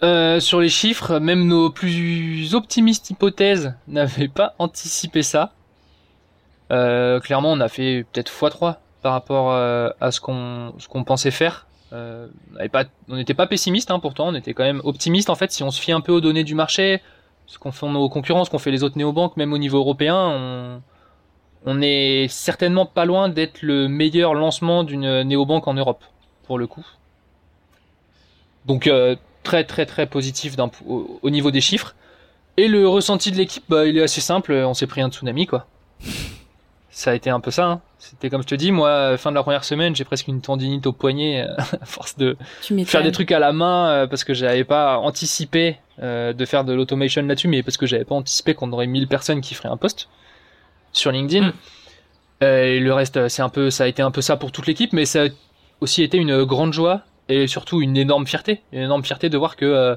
Euh, 0.03 0.41
sur 0.41 0.61
les 0.61 0.69
chiffres, 0.69 1.19
même 1.19 1.47
nos 1.47 1.71
plus 1.71 2.55
optimistes 2.55 3.09
hypothèses 3.11 3.75
n'avaient 3.89 4.29
pas 4.29 4.55
anticipé 4.59 5.23
ça. 5.23 5.53
Euh, 6.71 7.21
clairement, 7.21 7.53
on 7.53 7.61
a 7.61 7.69
fait 7.69 8.05
peut-être 8.13 8.31
x3 8.31 8.77
par 9.03 9.13
rapport 9.13 9.53
euh, 9.53 9.89
à 10.01 10.11
ce 10.11 10.21
qu'on 10.21 10.75
ce 10.79 10.89
qu'on 10.89 11.05
pensait 11.05 11.31
faire. 11.31 11.67
On 11.93 13.17
n'était 13.17 13.35
pas 13.35 13.47
pessimiste, 13.47 13.91
hein, 13.91 13.99
pourtant, 13.99 14.29
on 14.29 14.35
était 14.35 14.55
quand 14.55 14.65
même 14.65 14.81
optimiste 14.85 15.31
en 15.31 15.35
fait. 15.35 15.53
Si 15.53 15.63
on 15.63 15.71
se 15.71 15.81
fie 15.81 15.93
un 15.93 16.01
peu 16.01 16.13
aux 16.13 16.21
données 16.21 16.45
du 16.45 16.55
marché, 16.55 17.01
ce 17.47 17.59
qu'on 17.59 17.73
fait 17.73 17.87
nos 17.89 18.09
concurrents, 18.09 18.45
ce 18.45 18.51
qu'on 18.51 18.59
fait 18.59 18.71
les 18.71 18.83
autres 18.83 18.99
néobanques, 18.99 19.37
même 19.37 19.53
au 19.53 19.59
niveau 19.59 19.79
européen, 19.79 20.17
on, 20.17 20.83
on 21.65 21.81
est 21.81 22.27
certainement 22.29 22.87
pas 22.87 23.05
loin 23.05 23.29
d'être 23.29 23.63
le 23.63 23.89
meilleur 23.89 24.35
lancement 24.35 24.85
d'une 24.85 25.23
néobanque 25.23 25.69
en 25.69 25.75
Europe, 25.75 26.05
pour 26.47 26.59
le 26.59 26.67
coup. 26.67 26.87
Donc 28.67 28.91
très 29.43 29.65
très 29.65 29.87
très 29.87 30.07
positif 30.07 30.57
au, 30.87 31.21
au, 31.23 31.31
niveau 31.31 31.51
des 31.51 31.61
chiffres. 31.61 31.95
Et 32.57 32.69
le 32.69 32.89
ressenti 32.89 33.31
de 33.31 33.37
l'équipe, 33.37 33.65
bah, 33.69 33.87
il 33.87 33.97
est 33.97 34.03
assez 34.03 34.21
simple, 34.21 34.53
on 34.53 34.75
s'est 34.75 34.87
pris 34.87 35.03
un 35.03 35.11
tsunami 35.11 35.47
quoi. 35.47 35.67
Ça 36.97 37.11
a 37.11 37.15
été 37.15 37.29
un 37.29 37.41
peu 37.41 37.51
ça. 37.51 37.67
Hein. 37.67 37.81
C'était 37.99 38.31
comme 38.31 38.41
je 38.41 38.47
te 38.47 38.55
dis, 38.55 38.73
moi, 38.73 39.19
fin 39.19 39.31
de 39.31 39.35
la 39.35 39.43
première 39.43 39.65
semaine, 39.65 39.95
j'ai 39.95 40.05
presque 40.05 40.29
une 40.29 40.41
tendinite 40.41 40.87
au 40.87 40.93
poignet 40.93 41.43
euh, 41.43 41.55
à 41.81 41.85
force 41.85 42.17
de 42.17 42.39
faire 42.87 43.03
des 43.03 43.13
trucs 43.13 43.33
à 43.33 43.39
la 43.39 43.53
main 43.53 43.89
euh, 43.89 44.07
parce 44.07 44.25
que 44.25 44.33
j'avais 44.33 44.65
pas 44.65 44.97
anticipé 44.97 45.77
euh, 46.03 46.33
de 46.33 46.45
faire 46.47 46.65
de 46.65 46.73
l'automation 46.73 47.21
là-dessus, 47.23 47.49
mais 47.49 47.63
parce 47.63 47.77
que 47.77 47.85
j'avais 47.85 48.07
pas 48.07 48.15
anticipé 48.15 48.55
qu'on 48.55 48.73
aurait 48.73 48.87
1000 48.87 49.09
personnes 49.09 49.43
qui 49.43 49.53
feraient 49.53 49.69
un 49.69 49.77
post 49.77 50.09
sur 50.93 51.13
LinkedIn. 51.13 51.49
Mm. 51.49 52.45
et 52.45 52.81
le 52.81 52.95
reste, 52.95 53.29
c'est 53.29 53.43
un 53.43 53.51
peu, 53.51 53.69
ça 53.69 53.85
a 53.85 53.87
été 53.89 54.01
un 54.01 54.11
peu 54.11 54.23
ça 54.23 54.37
pour 54.37 54.51
toute 54.51 54.67
l'équipe, 54.67 54.95
mais 54.95 55.05
ça 55.05 55.25
a 55.25 55.29
aussi 55.83 56.03
été 56.03 56.17
une 56.17 56.45
grande 56.45 56.73
joie 56.73 57.03
et 57.29 57.47
surtout 57.47 57.83
une 57.83 57.97
énorme 57.97 58.27
fierté, 58.27 58.63
une 58.73 58.83
énorme 58.83 59.05
fierté 59.05 59.29
de 59.29 59.39
voir 59.39 59.57
que 59.57 59.67
euh, 59.67 59.97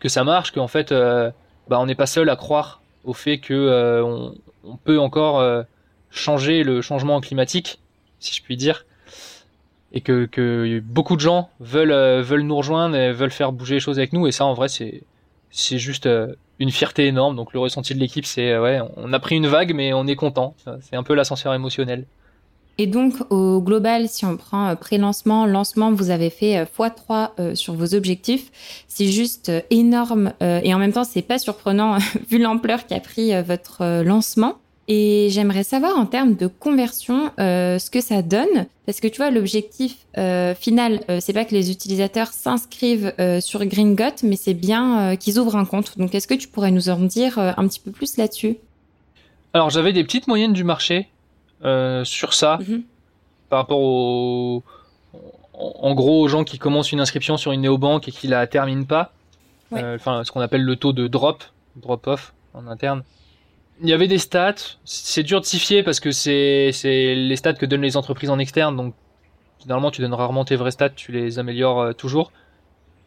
que 0.00 0.08
ça 0.08 0.24
marche, 0.24 0.52
qu'en 0.52 0.68
fait, 0.68 0.92
euh, 0.92 1.30
bah, 1.68 1.78
on 1.80 1.86
n'est 1.86 1.96
pas 1.96 2.06
seul 2.06 2.30
à 2.30 2.36
croire 2.36 2.80
au 3.04 3.12
fait 3.12 3.38
que 3.38 3.52
euh, 3.52 4.02
on, 4.04 4.34
on, 4.64 4.76
peut 4.76 4.98
encore 4.98 5.42
changer 6.10 6.62
le 6.62 6.82
changement 6.82 7.20
climatique, 7.20 7.80
si 8.20 8.34
je 8.34 8.42
puis 8.42 8.56
dire, 8.56 8.86
et 9.92 10.00
que, 10.00 10.26
que 10.26 10.80
beaucoup 10.80 11.16
de 11.16 11.20
gens 11.20 11.50
veulent 11.60 12.22
veulent 12.22 12.42
nous 12.42 12.56
rejoindre 12.56 12.96
et 12.96 13.12
veulent 13.12 13.30
faire 13.30 13.52
bouger 13.52 13.74
les 13.74 13.80
choses 13.80 13.98
avec 13.98 14.12
nous, 14.12 14.26
et 14.26 14.32
ça, 14.32 14.44
en 14.44 14.54
vrai, 14.54 14.68
c'est 14.68 15.02
c'est 15.50 15.78
juste 15.78 16.08
une 16.58 16.70
fierté 16.70 17.06
énorme. 17.06 17.36
Donc 17.36 17.52
le 17.52 17.60
ressenti 17.60 17.94
de 17.94 17.98
l'équipe, 17.98 18.26
c'est 18.26 18.58
ouais, 18.58 18.80
on 18.96 19.12
a 19.12 19.18
pris 19.18 19.36
une 19.36 19.46
vague, 19.46 19.74
mais 19.74 19.92
on 19.92 20.06
est 20.06 20.16
content. 20.16 20.54
C'est 20.82 20.96
un 20.96 21.02
peu 21.02 21.14
l'ascenseur 21.14 21.54
émotionnel. 21.54 22.04
Et 22.80 22.86
donc, 22.86 23.14
au 23.30 23.60
global, 23.60 24.08
si 24.08 24.24
on 24.24 24.36
prend 24.36 24.68
euh, 24.68 24.74
pré-lancement, 24.76 25.46
lancement, 25.46 25.92
vous 25.92 26.10
avez 26.10 26.30
fait 26.30 26.64
x3 26.64 26.92
euh, 27.10 27.26
euh, 27.40 27.54
sur 27.56 27.74
vos 27.74 27.94
objectifs. 27.94 28.84
C'est 28.86 29.08
juste 29.08 29.50
énorme 29.70 30.32
et 30.40 30.72
en 30.72 30.78
même 30.78 30.92
temps, 30.92 31.04
c'est 31.04 31.22
pas 31.22 31.38
surprenant 31.38 31.98
vu 32.30 32.38
l'ampleur 32.38 32.86
qu'a 32.86 33.00
pris 33.00 33.32
votre 33.42 34.02
lancement. 34.02 34.58
Et 34.90 35.28
j'aimerais 35.30 35.64
savoir 35.64 35.98
en 35.98 36.06
termes 36.06 36.34
de 36.34 36.46
conversion 36.46 37.30
ce 37.36 37.90
que 37.90 38.00
ça 38.00 38.22
donne, 38.22 38.66
parce 38.86 39.00
que 39.00 39.06
tu 39.06 39.18
vois 39.18 39.30
l'objectif 39.30 39.96
final, 40.58 41.00
c'est 41.20 41.34
pas 41.34 41.44
que 41.44 41.54
les 41.54 41.70
utilisateurs 41.70 42.28
s'inscrivent 42.28 43.12
sur 43.40 43.62
Gringot, 43.66 44.22
mais 44.22 44.36
c'est 44.36 44.54
bien 44.54 45.14
qu'ils 45.16 45.38
ouvrent 45.38 45.56
un 45.56 45.66
compte. 45.66 45.98
Donc 45.98 46.14
est-ce 46.14 46.26
que 46.26 46.32
tu 46.32 46.48
pourrais 46.48 46.70
nous 46.70 46.88
en 46.88 47.00
dire 47.00 47.38
un 47.38 47.68
petit 47.68 47.80
peu 47.80 47.90
plus 47.90 48.16
là-dessus? 48.16 48.56
Alors 49.52 49.70
j'avais 49.70 49.92
des 49.92 50.04
petites 50.04 50.26
moyennes 50.26 50.52
du 50.52 50.64
marché 50.64 51.08
euh, 51.64 52.04
sur 52.04 52.34
ça 52.34 52.58
mhm. 52.60 52.82
par 53.48 53.60
rapport 53.60 53.80
aux 53.80 54.62
en 55.54 55.94
gros 55.94 56.22
aux 56.22 56.28
gens 56.28 56.44
qui 56.44 56.58
commencent 56.58 56.92
une 56.92 57.00
inscription 57.00 57.36
sur 57.36 57.50
une 57.50 57.62
néobanque 57.62 58.06
et 58.06 58.12
qui 58.12 58.28
la 58.28 58.46
terminent 58.46 58.84
pas. 58.84 59.12
Euh, 59.72 59.96
enfin 59.96 60.22
ce 60.24 60.30
qu'on 60.30 60.40
appelle 60.40 60.62
le 60.62 60.76
taux 60.76 60.92
de 60.92 61.08
drop 61.08 61.42
drop 61.76 62.06
off 62.06 62.32
en 62.54 62.68
interne 62.68 63.02
il 63.82 63.88
y 63.88 63.92
avait 63.92 64.08
des 64.08 64.18
stats 64.18 64.54
c'est 64.84 65.22
dur 65.22 65.40
de 65.40 65.46
s'y 65.46 65.82
parce 65.82 66.00
que 66.00 66.10
c'est 66.10 66.72
les 66.82 67.36
stats 67.36 67.54
que 67.54 67.66
donnent 67.66 67.82
les 67.82 67.96
entreprises 67.96 68.30
en 68.30 68.38
externe 68.38 68.76
donc 68.76 68.94
généralement 69.60 69.90
tu 69.90 70.00
donnes 70.00 70.14
rarement 70.14 70.44
tes 70.44 70.56
vrais 70.56 70.70
stats 70.70 70.90
tu 70.90 71.12
les 71.12 71.38
améliores 71.38 71.80
euh, 71.80 71.92
toujours 71.92 72.32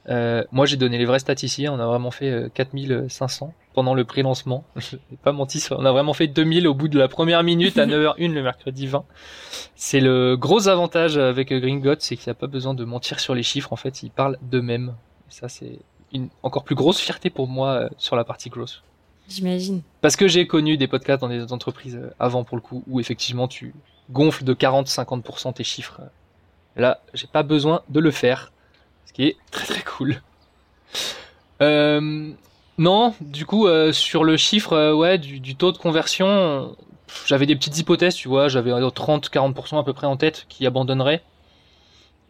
euh, 0.09 0.43
moi, 0.51 0.65
j'ai 0.65 0.77
donné 0.77 0.97
les 0.97 1.05
vrais 1.05 1.19
stats 1.19 1.35
ici. 1.43 1.67
On 1.69 1.79
a 1.79 1.85
vraiment 1.85 2.11
fait 2.11 2.51
4500 2.53 3.45
euh, 3.45 3.49
pendant 3.73 3.93
le 3.93 4.03
pré-lancement. 4.03 4.63
Pas 5.23 5.31
menti. 5.31 5.63
On 5.71 5.85
a 5.85 5.91
vraiment 5.91 6.13
fait 6.13 6.27
2000 6.27 6.67
au 6.67 6.73
bout 6.73 6.87
de 6.87 6.97
la 6.97 7.07
première 7.07 7.43
minute 7.43 7.77
à 7.77 7.85
9h01 7.85 8.33
le 8.33 8.43
mercredi 8.43 8.87
20. 8.87 9.03
C'est 9.75 9.99
le 9.99 10.35
gros 10.37 10.67
avantage 10.67 11.17
avec 11.17 11.53
Gringot, 11.53 11.95
c'est 11.99 12.15
qu'il 12.15 12.29
n'y 12.29 12.31
a 12.31 12.35
pas 12.35 12.47
besoin 12.47 12.73
de 12.73 12.83
mentir 12.83 13.19
sur 13.19 13.35
les 13.35 13.43
chiffres. 13.43 13.73
En 13.73 13.77
fait, 13.77 14.03
ils 14.03 14.11
parlent 14.11 14.37
d'eux-mêmes. 14.41 14.95
Ça, 15.29 15.49
c'est 15.49 15.79
une 16.13 16.29
encore 16.43 16.63
plus 16.63 16.75
grosse 16.75 16.99
fierté 16.99 17.29
pour 17.29 17.47
moi 17.47 17.89
sur 17.97 18.15
la 18.15 18.23
partie 18.23 18.49
grosse. 18.49 18.83
J'imagine. 19.29 19.81
Parce 20.01 20.15
que 20.15 20.27
j'ai 20.27 20.47
connu 20.47 20.77
des 20.77 20.87
podcasts 20.87 21.21
dans 21.21 21.29
des 21.29 21.53
entreprises 21.53 21.99
avant 22.19 22.43
pour 22.43 22.57
le 22.57 22.61
coup 22.61 22.83
où 22.87 22.99
effectivement 22.99 23.47
tu 23.47 23.73
gonfles 24.09 24.43
de 24.43 24.53
40-50% 24.53 25.53
tes 25.53 25.63
chiffres. 25.63 26.01
Là, 26.75 27.01
j'ai 27.13 27.27
pas 27.27 27.43
besoin 27.43 27.81
de 27.89 27.99
le 27.99 28.11
faire 28.11 28.51
ce 29.05 29.13
qui 29.13 29.23
est 29.23 29.37
très 29.51 29.65
très 29.65 29.83
cool. 29.83 30.21
Euh, 31.61 32.31
non, 32.77 33.13
du 33.21 33.45
coup, 33.45 33.67
euh, 33.67 33.91
sur 33.91 34.23
le 34.23 34.37
chiffre 34.37 34.73
euh, 34.73 34.93
ouais, 34.93 35.17
du, 35.17 35.55
taux 35.55 35.71
de 35.71 35.77
conversion, 35.77 36.75
j'avais 37.25 37.45
des 37.45 37.55
petites 37.55 37.77
hypothèses, 37.77 38.15
tu 38.15 38.27
vois, 38.27 38.47
j'avais 38.47 38.71
30-40% 38.71 39.79
à 39.79 39.83
peu 39.83 39.93
près 39.93 40.07
en 40.07 40.17
tête 40.17 40.45
qui 40.49 40.65
abandonneraient. 40.65 41.21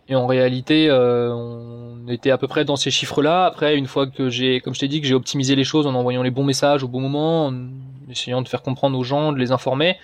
Et 0.08 0.16
en 0.16 0.28
réalité, 0.28 0.90
on 0.92 2.08
était 2.08 2.32
à 2.32 2.38
peu 2.38 2.48
près 2.48 2.66
dans 2.66 2.76
ces 2.76 2.92
chiffres-là. 2.92 3.46
Après, 3.46 3.78
une 3.78 3.88
fois 3.88 4.08
que 4.08 4.30
j'ai, 4.30 4.60
comme 4.60 4.74
je 4.74 4.80
t'ai 4.80 4.88
dit, 4.88 5.00
que 5.00 5.08
j'ai 5.08 5.14
optimisé 5.14 5.56
les 5.56 5.64
choses 5.64 5.88
en 5.88 5.96
envoyant 5.96 6.24
les 6.24 6.32
bons 6.32 6.44
messages 6.44 6.84
au 6.84 6.88
bon 6.88 7.00
moment, 7.00 7.48
en 7.48 7.70
essayant 8.10 8.42
de 8.42 8.48
faire 8.48 8.62
comprendre 8.62 8.98
aux 8.98 9.04
gens, 9.04 9.32
de 9.32 9.38
les 9.38 9.52
informer, 9.52 9.98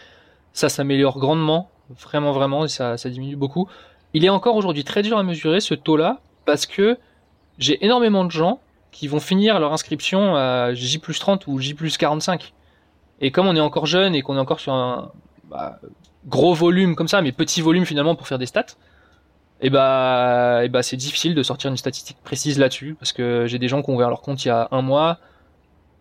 ça 0.54 0.70
s'améliore 0.70 1.20
grandement, 1.20 1.70
vraiment, 1.90 2.32
vraiment, 2.32 2.66
et 2.66 2.70
ça, 2.70 2.98
ça 2.98 3.10
diminue 3.10 3.36
beaucoup. 3.36 3.68
Il 4.14 4.24
est 4.24 4.30
encore 4.30 4.56
aujourd'hui 4.56 4.84
très 4.84 5.02
dur 5.02 5.18
à 5.18 5.24
mesurer 5.24 5.60
ce 5.60 5.74
taux-là, 5.74 6.22
parce 6.46 6.66
que 6.66 6.98
j'ai 7.58 7.84
énormément 7.84 8.24
de 8.24 8.32
gens 8.32 8.60
qui 8.92 9.08
vont 9.08 9.20
finir 9.20 9.60
leur 9.60 9.74
inscription 9.74 10.36
à 10.36 10.74
J 10.74 11.00
30 11.00 11.48
ou 11.48 11.60
J 11.60 11.76
45. 11.76 12.54
Et 13.20 13.32
comme 13.32 13.48
on 13.48 13.56
est 13.56 13.60
encore 13.60 13.86
jeune 13.86 14.16
et 14.16 14.22
qu'on 14.22 14.38
est 14.38 14.40
encore 14.40 14.60
sur 14.60 14.74
un 14.74 15.12
bah, 15.50 15.80
gros 16.28 16.54
volume 16.54 16.96
comme 16.96 17.08
ça, 17.08 17.22
mais 17.22 17.32
petit 17.32 17.62
volume 17.62 17.86
finalement 17.86 18.16
pour 18.16 18.28
faire 18.28 18.40
des 18.40 18.46
stats, 18.46 18.66
et 19.60 19.68
eh 19.68 19.70
bah, 19.72 20.60
eh 20.64 20.70
bah 20.70 20.84
c'est 20.84 20.98
difficile 20.98 21.34
de 21.34 21.42
sortir 21.42 21.72
une 21.72 21.78
statistique 21.78 22.18
précise 22.24 22.60
là-dessus 22.60 22.96
parce 23.00 23.12
que 23.12 23.48
j'ai 23.48 23.58
des 23.58 23.68
gens 23.68 23.82
qui 23.82 23.90
ont 23.90 23.96
ouvert 23.96 24.10
leur 24.10 24.22
compte 24.22 24.46
il 24.46 24.50
y 24.50 24.52
a 24.52 24.68
un 24.70 24.84
mois, 24.84 25.18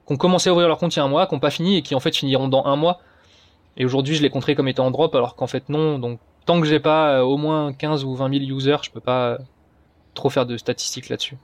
qui 0.07 0.13
ont 0.13 0.19
commencé 0.19 0.51
à 0.51 0.53
ouvrir 0.53 0.69
leur 0.69 0.77
compte 0.77 0.95
il 0.95 0.99
y 0.99 1.01
a 1.01 1.05
un 1.05 1.09
mois, 1.09 1.27
qui 1.27 1.35
n'ont 1.35 1.41
pas 1.41 1.51
fini 1.51 1.79
et 1.79 1.83
qui 1.83 1.95
en 1.95 2.01
fait 2.01 2.15
finiront 2.15 2.49
dans 2.49 2.67
un 2.67 2.77
mois. 2.77 3.01
Et 3.79 3.87
aujourd'hui 3.87 4.15
je 4.15 4.21
les 4.21 4.29
compterai 4.29 4.55
comme 4.55 4.69
étant 4.69 4.85
en 4.87 4.91
drop 4.91 5.15
alors 5.15 5.37
qu'en 5.37 5.47
fait 5.47 5.71
non. 5.71 5.99
Donc 5.99 6.21
tant 6.45 6.61
que 6.61 6.67
j'ai 6.67 6.81
pas 6.81 7.15
euh, 7.15 7.23
au 7.23 7.39
moins 7.39 7.73
15 7.73 8.05
ou 8.05 8.15
20 8.15 8.41
000 8.41 8.59
users, 8.59 8.77
je 8.83 8.91
peux 8.91 9.01
pas 9.01 9.39
trop 10.13 10.29
faire 10.29 10.45
de 10.45 10.59
statistiques 10.59 11.09
là-dessus. 11.09 11.39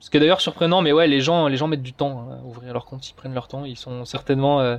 Ce 0.00 0.10
qui 0.10 0.18
est 0.18 0.20
d'ailleurs 0.20 0.42
surprenant, 0.42 0.82
mais 0.82 0.92
ouais, 0.92 1.06
les 1.06 1.20
gens, 1.20 1.48
les 1.48 1.56
gens 1.56 1.66
mettent 1.66 1.82
du 1.82 1.94
temps 1.94 2.26
hein, 2.28 2.38
à 2.42 2.46
ouvrir 2.46 2.72
leur 2.72 2.84
compte, 2.84 3.08
ils 3.08 3.14
prennent 3.14 3.34
leur 3.34 3.48
temps, 3.48 3.64
ils 3.64 3.76
sont 3.76 4.04
certainement 4.04 4.60
euh, 4.60 4.76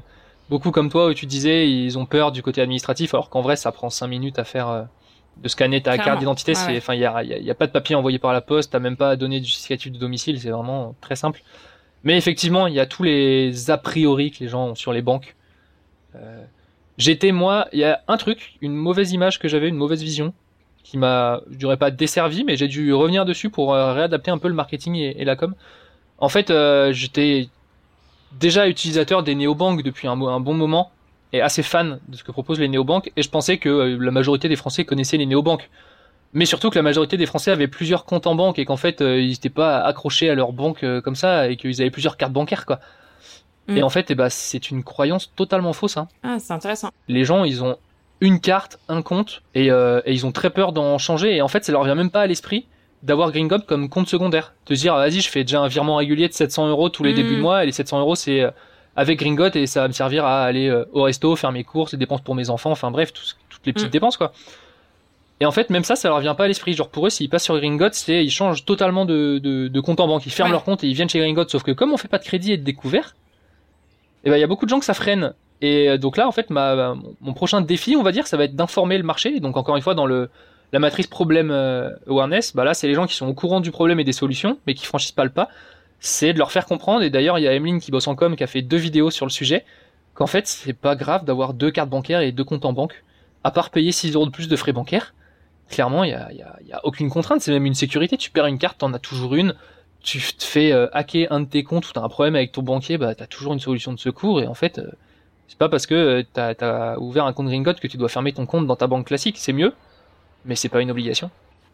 beaucoup 0.49 0.71
comme 0.71 0.89
toi 0.89 1.07
où 1.07 1.13
tu 1.13 1.25
disais, 1.25 1.69
ils 1.69 1.97
ont 1.97 2.05
peur 2.05 2.31
du 2.31 2.43
côté 2.43 2.61
administratif, 2.61 3.13
alors 3.13 3.29
qu'en 3.29 3.41
vrai, 3.41 3.55
ça 3.55 3.71
prend 3.71 3.89
5 3.89 4.07
minutes 4.07 4.39
à 4.39 4.43
faire 4.43 4.69
euh, 4.69 4.83
de 5.41 5.47
scanner 5.47 5.81
ta 5.81 5.97
carte 5.97 6.19
d'identité. 6.19 6.55
c'est, 6.55 6.77
enfin, 6.77 6.93
il 6.93 6.99
y 6.99 7.05
a, 7.05 7.23
y 7.23 7.49
a, 7.49 7.55
pas 7.55 7.67
de 7.67 7.71
papier 7.71 7.95
envoyé 7.95 8.19
par 8.19 8.33
la 8.33 8.41
poste, 8.41 8.71
t'as 8.71 8.79
même 8.79 8.97
pas 8.97 9.11
à 9.11 9.15
donner 9.15 9.39
du 9.39 9.45
justificatif 9.45 9.91
de 9.91 9.97
domicile, 9.97 10.39
c'est 10.39 10.49
vraiment 10.49 10.95
très 11.01 11.15
simple. 11.15 11.41
Mais 12.03 12.17
effectivement, 12.17 12.67
il 12.67 12.73
y 12.73 12.79
a 12.79 12.85
tous 12.85 13.03
les 13.03 13.69
a 13.69 13.77
priori 13.77 14.31
que 14.31 14.43
les 14.43 14.49
gens 14.49 14.69
ont 14.69 14.75
sur 14.75 14.93
les 14.93 15.01
banques. 15.01 15.35
Euh, 16.15 16.43
j'étais 16.97 17.31
moi, 17.31 17.67
il 17.73 17.79
y 17.79 17.83
a 17.83 18.01
un 18.07 18.17
truc, 18.17 18.57
une 18.61 18.75
mauvaise 18.75 19.11
image 19.11 19.39
que 19.39 19.47
j'avais, 19.47 19.67
une 19.67 19.75
mauvaise 19.77 20.01
vision 20.01 20.33
qui 20.83 20.97
m'a, 20.97 21.41
je 21.51 21.57
dirais 21.57 21.77
pas 21.77 21.91
desservi, 21.91 22.43
mais 22.43 22.55
j'ai 22.55 22.67
dû 22.67 22.93
revenir 22.93 23.25
dessus 23.25 23.49
pour 23.49 23.73
réadapter 23.73 24.31
un 24.31 24.37
peu 24.37 24.47
le 24.47 24.53
marketing 24.53 24.95
et, 24.95 25.25
la 25.25 25.35
com. 25.35 25.53
En 26.17 26.29
fait, 26.29 26.51
j'étais 26.91 27.49
déjà 28.39 28.69
utilisateur 28.69 29.23
des 29.23 29.35
néobanques 29.35 29.83
depuis 29.83 30.07
un, 30.07 30.19
un, 30.21 30.39
bon 30.39 30.53
moment 30.53 30.91
et 31.33 31.41
assez 31.41 31.63
fan 31.63 31.99
de 32.07 32.15
ce 32.15 32.23
que 32.23 32.31
proposent 32.31 32.59
les 32.59 32.67
néobanques 32.67 33.11
et 33.15 33.21
je 33.21 33.29
pensais 33.29 33.57
que 33.57 33.97
la 33.99 34.11
majorité 34.11 34.49
des 34.49 34.55
Français 34.55 34.85
connaissaient 34.85 35.17
les 35.17 35.25
néobanques 35.25 35.69
mais 36.33 36.45
surtout 36.45 36.69
que 36.69 36.75
la 36.75 36.83
majorité 36.83 37.17
des 37.17 37.25
Français 37.25 37.51
avaient 37.51 37.67
plusieurs 37.67 38.05
comptes 38.05 38.27
en 38.27 38.35
banque 38.35 38.59
et 38.59 38.65
qu'en 38.65 38.77
fait 38.77 39.01
euh, 39.01 39.19
ils 39.19 39.31
n'étaient 39.31 39.49
pas 39.49 39.79
accrochés 39.79 40.29
à 40.29 40.35
leur 40.35 40.53
banque 40.53 40.83
euh, 40.83 41.01
comme 41.01 41.15
ça 41.15 41.49
et 41.49 41.57
qu'ils 41.57 41.81
avaient 41.81 41.91
plusieurs 41.91 42.17
cartes 42.17 42.33
bancaires 42.33 42.65
quoi. 42.65 42.79
Mm. 43.67 43.77
Et 43.77 43.83
en 43.83 43.89
fait, 43.89 44.11
eh 44.11 44.15
ben, 44.15 44.29
c'est 44.29 44.71
une 44.71 44.83
croyance 44.83 45.33
totalement 45.35 45.73
fausse. 45.73 45.97
Hein. 45.97 46.07
Ah, 46.23 46.37
c'est 46.39 46.53
intéressant. 46.53 46.89
Les 47.07 47.25
gens, 47.25 47.43
ils 47.43 47.63
ont 47.63 47.77
une 48.21 48.39
carte, 48.39 48.79
un 48.87 49.01
compte, 49.01 49.43
et, 49.53 49.71
euh, 49.71 50.01
et 50.05 50.13
ils 50.13 50.25
ont 50.25 50.31
très 50.31 50.49
peur 50.49 50.71
d'en 50.71 50.97
changer. 50.97 51.35
Et 51.35 51.41
en 51.41 51.47
fait, 51.47 51.63
ça 51.63 51.71
leur 51.71 51.83
vient 51.83 51.95
même 51.95 52.09
pas 52.09 52.21
à 52.21 52.27
l'esprit 52.27 52.65
d'avoir 53.03 53.31
Gringot 53.31 53.59
comme 53.67 53.89
compte 53.89 54.07
secondaire. 54.07 54.53
De 54.65 54.75
se 54.75 54.81
dire, 54.81 54.95
ah, 54.95 54.99
vas-y, 54.99 55.21
je 55.21 55.29
fais 55.29 55.43
déjà 55.43 55.59
un 55.59 55.67
virement 55.67 55.97
régulier 55.97 56.27
de 56.27 56.33
700 56.33 56.69
euros 56.69 56.89
tous 56.89 57.03
les 57.03 57.11
mm. 57.11 57.15
débuts 57.15 57.35
de 57.35 57.41
mois, 57.41 57.63
et 57.63 57.65
les 57.65 57.71
700 57.71 57.99
euros, 57.99 58.15
c'est 58.15 58.45
avec 58.97 59.19
Gringot, 59.19 59.51
et 59.55 59.67
ça 59.67 59.81
va 59.81 59.87
me 59.87 59.93
servir 59.93 60.25
à 60.25 60.43
aller 60.43 60.69
au 60.91 61.03
resto, 61.03 61.35
faire 61.37 61.53
mes 61.53 61.63
courses, 61.63 61.93
les 61.93 61.97
dépenses 61.97 62.21
pour 62.21 62.35
mes 62.35 62.49
enfants, 62.49 62.71
enfin 62.71 62.91
bref, 62.91 63.13
toutes 63.13 63.65
les 63.65 63.71
petites 63.71 63.87
mm. 63.87 63.91
dépenses, 63.91 64.17
quoi. 64.17 64.33
Et 65.39 65.45
en 65.45 65.51
fait, 65.51 65.69
même 65.69 65.83
ça, 65.83 65.95
ça 65.95 66.09
leur 66.09 66.19
vient 66.19 66.35
pas 66.35 66.45
à 66.45 66.47
l'esprit. 66.47 66.73
Genre 66.73 66.89
pour 66.89 67.05
eux, 67.07 67.09
s'ils 67.09 67.29
passent 67.29 67.43
sur 67.43 67.57
Gringot, 67.57 67.89
c'est 67.91 68.25
ils 68.25 68.31
changent 68.31 68.65
totalement 68.65 69.05
de, 69.05 69.39
de, 69.41 69.67
de 69.67 69.79
compte 69.79 69.99
en 69.99 70.07
banque. 70.07 70.25
Ils 70.25 70.31
ferment 70.31 70.51
leur 70.51 70.63
compte 70.63 70.83
et 70.83 70.87
ils 70.87 70.93
viennent 70.93 71.09
chez 71.09 71.19
Gringot. 71.19 71.47
Sauf 71.47 71.63
que 71.63 71.71
comme 71.71 71.93
on 71.93 71.97
fait 71.97 72.07
pas 72.07 72.17
de 72.17 72.23
crédit 72.23 72.53
et 72.53 72.57
de 72.57 72.63
découvert, 72.63 73.15
eh 74.23 74.29
ben 74.29 74.37
il 74.37 74.39
y 74.39 74.43
a 74.43 74.47
beaucoup 74.47 74.65
de 74.65 74.69
gens 74.69 74.79
que 74.79 74.85
ça 74.85 74.95
freine. 74.95 75.33
Et 75.61 75.89
euh, 75.89 75.97
donc 75.97 76.17
là, 76.17 76.27
en 76.27 76.31
fait, 76.31 76.49
ma, 76.49 76.95
mon 77.21 77.33
prochain 77.33 77.61
défi, 77.61 77.95
on 77.95 78.03
va 78.03 78.11
dire, 78.11 78.25
ça 78.25 78.35
va 78.35 78.45
être 78.45 78.55
d'informer 78.55 78.97
le 78.97 79.03
marché. 79.03 79.39
Donc 79.39 79.57
encore 79.57 79.75
une 79.75 79.83
fois, 79.83 79.93
dans 79.93 80.07
le 80.07 80.29
la 80.73 80.79
matrice 80.79 81.07
problème 81.07 81.49
euh, 81.51 81.91
awareness, 82.07 82.55
bah 82.55 82.65
là, 82.65 82.73
c'est 82.73 82.87
les 82.87 82.93
gens 82.93 83.05
qui 83.05 83.13
sont 83.13 83.27
au 83.27 83.33
courant 83.33 83.61
du 83.61 83.71
problème 83.71 83.99
et 83.99 84.03
des 84.03 84.11
solutions, 84.11 84.57
mais 84.65 84.73
qui 84.73 84.85
franchissent 84.85 85.11
pas 85.13 85.23
le 85.23 85.29
pas. 85.29 85.49
C'est 85.99 86.33
de 86.33 86.37
leur 86.37 86.51
faire 86.51 86.65
comprendre. 86.65 87.03
Et 87.03 87.09
d'ailleurs, 87.09 87.39
il 87.39 87.43
y 87.43 87.47
a 87.47 87.53
Emeline 87.53 87.79
qui 87.79 87.91
bosse 87.91 88.07
en 88.07 88.15
com, 88.15 88.35
qui 88.35 88.43
a 88.43 88.47
fait 88.47 88.61
deux 88.61 88.77
vidéos 88.77 89.11
sur 89.11 89.25
le 89.25 89.31
sujet, 89.31 89.65
qu'en 90.13 90.27
fait, 90.27 90.47
c'est 90.47 90.73
pas 90.73 90.95
grave 90.95 91.25
d'avoir 91.25 91.53
deux 91.53 91.71
cartes 91.71 91.89
bancaires 91.89 92.21
et 92.21 92.31
deux 92.31 92.43
comptes 92.43 92.65
en 92.65 92.73
banque, 92.73 93.03
à 93.43 93.51
part 93.51 93.69
payer 93.69 93.91
6 93.91 94.13
euros 94.13 94.25
de 94.25 94.31
plus 94.31 94.47
de 94.47 94.55
frais 94.55 94.73
bancaires 94.73 95.13
Clairement, 95.69 96.03
il 96.03 96.11
y 96.11 96.13
a, 96.13 96.27
a, 96.27 96.31
y 96.31 96.71
a, 96.71 96.85
aucune 96.85 97.09
contrainte, 97.09 97.41
c'est 97.41 97.51
même 97.51 97.65
une 97.65 97.73
sécurité. 97.73 98.17
Tu 98.17 98.31
perds 98.31 98.45
une 98.45 98.57
carte, 98.57 98.77
t'en 98.77 98.93
as 98.93 98.99
toujours 98.99 99.35
une. 99.35 99.53
Tu 100.01 100.19
te 100.19 100.43
fais 100.43 100.71
euh, 100.71 100.87
hacker 100.93 101.27
un 101.31 101.41
de 101.41 101.45
tes 101.45 101.63
comptes 101.63 101.89
ou 101.89 101.91
t'as 101.91 102.01
un 102.01 102.07
problème 102.07 102.35
avec 102.35 102.53
ton 102.53 102.61
banquier, 102.61 102.97
bah 102.97 103.13
t'as 103.15 103.27
toujours 103.27 103.53
une 103.53 103.59
solution 103.59 103.91
de 103.91 103.99
secours. 103.99 104.41
Et 104.41 104.47
en 104.47 104.53
fait, 104.53 104.79
euh, 104.79 104.89
c'est 105.49 105.57
pas 105.57 105.67
parce 105.67 105.85
que 105.85 105.95
euh, 105.95 106.23
t'as 106.33 106.53
as 106.61 106.97
ouvert 106.99 107.25
un 107.25 107.33
compte 107.33 107.47
Gringot 107.47 107.73
que 107.73 107.87
tu 107.87 107.97
dois 107.97 108.07
fermer 108.07 108.31
ton 108.31 108.45
compte 108.45 108.65
dans 108.65 108.77
ta 108.77 108.87
banque 108.87 109.07
classique. 109.07 109.35
C'est 109.37 109.51
mieux, 109.51 109.73
mais 110.45 110.55
c'est 110.55 110.69
pas 110.69 110.81
une 110.81 110.91
obligation. 110.91 111.29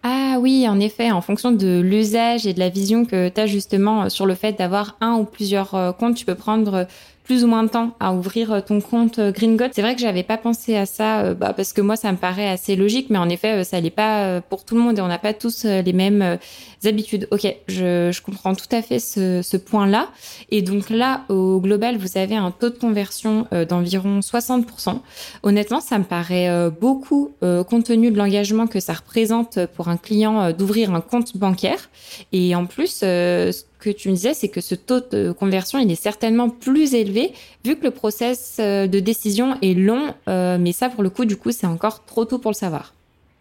Ah 0.06 0.38
oui, 0.40 0.68
en 0.68 0.80
effet, 0.82 1.12
en 1.12 1.22
fonction 1.22 1.52
de 1.54 1.80
l'usage 1.80 2.46
et 2.46 2.54
de 2.54 2.60
la 2.60 2.70
vision 2.70 3.06
que 3.06 3.30
tu 3.30 3.48
justement 3.48 4.10
sur 4.10 4.26
le 4.26 4.36
fait 4.36 4.52
d'avoir 4.52 4.98
un 5.00 5.14
ou 5.16 5.24
plusieurs 5.24 5.96
comptes, 5.98 6.16
tu 6.16 6.26
peux 6.26 6.36
prendre 6.36 6.88
plus 7.24 7.44
ou 7.44 7.48
moins 7.48 7.64
de 7.64 7.70
temps 7.70 7.96
à 8.00 8.14
ouvrir 8.14 8.52
euh, 8.52 8.60
ton 8.62 8.82
compte 8.82 9.20
euh, 9.20 9.32
Gringot. 9.32 9.66
C'est 9.72 9.82
vrai 9.82 9.96
que 9.96 10.02
j'avais 10.02 10.24
pas 10.24 10.38
pensé 10.38 10.76
à 10.76 10.86
ça, 10.86 11.22
euh, 11.22 11.34
bah, 11.34 11.54
parce 11.56 11.74
que 11.74 11.82
moi 11.82 11.96
ça 11.96 12.12
me 12.12 12.18
paraît 12.18 12.50
assez 12.50 12.76
logique, 12.76 13.10
mais 13.10 13.18
en 13.18 13.30
effet 13.30 13.64
ça 13.64 13.80
n'est 13.80 13.90
pas 13.90 14.42
pour 14.42 14.66
tout 14.66 14.76
le 14.76 14.82
monde 14.82 14.98
et 15.00 15.02
on 15.02 15.08
n'a 15.08 15.20
pas 15.20 15.34
tous 15.34 15.64
les 15.64 15.94
mêmes 15.94 16.38
habitudes. 16.86 17.28
Ok, 17.32 17.48
je, 17.68 18.12
je 18.12 18.22
comprends 18.22 18.56
tout 18.56 18.68
à 18.72 18.82
fait 18.82 19.00
ce, 19.00 19.42
ce 19.42 19.58
point-là. 19.58 20.10
Et 20.50 20.62
donc 20.62 20.90
là, 20.90 21.22
au 21.30 21.60
global, 21.60 21.98
vous 21.98 22.18
avez 22.18 22.36
un 22.36 22.52
taux 22.52 22.70
de 22.70 22.78
conversion 22.78 23.48
d'environ 23.70 24.20
60%. 24.20 25.00
Honnêtement, 25.44 25.80
ça 25.80 25.98
me 25.98 26.04
paraît 26.04 26.70
beaucoup 26.72 27.32
compte 27.42 27.86
tenu 27.86 28.12
de 28.12 28.18
l'engagement 28.18 28.68
que 28.68 28.80
ça 28.80 28.94
représente 28.94 29.66
pour 29.76 29.88
un 29.88 29.98
client 29.98 30.52
d'ouvrir 30.52 30.94
un 30.94 31.02
compte 31.02 31.38
bancaire. 31.38 31.90
Et 32.32 32.56
en 32.56 32.66
plus, 32.66 33.04
que 33.84 33.90
tu 33.90 34.10
me 34.10 34.16
disais, 34.16 34.34
c'est 34.34 34.48
que 34.48 34.62
ce 34.62 34.76
taux 34.76 35.02
de 35.02 35.32
conversion, 35.32 35.78
il 35.78 35.92
est 35.92 36.02
certainement 36.02 36.50
plus 36.50 36.94
élevé 36.94 37.34
vu 37.66 37.78
que 37.78 37.84
le 37.84 37.92
process 37.92 38.58
euh, 38.60 38.88
de 38.88 39.00
décision 39.00 39.58
est 39.62 39.74
long. 39.74 40.14
Euh, 40.30 40.58
mais 40.60 40.72
ça, 40.72 40.90
pour 40.90 41.04
le 41.04 41.10
coup, 41.10 41.26
du 41.26 41.36
coup, 41.36 41.52
c'est 41.52 41.68
encore 41.68 42.06
trop 42.06 42.24
tôt 42.26 42.40
pour 42.40 42.52
le 42.52 42.56
savoir. 42.56 42.94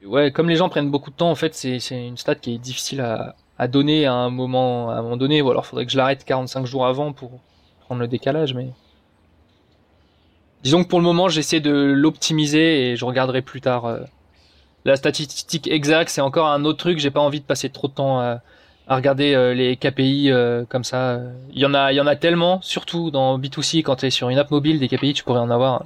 Ouais, 0.05 0.33
comme 0.33 0.49
les 0.49 0.57
gens 0.57 0.69
prennent 0.69 0.91
beaucoup 0.91 1.11
de 1.11 1.17
temps, 1.17 1.31
en 1.31 1.37
fait, 1.37 1.55
c'est 1.55 1.79
une 1.91 2.17
stat 2.17 2.35
qui 2.35 2.55
est 2.55 2.59
difficile 2.59 3.01
à, 3.01 3.69
donner 3.69 4.07
à 4.07 4.15
un 4.15 4.31
moment, 4.31 4.91
à 4.91 4.95
un 4.95 5.03
moment 5.03 5.17
donné. 5.17 5.41
Ou 5.41 5.51
alors, 5.51 5.65
faudrait 5.65 5.87
que 5.87 5.93
je 5.93 5.97
l'arrête 5.97 6.25
45 6.25 6.67
jours 6.67 6.85
avant 6.85 7.13
pour 7.13 7.31
prendre 7.81 8.01
le 8.01 8.09
décalage. 8.09 8.55
Mais 8.55 8.71
disons 10.65 10.83
que 10.83 10.89
pour 10.89 10.99
le 10.99 11.05
moment, 11.05 11.29
j'essaie 11.29 11.61
de 11.61 11.71
l'optimiser 11.71 12.91
et 12.91 12.97
je 12.97 13.05
regarderai 13.05 13.43
plus 13.43 13.61
tard. 13.61 13.85
Euh, 13.85 14.01
la 14.85 14.97
statistique 14.97 15.69
exacte, 15.71 16.11
c'est 16.11 16.21
encore 16.21 16.49
un 16.49 16.65
autre 16.65 16.79
truc. 16.79 16.99
J'ai 16.99 17.13
pas 17.13 17.21
envie 17.21 17.39
de 17.39 17.47
passer 17.47 17.71
trop 17.71 17.87
de 17.87 17.93
temps 17.93 18.19
à 18.19 18.41
à 18.89 18.97
regarder 18.97 19.35
euh, 19.35 19.55
les 19.55 19.77
KPI 19.77 20.31
euh, 20.31 20.65
comme 20.69 20.85
ça. 20.85 21.21
Il 21.53 21.61
y 21.61 21.67
en 21.67 21.75
a, 21.75 21.93
il 21.93 21.97
y 21.97 22.01
en 22.01 22.07
a 22.07 22.17
tellement, 22.17 22.61
surtout 22.63 23.11
dans 23.11 23.39
B2C 23.39 23.83
quand 23.83 23.97
tu 23.97 24.07
es 24.07 24.11
sur 24.11 24.29
une 24.29 24.39
app 24.39 24.51
mobile, 24.51 24.79
des 24.79 24.89
KPI, 24.89 25.15
tu 25.15 25.25
pourrais 25.25 25.41
en 25.41 25.51
avoir 25.51 25.85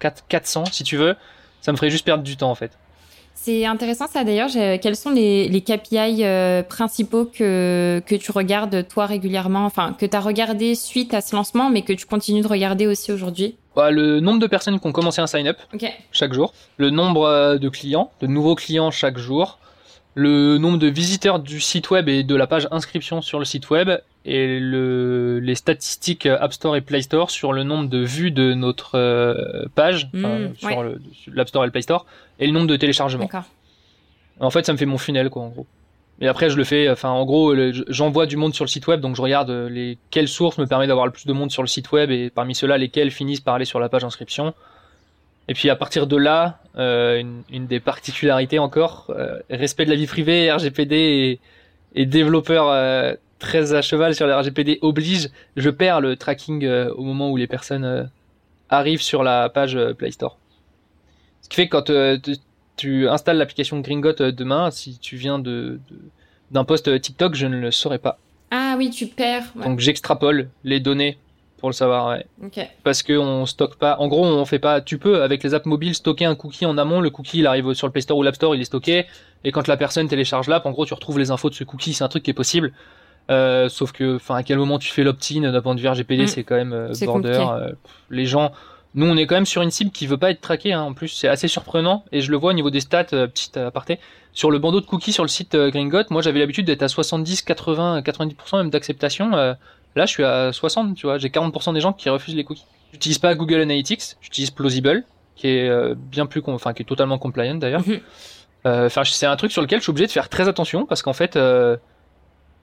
4, 0.00 0.24
400 0.28 0.64
si 0.66 0.84
tu 0.84 0.96
veux. 0.96 1.16
Ça 1.60 1.72
me 1.72 1.76
ferait 1.76 1.90
juste 1.90 2.04
perdre 2.04 2.24
du 2.24 2.36
temps 2.36 2.50
en 2.50 2.54
fait. 2.54 2.72
C'est 3.34 3.64
intéressant 3.64 4.06
ça 4.06 4.24
d'ailleurs. 4.24 4.50
Quels 4.80 4.94
sont 4.94 5.10
les, 5.10 5.48
les 5.48 5.62
KPI 5.62 6.24
euh, 6.24 6.62
principaux 6.62 7.24
que, 7.24 8.02
que 8.06 8.14
tu 8.14 8.30
regardes 8.30 8.86
toi 8.86 9.06
régulièrement, 9.06 9.64
enfin 9.64 9.96
que 9.98 10.04
tu 10.04 10.16
as 10.16 10.20
regardé 10.20 10.74
suite 10.74 11.14
à 11.14 11.20
ce 11.20 11.34
lancement, 11.34 11.70
mais 11.70 11.82
que 11.82 11.92
tu 11.92 12.06
continues 12.06 12.42
de 12.42 12.48
regarder 12.48 12.86
aussi 12.86 13.10
aujourd'hui? 13.10 13.56
Bah, 13.74 13.90
Le 13.90 14.20
nombre 14.20 14.38
de 14.38 14.46
personnes 14.46 14.78
qui 14.78 14.86
ont 14.86 14.92
commencé 14.92 15.20
un 15.20 15.26
sign-up 15.26 15.56
chaque 16.12 16.34
jour, 16.34 16.52
le 16.76 16.90
nombre 16.90 17.56
de 17.58 17.68
clients, 17.68 18.10
de 18.20 18.26
nouveaux 18.26 18.54
clients 18.54 18.90
chaque 18.90 19.16
jour, 19.16 19.58
le 20.14 20.58
nombre 20.58 20.78
de 20.78 20.88
visiteurs 20.88 21.38
du 21.38 21.60
site 21.60 21.90
web 21.90 22.08
et 22.08 22.22
de 22.22 22.34
la 22.34 22.46
page 22.46 22.68
inscription 22.70 23.22
sur 23.22 23.38
le 23.38 23.44
site 23.44 23.70
web 23.70 23.90
et 24.24 24.60
le, 24.60 25.40
les 25.40 25.54
statistiques 25.54 26.26
App 26.26 26.52
Store 26.52 26.76
et 26.76 26.80
Play 26.80 27.02
Store 27.02 27.30
sur 27.30 27.52
le 27.52 27.62
nombre 27.62 27.88
de 27.88 27.98
vues 27.98 28.30
de 28.30 28.54
notre 28.54 28.96
euh, 28.96 29.64
page 29.74 30.10
mmh, 30.12 30.54
sur 30.56 30.84
l'App 31.32 31.48
Store 31.48 31.64
et 31.64 31.66
le 31.66 31.72
Play 31.72 31.82
Store 31.82 32.06
et 32.38 32.46
le 32.46 32.52
nombre 32.52 32.66
de 32.66 32.76
téléchargements. 32.76 33.28
En 34.40 34.50
fait, 34.50 34.66
ça 34.66 34.72
me 34.72 34.78
fait 34.78 34.86
mon 34.86 34.98
funnel 34.98 35.30
quoi 35.30 35.42
en 35.42 35.48
gros. 35.48 35.66
Et 36.20 36.28
après, 36.28 36.50
je 36.50 36.56
le 36.56 36.64
fais. 36.64 36.88
Enfin, 36.88 37.08
en 37.08 37.24
gros, 37.24 37.54
j'envoie 37.88 38.26
du 38.26 38.36
monde 38.36 38.54
sur 38.54 38.64
le 38.64 38.68
site 38.68 38.86
web, 38.86 39.00
donc 39.00 39.16
je 39.16 39.22
regarde 39.22 39.50
les 39.50 39.98
quelles 40.10 40.28
sources 40.28 40.58
me 40.58 40.66
permettent 40.66 40.88
d'avoir 40.88 41.06
le 41.06 41.12
plus 41.12 41.26
de 41.26 41.32
monde 41.32 41.50
sur 41.50 41.62
le 41.62 41.68
site 41.68 41.90
web 41.90 42.10
et 42.10 42.30
parmi 42.30 42.54
ceux-là, 42.54 42.78
lesquels 42.78 43.10
finissent 43.10 43.40
par 43.40 43.54
aller 43.54 43.64
sur 43.64 43.80
la 43.80 43.88
page 43.88 44.04
inscription. 44.04 44.54
Et 45.48 45.54
puis 45.54 45.70
à 45.70 45.76
partir 45.76 46.06
de 46.06 46.16
là, 46.16 46.60
euh, 46.78 47.18
une, 47.18 47.42
une, 47.50 47.66
des 47.66 47.80
particularités 47.80 48.58
encore, 48.58 49.06
euh, 49.10 49.38
respect 49.50 49.84
de 49.84 49.90
la 49.90 49.96
vie 49.96 50.06
privée, 50.06 50.50
RGPD 50.50 50.96
et, 50.96 51.40
et 51.94 52.06
développeur 52.06 52.68
euh, 52.68 53.14
très 53.38 53.74
à 53.74 53.82
cheval 53.82 54.14
sur 54.14 54.26
les 54.26 54.32
RGPD 54.32 54.78
oblige, 54.82 55.28
je 55.56 55.68
perds 55.70 56.00
le 56.00 56.16
tracking 56.16 56.66
au 56.66 57.02
moment 57.02 57.30
où 57.30 57.36
les 57.36 57.48
personnes 57.48 58.08
arrivent 58.70 59.02
sur 59.02 59.24
la 59.24 59.48
page 59.48 59.76
Play 59.98 60.12
Store. 60.12 60.38
Ce 61.42 61.48
qui 61.48 61.56
fait 61.56 61.68
que 61.68 61.76
quand 61.76 61.92
tu 62.76 63.08
installes 63.08 63.36
l'application 63.36 63.80
Gringot 63.80 64.30
demain, 64.30 64.70
si 64.70 64.98
tu 64.98 65.16
viens 65.16 65.38
de 65.38 65.80
d'un 66.52 66.64
post 66.64 67.00
TikTok, 67.00 67.34
je 67.34 67.46
ne 67.46 67.58
le 67.58 67.70
saurais 67.70 67.98
pas. 67.98 68.18
Ah 68.50 68.74
oui, 68.76 68.90
tu 68.90 69.06
perds. 69.06 69.52
Donc 69.56 69.80
j'extrapole 69.80 70.50
les 70.62 70.78
données 70.78 71.18
pour 71.62 71.70
le 71.70 71.74
savoir, 71.74 72.08
ouais. 72.08 72.26
Parce 72.82 73.04
que 73.04 73.12
on 73.12 73.46
stocke 73.46 73.76
pas. 73.76 73.96
En 74.00 74.08
gros, 74.08 74.26
on 74.26 74.44
fait 74.44 74.58
pas. 74.58 74.80
Tu 74.80 74.98
peux 74.98 75.22
avec 75.22 75.44
les 75.44 75.54
apps 75.54 75.64
mobiles 75.64 75.94
stocker 75.94 76.24
un 76.24 76.34
cookie 76.34 76.66
en 76.66 76.76
amont. 76.76 77.00
Le 77.00 77.08
cookie, 77.08 77.38
il 77.38 77.46
arrive 77.46 77.72
sur 77.74 77.86
le 77.86 77.92
Play 77.92 78.00
Store 78.00 78.18
ou 78.18 78.24
l'App 78.24 78.34
Store, 78.34 78.56
il 78.56 78.60
est 78.60 78.64
stocké. 78.64 79.06
Et 79.44 79.52
quand 79.52 79.68
la 79.68 79.76
personne 79.76 80.08
télécharge 80.08 80.48
l'app, 80.48 80.66
en 80.66 80.72
gros, 80.72 80.86
tu 80.86 80.92
retrouves 80.92 81.20
les 81.20 81.30
infos 81.30 81.50
de 81.50 81.54
ce 81.54 81.62
cookie. 81.62 81.92
C'est 81.92 82.02
un 82.02 82.08
truc 82.08 82.24
qui 82.24 82.32
est 82.32 82.34
possible. 82.34 82.72
Euh, 83.30 83.68
sauf 83.68 83.92
que, 83.92 84.16
enfin, 84.16 84.34
à 84.34 84.42
quel 84.42 84.58
moment 84.58 84.80
tu 84.80 84.88
fais 84.88 85.04
l'opt-in 85.04 85.52
d'un 85.52 85.62
point 85.62 85.76
de 85.76 85.80
vue 85.80 85.86
RGPD, 85.86 86.24
mm. 86.24 86.26
c'est 86.26 86.42
quand 86.42 86.56
même 86.56 86.72
euh, 86.72 86.92
border. 87.02 87.46
Euh, 87.52 87.70
les 88.10 88.26
gens, 88.26 88.50
nous, 88.96 89.06
on 89.06 89.16
est 89.16 89.26
quand 89.26 89.36
même 89.36 89.46
sur 89.46 89.62
une 89.62 89.70
cible 89.70 89.92
qui 89.92 90.08
veut 90.08 90.18
pas 90.18 90.32
être 90.32 90.40
traquée. 90.40 90.72
Hein. 90.72 90.82
En 90.82 90.94
plus, 90.94 91.10
c'est 91.10 91.28
assez 91.28 91.46
surprenant 91.46 92.04
et 92.10 92.22
je 92.22 92.32
le 92.32 92.38
vois 92.38 92.50
au 92.50 92.54
niveau 92.54 92.70
des 92.70 92.80
stats. 92.80 93.04
petite 93.04 93.56
aparté 93.56 94.00
sur 94.32 94.50
le 94.50 94.58
bandeau 94.58 94.80
de 94.80 94.86
cookies 94.86 95.12
sur 95.12 95.22
le 95.22 95.28
site 95.28 95.54
Gringot. 95.54 96.06
Moi, 96.10 96.22
j'avais 96.22 96.40
l'habitude 96.40 96.66
d'être 96.66 96.82
à 96.82 96.88
70, 96.88 97.42
80, 97.42 98.00
90% 98.00 98.56
même 98.56 98.70
d'acceptation. 98.70 99.54
Là, 99.94 100.06
je 100.06 100.10
suis 100.10 100.24
à 100.24 100.52
60, 100.52 100.94
tu 100.94 101.06
vois. 101.06 101.18
J'ai 101.18 101.28
40% 101.28 101.74
des 101.74 101.80
gens 101.80 101.92
qui 101.92 102.08
refusent 102.08 102.34
les 102.34 102.44
cookies. 102.44 102.64
J'utilise 102.92 103.18
pas 103.18 103.34
Google 103.34 103.60
Analytics, 103.60 104.16
j'utilise 104.20 104.50
Plausible, 104.50 105.04
qui 105.34 105.48
est 105.48 105.68
euh, 105.68 105.94
bien 105.96 106.26
plus, 106.26 106.42
enfin, 106.46 106.72
qui 106.74 106.82
est 106.82 106.86
totalement 106.86 107.18
compliant 107.18 107.54
d'ailleurs. 107.54 107.86
Mhm. 107.86 108.00
Euh, 108.66 108.86
enfin, 108.86 109.02
c'est 109.04 109.26
un 109.26 109.36
truc 109.36 109.50
sur 109.50 109.62
lequel 109.62 109.80
je 109.80 109.84
suis 109.84 109.90
obligé 109.90 110.06
de 110.06 110.12
faire 110.12 110.28
très 110.28 110.46
attention 110.46 110.86
parce 110.86 111.02
qu'en 111.02 111.14
fait, 111.14 111.36
euh, 111.36 111.76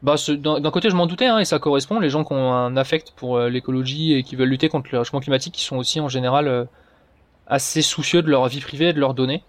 bah, 0.02 0.16
d'un 0.38 0.72
côté, 0.72 0.90
je 0.90 0.96
m'en 0.96 1.08
doutais, 1.08 1.26
hein, 1.26 1.40
et 1.40 1.46
ça 1.46 1.60
correspond. 1.60 2.00
Les 2.00 2.10
gens 2.10 2.24
qui 2.24 2.34
ont 2.34 2.54
un 2.54 2.78
affect 2.78 3.12
pour 3.16 3.40
l'écologie 3.40 4.14
et 4.14 4.24
qui 4.24 4.36
veulent 4.36 4.50
lutter 4.50 4.70
contre 4.70 4.90
le 4.92 5.00
réchauffement 5.00 5.20
climatique, 5.20 5.56
qui 5.56 5.64
sont 5.64 5.78
aussi 5.78 6.00
en 6.00 6.08
général 6.08 6.68
assez 7.48 7.82
soucieux 7.82 8.22
de 8.22 8.30
leur 8.30 8.48
vie 8.48 8.62
privée 8.62 8.90
et 8.90 8.94
de 8.94 9.00
leurs 9.00 9.14
données. 9.14 9.44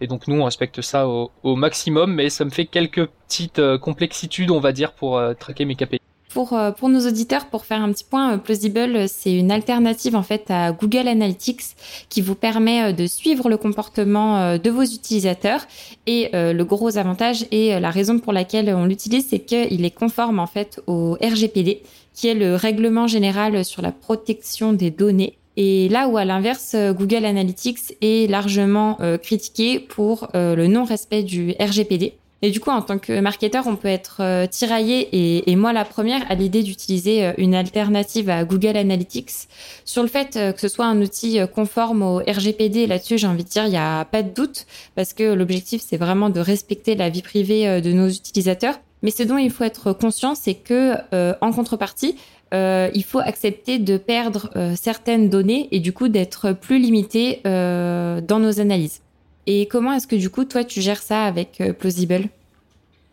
Et 0.00 0.06
donc 0.06 0.26
nous, 0.26 0.40
on 0.40 0.44
respecte 0.44 0.80
ça 0.80 1.06
au, 1.06 1.30
au 1.42 1.56
maximum, 1.56 2.14
mais 2.14 2.30
ça 2.30 2.46
me 2.46 2.50
fait 2.50 2.64
quelques 2.64 3.04
petites 3.04 3.60
complexitudes, 3.78 4.50
on 4.50 4.60
va 4.60 4.72
dire, 4.72 4.92
pour 4.92 5.20
traquer 5.38 5.66
mes 5.66 5.74
KPI. 5.74 6.00
Pour, 6.30 6.52
euh, 6.52 6.70
pour 6.70 6.88
nos 6.88 7.08
auditeurs, 7.08 7.46
pour 7.46 7.64
faire 7.64 7.82
un 7.82 7.90
petit 7.90 8.04
point, 8.04 8.34
euh, 8.34 8.36
Plausible, 8.36 9.08
c'est 9.08 9.34
une 9.34 9.50
alternative 9.50 10.14
en 10.14 10.22
fait 10.22 10.48
à 10.48 10.70
Google 10.70 11.08
Analytics 11.08 11.62
qui 12.08 12.20
vous 12.20 12.36
permet 12.36 12.92
de 12.92 13.06
suivre 13.08 13.48
le 13.48 13.56
comportement 13.56 14.56
de 14.56 14.70
vos 14.70 14.82
utilisateurs. 14.82 15.66
Et 16.06 16.30
le 16.32 16.62
gros 16.62 16.98
avantage 16.98 17.46
et 17.50 17.78
la 17.78 17.90
raison 17.90 18.18
pour 18.18 18.32
laquelle 18.32 18.72
on 18.74 18.84
l'utilise, 18.84 19.26
c'est 19.28 19.40
qu'il 19.40 19.84
est 19.84 19.90
conforme 19.90 20.38
en 20.38 20.46
fait 20.46 20.80
au 20.86 21.16
RGPD, 21.20 21.82
qui 22.14 22.28
est 22.28 22.34
le 22.34 22.54
règlement 22.54 23.06
général 23.06 23.64
sur 23.64 23.82
la 23.82 23.92
protection 23.92 24.72
des 24.72 24.90
données. 24.90 25.36
Et 25.56 25.88
là 25.88 26.08
où 26.08 26.16
à 26.16 26.24
l'inverse, 26.24 26.74
Google 26.74 27.24
Analytics 27.24 27.96
est 28.00 28.30
largement 28.30 28.98
critiqué 29.22 29.80
pour 29.80 30.28
le 30.34 30.66
non-respect 30.66 31.22
du 31.22 31.54
RGPD. 31.60 32.14
Et 32.42 32.50
du 32.50 32.60
coup, 32.60 32.70
en 32.70 32.80
tant 32.80 32.98
que 32.98 33.20
marketeur, 33.20 33.66
on 33.66 33.76
peut 33.76 33.88
être 33.88 34.18
euh, 34.20 34.46
tiraillé, 34.46 35.08
et, 35.50 35.56
moi 35.56 35.74
la 35.74 35.84
première, 35.84 36.22
à 36.30 36.34
l'idée 36.34 36.62
d'utiliser 36.62 37.26
euh, 37.26 37.32
une 37.36 37.54
alternative 37.54 38.30
à 38.30 38.44
Google 38.44 38.78
Analytics. 38.78 39.48
Sur 39.84 40.02
le 40.02 40.08
fait 40.08 40.36
euh, 40.36 40.52
que 40.52 40.60
ce 40.60 40.68
soit 40.68 40.86
un 40.86 41.02
outil 41.02 41.38
conforme 41.54 42.02
au 42.02 42.16
RGPD, 42.18 42.86
là-dessus, 42.86 43.18
j'ai 43.18 43.26
envie 43.26 43.44
de 43.44 43.48
dire, 43.48 43.66
il 43.66 43.70
n'y 43.70 43.76
a 43.76 44.06
pas 44.06 44.22
de 44.22 44.32
doute, 44.32 44.66
parce 44.94 45.12
que 45.12 45.34
l'objectif, 45.34 45.82
c'est 45.86 45.98
vraiment 45.98 46.30
de 46.30 46.40
respecter 46.40 46.94
la 46.94 47.10
vie 47.10 47.22
privée 47.22 47.80
de 47.82 47.92
nos 47.92 48.08
utilisateurs. 48.08 48.76
Mais 49.02 49.10
ce 49.10 49.22
dont 49.22 49.38
il 49.38 49.50
faut 49.50 49.64
être 49.64 49.92
conscient, 49.92 50.34
c'est 50.34 50.54
que 50.54 50.94
en 51.40 51.52
contrepartie, 51.52 52.16
il 52.52 53.04
faut 53.04 53.18
accepter 53.18 53.78
de 53.78 53.96
perdre 53.96 54.50
certaines 54.76 55.28
données 55.28 55.68
et 55.72 55.80
du 55.80 55.92
coup 55.92 56.08
d'être 56.08 56.52
plus 56.52 56.78
limité 56.78 57.40
dans 57.44 58.38
nos 58.38 58.60
analyses. 58.60 59.00
Et 59.46 59.66
comment 59.66 59.92
est-ce 59.92 60.06
que 60.06 60.16
du 60.16 60.30
coup, 60.30 60.44
toi, 60.44 60.64
tu 60.64 60.80
gères 60.80 61.02
ça 61.02 61.24
avec 61.24 61.60
euh, 61.60 61.72
Plausible? 61.72 62.28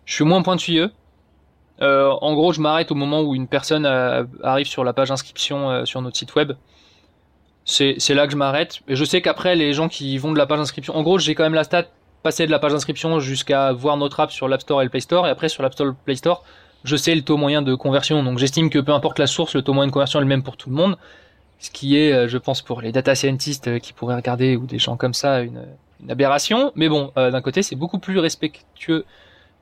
Je 0.05 0.13
suis 0.13 0.25
moins 0.25 0.41
pointilleux. 0.41 0.91
Euh, 1.81 2.09
en 2.21 2.33
gros, 2.33 2.53
je 2.53 2.61
m'arrête 2.61 2.91
au 2.91 2.95
moment 2.95 3.21
où 3.21 3.35
une 3.35 3.47
personne 3.47 3.85
euh, 3.85 4.23
arrive 4.43 4.67
sur 4.67 4.83
la 4.83 4.93
page 4.93 5.11
inscription 5.11 5.85
sur 5.85 6.01
notre 6.01 6.17
site 6.17 6.35
web. 6.35 6.53
C'est 7.65 8.13
là 8.13 8.25
que 8.25 8.31
je 8.31 8.37
m'arrête. 8.37 8.79
Et 8.87 8.95
je 8.95 9.03
sais 9.03 9.21
qu'après, 9.21 9.55
les 9.55 9.73
gens 9.73 9.89
qui 9.89 10.17
vont 10.17 10.31
de 10.31 10.37
la 10.37 10.45
page 10.45 10.59
inscription, 10.59 10.95
en 10.95 11.03
gros, 11.03 11.19
j'ai 11.19 11.35
quand 11.35 11.43
même 11.43 11.53
la 11.53 11.65
stat 11.65 11.87
passer 12.23 12.45
de 12.45 12.51
la 12.51 12.59
page 12.59 12.71
d'inscription 12.71 13.19
jusqu'à 13.19 13.73
voir 13.73 13.97
notre 13.97 14.19
app 14.21 14.31
sur 14.31 14.47
l'App 14.47 14.61
Store 14.61 14.81
et 14.81 14.85
le 14.85 14.89
Play 14.89 15.01
Store. 15.01 15.27
Et 15.27 15.29
après, 15.29 15.49
sur 15.49 15.63
l'App 15.63 15.73
Store 15.73 15.87
et 15.87 15.91
le 15.91 15.95
Play 16.05 16.15
Store, 16.15 16.43
je 16.83 16.95
sais 16.95 17.13
le 17.13 17.21
taux 17.21 17.37
moyen 17.37 17.61
de 17.61 17.75
conversion. 17.75 18.23
Donc 18.23 18.37
j'estime 18.37 18.69
que 18.69 18.79
peu 18.79 18.93
importe 18.93 19.19
la 19.19 19.27
source, 19.27 19.53
le 19.53 19.61
taux 19.61 19.73
moyen 19.73 19.87
de 19.87 19.93
conversion 19.93 20.19
est 20.19 20.23
le 20.23 20.29
même 20.29 20.43
pour 20.43 20.55
tout 20.55 20.69
le 20.69 20.75
monde. 20.75 20.97
Ce 21.59 21.69
qui 21.69 21.97
est, 21.97 22.27
je 22.27 22.37
pense, 22.37 22.61
pour 22.61 22.81
les 22.81 22.91
data 22.91 23.15
scientists 23.15 23.79
qui 23.79 23.91
pourraient 23.91 24.15
regarder 24.15 24.55
ou 24.55 24.65
des 24.65 24.79
gens 24.79 24.95
comme 24.95 25.13
ça, 25.13 25.41
une, 25.41 25.65
une 26.01 26.11
aberration, 26.11 26.71
mais 26.75 26.89
bon, 26.89 27.11
euh, 27.17 27.31
d'un 27.31 27.41
côté, 27.41 27.63
c'est 27.63 27.75
beaucoup 27.75 27.99
plus 27.99 28.19
respectueux 28.19 29.05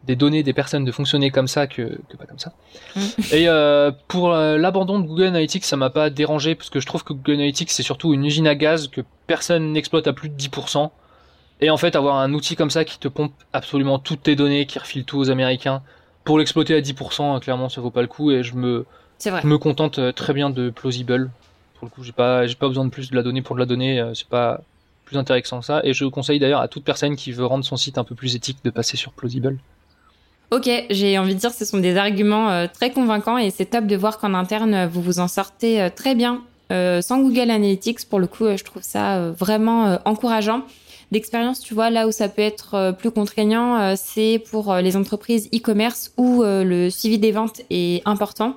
des 0.03 0.15
données 0.15 0.43
des 0.43 0.53
personnes 0.53 0.85
de 0.85 0.91
fonctionner 0.91 1.31
comme 1.31 1.47
ça 1.47 1.65
que, 1.65 1.99
que 2.09 2.17
pas 2.17 2.25
comme 2.25 2.37
ça. 2.37 2.53
Mm. 2.95 2.99
Et 3.31 3.47
euh, 3.47 3.91
pour 4.07 4.33
euh, 4.33 4.57
l'abandon 4.57 4.99
de 4.99 5.07
Google 5.07 5.23
Analytics, 5.23 5.65
ça 5.65 5.77
m'a 5.77 5.89
pas 5.89 6.09
dérangé 6.11 6.53
parce 6.53 6.69
que 6.69 6.79
je 6.79 6.85
trouve 6.85 7.03
que 7.03 7.13
Google 7.13 7.33
Analytics 7.33 7.71
c'est 7.71 7.83
surtout 7.83 8.13
une 8.13 8.23
usine 8.23 8.45
à 8.45 8.53
gaz 8.53 8.87
que 8.87 9.01
personne 9.25 9.71
n'exploite 9.71 10.05
à 10.07 10.13
plus 10.13 10.29
de 10.29 10.35
10%. 10.35 10.91
Et 11.61 11.69
en 11.69 11.77
fait, 11.77 11.95
avoir 11.95 12.17
un 12.17 12.33
outil 12.33 12.55
comme 12.55 12.69
ça 12.69 12.83
qui 12.83 12.99
te 12.99 13.07
pompe 13.07 13.33
absolument 13.53 13.97
toutes 13.97 14.23
tes 14.23 14.35
données, 14.35 14.65
qui 14.65 14.77
refile 14.77 15.05
tout 15.05 15.17
aux 15.17 15.31
Américains, 15.31 15.81
pour 16.25 16.37
l'exploiter 16.37 16.75
à 16.75 16.81
10%, 16.81 17.39
clairement, 17.39 17.69
ça 17.69 17.79
vaut 17.81 17.91
pas 17.91 18.01
le 18.01 18.07
coup. 18.07 18.29
Et 18.31 18.43
je 18.43 18.55
me, 18.55 18.85
je 19.23 19.47
me 19.47 19.57
contente 19.57 19.99
très 20.15 20.33
bien 20.33 20.49
de 20.49 20.69
Plausible. 20.69 21.31
Pour 21.75 21.85
le 21.85 21.89
coup, 21.91 22.03
j'ai 22.03 22.11
pas, 22.11 22.45
j'ai 22.45 22.55
pas 22.55 22.67
besoin 22.67 22.83
de 22.83 22.89
plus 22.89 23.09
de 23.09 23.15
la 23.15 23.23
donnée 23.23 23.41
pour 23.41 23.55
de 23.55 23.61
la 23.61 23.65
donnée. 23.65 24.03
C'est 24.13 24.27
pas, 24.27 24.61
plus 25.05 25.17
intéressant 25.17 25.59
que 25.59 25.65
ça. 25.65 25.81
Et 25.83 25.93
je 25.93 26.05
conseille 26.05 26.39
d'ailleurs 26.39 26.61
à 26.61 26.67
toute 26.67 26.83
personne 26.83 27.15
qui 27.15 27.31
veut 27.31 27.45
rendre 27.45 27.63
son 27.63 27.77
site 27.77 27.97
un 27.97 28.03
peu 28.03 28.15
plus 28.15 28.35
éthique 28.35 28.57
de 28.63 28.69
passer 28.69 28.97
sur 28.97 29.13
Plausible. 29.13 29.57
Ok, 30.51 30.69
j'ai 30.89 31.17
envie 31.17 31.33
de 31.33 31.39
dire 31.39 31.51
ce 31.51 31.65
sont 31.65 31.79
des 31.79 31.97
arguments 31.97 32.49
euh, 32.51 32.67
très 32.71 32.91
convaincants 32.91 33.37
et 33.37 33.49
c'est 33.49 33.65
top 33.65 33.87
de 33.87 33.95
voir 33.95 34.19
qu'en 34.19 34.33
interne, 34.33 34.85
vous 34.85 35.01
vous 35.01 35.19
en 35.19 35.27
sortez 35.27 35.81
euh, 35.81 35.89
très 35.93 36.13
bien. 36.13 36.41
Euh, 36.71 37.01
sans 37.01 37.19
Google 37.19 37.51
Analytics, 37.51 38.07
pour 38.07 38.19
le 38.19 38.27
coup, 38.27 38.45
je 38.55 38.63
trouve 38.63 38.81
ça 38.83 39.31
vraiment 39.31 39.99
encourageant. 40.05 40.63
D'expérience, 41.11 41.59
tu 41.59 41.75
vois, 41.75 41.91
là 41.91 42.07
où 42.07 42.11
ça 42.11 42.27
peut 42.27 42.41
être 42.41 42.95
plus 42.97 43.11
contraignant, 43.11 43.95
c'est 43.95 44.43
pour 44.49 44.73
les 44.73 44.97
entreprises 44.97 45.47
e-commerce 45.53 46.11
où 46.17 46.41
le 46.43 46.89
suivi 46.89 47.19
des 47.19 47.31
ventes 47.31 47.61
est 47.69 48.01
important. 48.07 48.55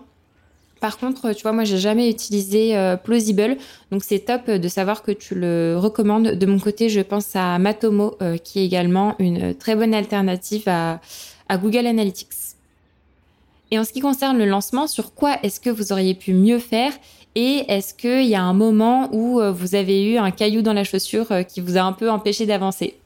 Par 0.80 0.98
contre, 0.98 1.32
tu 1.32 1.42
vois, 1.42 1.52
moi, 1.52 1.64
j'ai 1.64 1.78
jamais 1.78 2.08
utilisé 2.08 2.76
euh, 2.76 2.96
Plausible, 2.96 3.56
donc 3.90 4.04
c'est 4.04 4.20
top 4.20 4.48
de 4.48 4.68
savoir 4.68 5.02
que 5.02 5.10
tu 5.10 5.34
le 5.34 5.76
recommandes. 5.76 6.28
De 6.28 6.46
mon 6.46 6.58
côté, 6.58 6.88
je 6.88 7.00
pense 7.00 7.34
à 7.34 7.58
Matomo, 7.58 8.16
euh, 8.22 8.36
qui 8.36 8.60
est 8.60 8.64
également 8.64 9.16
une 9.18 9.54
très 9.54 9.74
bonne 9.74 9.94
alternative 9.94 10.64
à, 10.66 11.00
Google 11.56 11.86
Analytics. 11.86 12.28
Et 13.70 13.78
en 13.78 13.84
ce 13.84 13.92
qui 13.92 14.00
concerne 14.00 14.38
le 14.38 14.44
lancement, 14.44 14.86
sur 14.86 15.14
quoi 15.14 15.38
est-ce 15.42 15.60
que 15.60 15.70
vous 15.70 15.92
auriez 15.92 16.14
pu 16.14 16.32
mieux 16.32 16.58
faire? 16.58 16.92
Et 17.34 17.64
est-ce 17.68 17.94
qu'il 17.94 18.26
y 18.26 18.34
a 18.34 18.42
un 18.42 18.52
moment 18.52 19.08
où 19.12 19.40
euh, 19.40 19.50
vous 19.50 19.74
avez 19.74 20.04
eu 20.04 20.16
un 20.18 20.30
caillou 20.30 20.62
dans 20.62 20.72
la 20.72 20.84
chaussure 20.84 21.26
qui 21.46 21.60
vous 21.60 21.76
a 21.76 21.82
un 21.82 21.92
peu 21.92 22.10
empêché 22.10 22.46
d'avancer? 22.46 22.98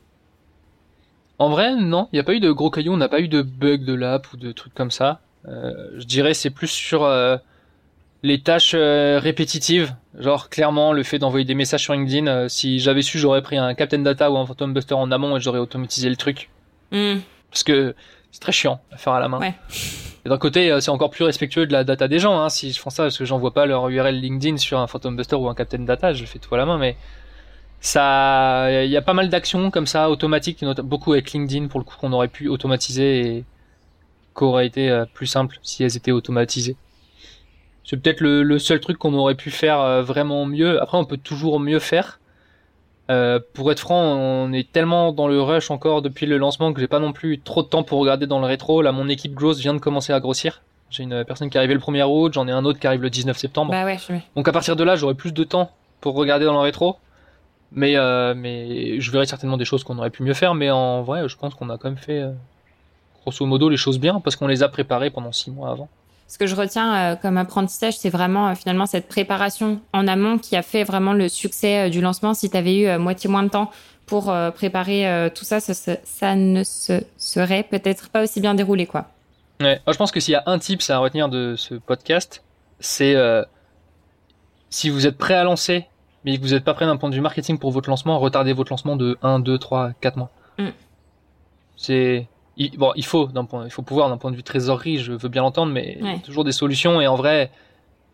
En 1.39 1.51
vrai, 1.51 1.75
non, 1.77 2.09
il 2.12 2.16
n'y 2.16 2.20
a 2.20 2.25
pas 2.25 2.35
eu 2.35 2.41
de 2.41 2.51
gros 2.53 2.70
cailloux, 2.70 2.93
on 2.93 2.99
n'a 2.99 3.09
pas 3.09 3.20
eu 3.20 3.29
de 3.29 3.43
bug 3.43 3.85
de 3.85 3.95
l'app 3.95 4.33
ou 4.33 4.37
de 4.37 4.53
trucs 4.53 4.75
comme 4.75 4.91
ça. 4.91 5.20
je 5.47 6.05
dirais 6.05 6.35
c'est 6.35 6.51
plus 6.51 6.68
sur 6.68 7.05
les 8.23 8.41
tâches 8.41 8.73
euh, 8.75 9.18
répétitives, 9.20 9.95
genre 10.16 10.49
clairement 10.49 10.93
le 10.93 11.03
fait 11.03 11.18
d'envoyer 11.18 11.45
des 11.45 11.55
messages 11.55 11.83
sur 11.83 11.93
LinkedIn, 11.93 12.27
euh, 12.27 12.49
si 12.49 12.79
j'avais 12.79 13.03
su, 13.03 13.18
j'aurais 13.18 13.43
pris 13.43 13.57
un 13.57 13.75
Captain 13.75 13.99
Data 13.99 14.31
ou 14.31 14.39
un 14.39 14.47
Phantom 14.47 14.73
Buster 14.73 14.95
en 14.95 15.11
amont 15.11 15.37
et 15.37 15.41
j'aurais 15.41 15.59
automatisé 15.59 16.09
le 16.09 16.16
truc. 16.16 16.49
Hmm. 16.93 17.18
Parce 17.51 17.64
que 17.64 17.95
c'est 18.31 18.41
très 18.41 18.53
chiant 18.53 18.81
à 18.93 18.97
faire 18.97 19.12
à 19.12 19.20
la 19.20 19.29
main. 19.29 19.41
Ouais. 19.41 19.55
Et 20.25 20.29
d'un 20.29 20.39
côté, 20.39 20.70
euh, 20.70 20.81
c'est 20.81 20.91
encore 20.91 21.11
plus 21.11 21.25
respectueux 21.25 21.66
de 21.66 21.73
la 21.73 21.83
data 21.83 22.07
des 22.07 22.20
gens, 22.20 22.39
hein, 22.41 22.49
si 22.49 22.73
je 22.73 22.81
fais 22.81 22.91
ça, 22.91 23.05
parce 23.05 23.18
que 23.18 23.25
j'envoie 23.25 23.53
pas 23.53 23.66
leur 23.66 23.89
URL 23.89 24.20
LinkedIn 24.20 24.57
sur 24.57 24.79
un 24.79 24.87
Phantom 24.87 25.16
Buster 25.16 25.37
ou 25.37 25.49
un 25.49 25.55
Captain 25.55 25.81
Data, 25.81 26.12
je 26.12 26.20
le 26.20 26.27
fais 26.27 26.39
tout 26.39 26.55
à 26.55 26.59
la 26.59 26.64
main, 26.64 26.79
mais 26.79 26.97
ça, 27.81 28.85
il 28.85 28.91
y 28.91 28.97
a 28.97 29.03
pas 29.03 29.14
mal 29.14 29.31
d'actions 29.31 29.73
comme 29.73 29.89
ça 29.89 30.09
automatiques, 30.09 30.64
beaucoup 30.64 31.12
avec 31.12 31.33
LinkedIn 31.33 31.66
pour 31.66 31.81
le 31.81 31.85
coup 31.85 31.97
qu'on 32.01 32.12
aurait 32.12 32.29
pu 32.29 32.47
automatiser 32.47 33.39
et 33.39 33.45
qu'aurait 34.35 34.68
été 34.68 35.03
plus 35.12 35.27
simple 35.27 35.59
si 35.64 35.83
elles 35.83 35.97
étaient 35.97 36.12
automatisées. 36.12 36.77
C'est 37.85 37.97
peut-être 38.01 38.20
le, 38.20 38.59
seul 38.59 38.80
truc 38.80 38.99
qu'on 38.99 39.14
aurait 39.14 39.35
pu 39.35 39.51
faire 39.51 39.80
euh, 39.80 40.03
vraiment 40.03 40.47
mieux. 40.47 40.80
Après, 40.80 40.99
on 40.99 41.05
peut 41.05 41.16
toujours 41.16 41.61
mieux 41.61 41.78
faire. 41.78 42.20
Euh, 43.11 43.41
pour 43.55 43.70
être 43.72 43.80
franc, 43.80 44.01
on 44.01 44.53
est 44.53 44.70
tellement 44.70 45.12
dans 45.12 45.26
le 45.26 45.41
rush 45.43 45.70
encore 45.70 46.03
depuis 46.03 46.26
le 46.26 46.39
lancement 46.39 46.72
que 46.72 46.80
j'ai 46.80 46.87
pas 46.87 47.01
non 47.01 47.12
plus 47.12 47.41
trop 47.41 47.62
de 47.62 47.68
temps 47.68 47.83
pour 47.83 47.99
regarder 47.99 48.26
dans 48.26 48.39
le 48.39 48.47
rétro. 48.47 48.83
Là, 48.83 48.93
mon 48.93 49.09
équipe 49.09 49.35
grosse 49.35 49.59
vient 49.59 49.74
de 49.74 49.80
commencer 49.80 50.12
à 50.12 50.20
grossir. 50.20 50.62
J'ai 50.91 51.03
une 51.03 51.24
personne 51.24 51.51
qui 51.51 51.57
est 51.57 51.59
arrivée 51.59 51.74
le 51.74 51.80
1er 51.80 52.05
août, 52.05 52.35
j'en 52.35 52.47
ai 52.47 52.53
un 52.53 52.64
autre 52.64 52.78
qui 52.78 52.87
arrive 52.87 53.03
le 53.03 53.11
19 53.11 53.37
septembre. 53.37 53.72
Bah 53.72 53.85
ouais, 53.85 53.99
je... 53.99 54.14
Donc 54.37 54.47
à 54.47 54.53
partir 54.53 54.76
de 54.76 54.85
là, 54.85 54.95
j'aurai 54.95 55.14
plus 55.14 55.33
de 55.33 55.43
temps 55.43 55.70
pour 56.01 56.14
regarder 56.14 56.45
dans 56.45 56.53
le 56.53 56.61
rétro. 56.61 56.97
Mais, 57.74 57.97
euh, 57.97 58.35
mais 58.37 59.01
je 59.01 59.11
verrai 59.11 59.24
certainement 59.24 59.57
des 59.57 59.64
choses 59.64 59.83
qu'on 59.83 59.99
aurait 59.99 60.11
pu 60.11 60.22
mieux 60.22 60.35
faire. 60.35 60.55
Mais 60.55 60.70
en 60.70 61.03
vrai, 61.03 61.28
je 61.28 61.37
pense 61.37 61.55
qu'on 61.55 61.70
a 61.70 61.78
quand 61.78 61.89
même 61.89 61.99
fait, 61.99 62.22
grosso 63.22 63.45
modo, 63.47 63.68
les 63.68 63.78
choses 63.78 63.99
bien 63.99 64.20
parce 64.20 64.37
qu'on 64.37 64.47
les 64.47 64.62
a 64.62 64.68
préparées 64.68 65.11
pendant 65.11 65.33
six 65.33 65.51
mois 65.51 65.70
avant 65.70 65.89
ce 66.33 66.39
que 66.39 66.47
je 66.47 66.57
retiens 66.57 66.95
euh, 66.95 67.16
comme 67.16 67.37
apprentissage, 67.37 67.99
c'est 67.99 68.09
vraiment 68.09 68.49
euh, 68.49 68.55
finalement 68.55 68.87
cette 68.87 69.07
préparation 69.07 69.83
en 69.93 70.09
amont 70.09 70.39
qui 70.39 70.57
a 70.57 70.62
fait 70.62 70.83
vraiment 70.83 71.12
le 71.12 71.28
succès 71.28 71.80
euh, 71.80 71.91
du 71.91 72.01
lancement. 72.01 72.33
Si 72.33 72.49
tu 72.49 72.57
avais 72.57 72.74
eu 72.74 72.97
moitié 72.97 73.28
moins 73.28 73.43
de 73.43 73.51
temps 73.51 73.70
pour 74.07 74.35
préparer 74.55 75.30
tout 75.35 75.45
ça, 75.45 75.59
ça, 75.61 76.35
ne 76.35 76.64
se 76.64 77.03
serait 77.16 77.62
peut-être 77.62 78.11
pas 78.11 78.22
aussi 78.22 78.41
bien 78.41 78.55
déroulé, 78.55 78.85
quoi. 78.85 79.07
Ouais. 79.61 79.80
Moi, 79.87 79.93
je 79.93 79.97
pense 79.97 80.11
que 80.11 80.20
s'il 80.20 80.33
y 80.33 80.35
a 80.35 80.43
un 80.47 80.59
tip 80.59 80.83
à 80.89 80.99
retenir 80.99 81.30
de 81.30 81.55
ce 81.57 81.76
podcast, 81.76 82.43
c'est 82.78 83.14
si 84.68 84.91
vous 84.91 85.07
êtes 85.07 85.16
prêt 85.16 85.35
à 85.35 85.45
lancer, 85.45 85.87
mais 86.24 86.37
que 86.37 86.43
vous 86.43 86.51
n'êtes 86.51 86.64
pas 86.64 86.74
prêt 86.74 86.85
d'un 86.85 86.97
point 86.97 87.09
de 87.09 87.14
vue 87.14 87.20
marketing 87.20 87.59
pour 87.59 87.70
votre 87.70 87.89
lancement, 87.89 88.18
retardez 88.18 88.53
votre 88.53 88.72
lancement 88.72 88.97
de 88.97 89.18
1, 89.22 89.41
2, 89.41 89.59
3, 89.59 89.93
4 90.01 90.16
mois. 90.16 90.30
Mm. 90.59 90.68
C'est 91.76 92.26
il, 92.57 92.77
bon, 92.77 92.93
il 92.97 93.05
faut, 93.05 93.27
point, 93.27 93.65
il 93.65 93.71
faut 93.71 93.83
pouvoir 93.83 94.09
d'un 94.09 94.17
point 94.17 94.31
de 94.31 94.37
vue 94.37 94.43
trésorerie, 94.43 94.99
je 94.99 95.13
veux 95.13 95.29
bien 95.29 95.43
l'entendre, 95.43 95.73
mais 95.73 95.97
il 96.01 96.07
y 96.07 96.15
a 96.15 96.19
toujours 96.19 96.45
des 96.45 96.53
solutions. 96.53 97.01
Et 97.01 97.07
en 97.07 97.17
vrai, 97.17 97.51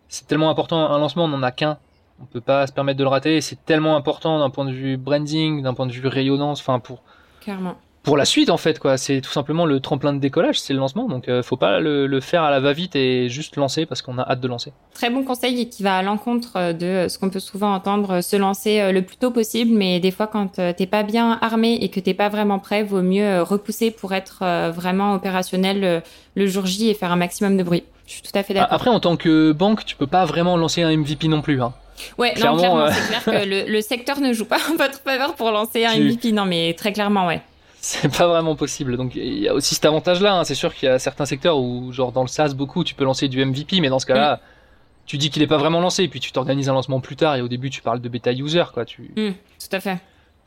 c'est 0.08 0.26
tellement 0.26 0.50
important. 0.50 0.90
Un 0.90 0.98
lancement, 0.98 1.24
on 1.24 1.28
n'en 1.28 1.42
a 1.42 1.50
qu'un. 1.50 1.78
On 2.20 2.26
peut 2.26 2.40
pas 2.40 2.66
se 2.66 2.72
permettre 2.72 2.98
de 2.98 3.04
le 3.04 3.08
rater. 3.08 3.40
C'est 3.40 3.64
tellement 3.64 3.96
important 3.96 4.38
d'un 4.38 4.50
point 4.50 4.64
de 4.64 4.72
vue 4.72 4.96
branding, 4.96 5.62
d'un 5.62 5.74
point 5.74 5.86
de 5.86 5.92
vue 5.92 6.06
rayonnance, 6.06 6.60
enfin 6.60 6.78
pour. 6.78 7.02
Clairement 7.40 7.76
pour 8.08 8.16
la 8.16 8.24
suite 8.24 8.48
en 8.48 8.56
fait 8.56 8.78
quoi. 8.78 8.96
C'est 8.96 9.20
tout 9.20 9.30
simplement 9.30 9.66
le 9.66 9.80
tremplin 9.80 10.14
de 10.14 10.18
décollage, 10.18 10.58
c'est 10.58 10.72
le 10.72 10.78
lancement. 10.78 11.08
Donc 11.08 11.28
euh, 11.28 11.42
faut 11.42 11.58
pas 11.58 11.78
le, 11.78 12.20
faire 12.20 12.42
à 12.42 12.50
la 12.50 12.58
va-vite 12.58 12.96
et 12.96 13.28
juste 13.28 13.56
lancer 13.56 13.84
parce 13.84 14.00
qu'on 14.00 14.16
a 14.16 14.22
hâte 14.22 14.40
de 14.40 14.48
lancer. 14.48 14.72
Très 14.94 15.10
bon 15.10 15.24
conseil 15.24 15.68
qui 15.68 15.82
va 15.82 15.98
à 15.98 16.02
l'encontre 16.02 16.72
de 16.72 17.06
ce 17.06 17.18
qu'on 17.18 17.28
peut 17.28 17.38
souvent 17.38 17.74
entendre, 17.74 18.22
se 18.22 18.36
lancer 18.36 18.80
euh, 18.80 18.92
le 18.92 19.02
plus 19.02 19.18
tôt 19.18 19.30
possible. 19.30 19.72
Mais 19.74 20.00
des 20.00 20.10
fois 20.10 20.26
quand 20.26 20.58
euh, 20.58 20.72
t'es 20.74 20.86
pas 20.86 21.02
bien 21.02 21.38
armé 21.42 21.74
et 21.82 21.90
que 21.90 22.00
t'es 22.00 22.14
pas 22.14 22.30
vraiment 22.30 22.58
prêt, 22.58 22.82
vaut 22.82 23.02
mieux 23.02 23.42
repousser 23.42 23.90
pour 23.90 24.14
être 24.14 24.42
vraiment 24.70 25.12
opérationnel 25.12 26.02
le 26.34 26.46
jour 26.46 26.64
J 26.64 26.88
et 26.88 26.94
faire 26.94 27.12
un 27.12 27.16
maximum 27.16 27.58
de 27.58 27.62
bruit. 27.62 27.84
Je 28.06 28.12
suis 28.14 28.22
tout 28.22 28.30
à 28.34 28.42
fait 28.42 28.54
d'accord. 28.54 28.72
Après 28.72 28.88
en 28.88 29.00
tant 29.00 29.18
que 29.18 29.52
banque, 29.52 29.84
tu 29.84 29.96
peux 29.96 30.06
pas 30.06 30.24
vraiment 30.24 30.56
lancer 30.56 30.82
un 30.82 30.96
MVP 30.96 31.28
non 31.28 31.42
plus. 31.42 31.60
Hein. 31.60 31.74
Ouais, 32.16 32.32
clairement, 32.32 32.56
non, 32.56 32.62
clairement, 32.62 32.90
c'est 32.90 33.20
clair 33.20 33.24
que 33.24 33.70
le, 33.70 33.80
secteur 33.82 34.20
ne 34.20 34.32
joue 34.32 34.46
pas 34.46 34.60
en 34.70 34.76
votre 34.76 35.00
faveur 35.00 35.34
pour 35.34 35.50
lancer 35.50 35.84
un 35.84 35.98
MVP. 35.98 36.32
Non, 36.32 36.46
mais 36.46 36.72
très 36.72 36.94
clairement, 36.94 37.26
ouais 37.26 37.42
c'est 37.88 38.14
pas 38.14 38.26
vraiment 38.26 38.54
possible. 38.54 38.98
Donc 38.98 39.14
il 39.14 39.38
y 39.38 39.48
a 39.48 39.54
aussi 39.54 39.74
cet 39.74 39.86
avantage-là. 39.86 40.34
Hein. 40.34 40.44
C'est 40.44 40.54
sûr 40.54 40.74
qu'il 40.74 40.88
y 40.88 40.92
a 40.92 40.98
certains 40.98 41.24
secteurs 41.24 41.58
où, 41.58 41.90
genre 41.90 42.12
dans 42.12 42.20
le 42.20 42.28
SaaS, 42.28 42.52
beaucoup, 42.54 42.84
tu 42.84 42.94
peux 42.94 43.04
lancer 43.04 43.28
du 43.28 43.42
MVP, 43.42 43.80
mais 43.80 43.88
dans 43.88 43.98
ce 43.98 44.04
cas-là, 44.04 44.36
mm. 44.36 44.40
tu 45.06 45.16
dis 45.16 45.30
qu'il 45.30 45.42
est 45.42 45.46
pas 45.46 45.56
vraiment 45.56 45.80
lancé, 45.80 46.06
puis 46.08 46.20
tu 46.20 46.30
t'organises 46.30 46.68
un 46.68 46.74
lancement 46.74 47.00
plus 47.00 47.16
tard, 47.16 47.36
et 47.36 47.40
au 47.40 47.48
début, 47.48 47.70
tu 47.70 47.80
parles 47.80 48.02
de 48.02 48.08
bêta 48.10 48.30
user, 48.32 48.64
quoi. 48.74 48.84
Tu... 48.84 49.10
Mm, 49.16 49.30
tout 49.32 49.76
à 49.76 49.80
fait. 49.80 49.98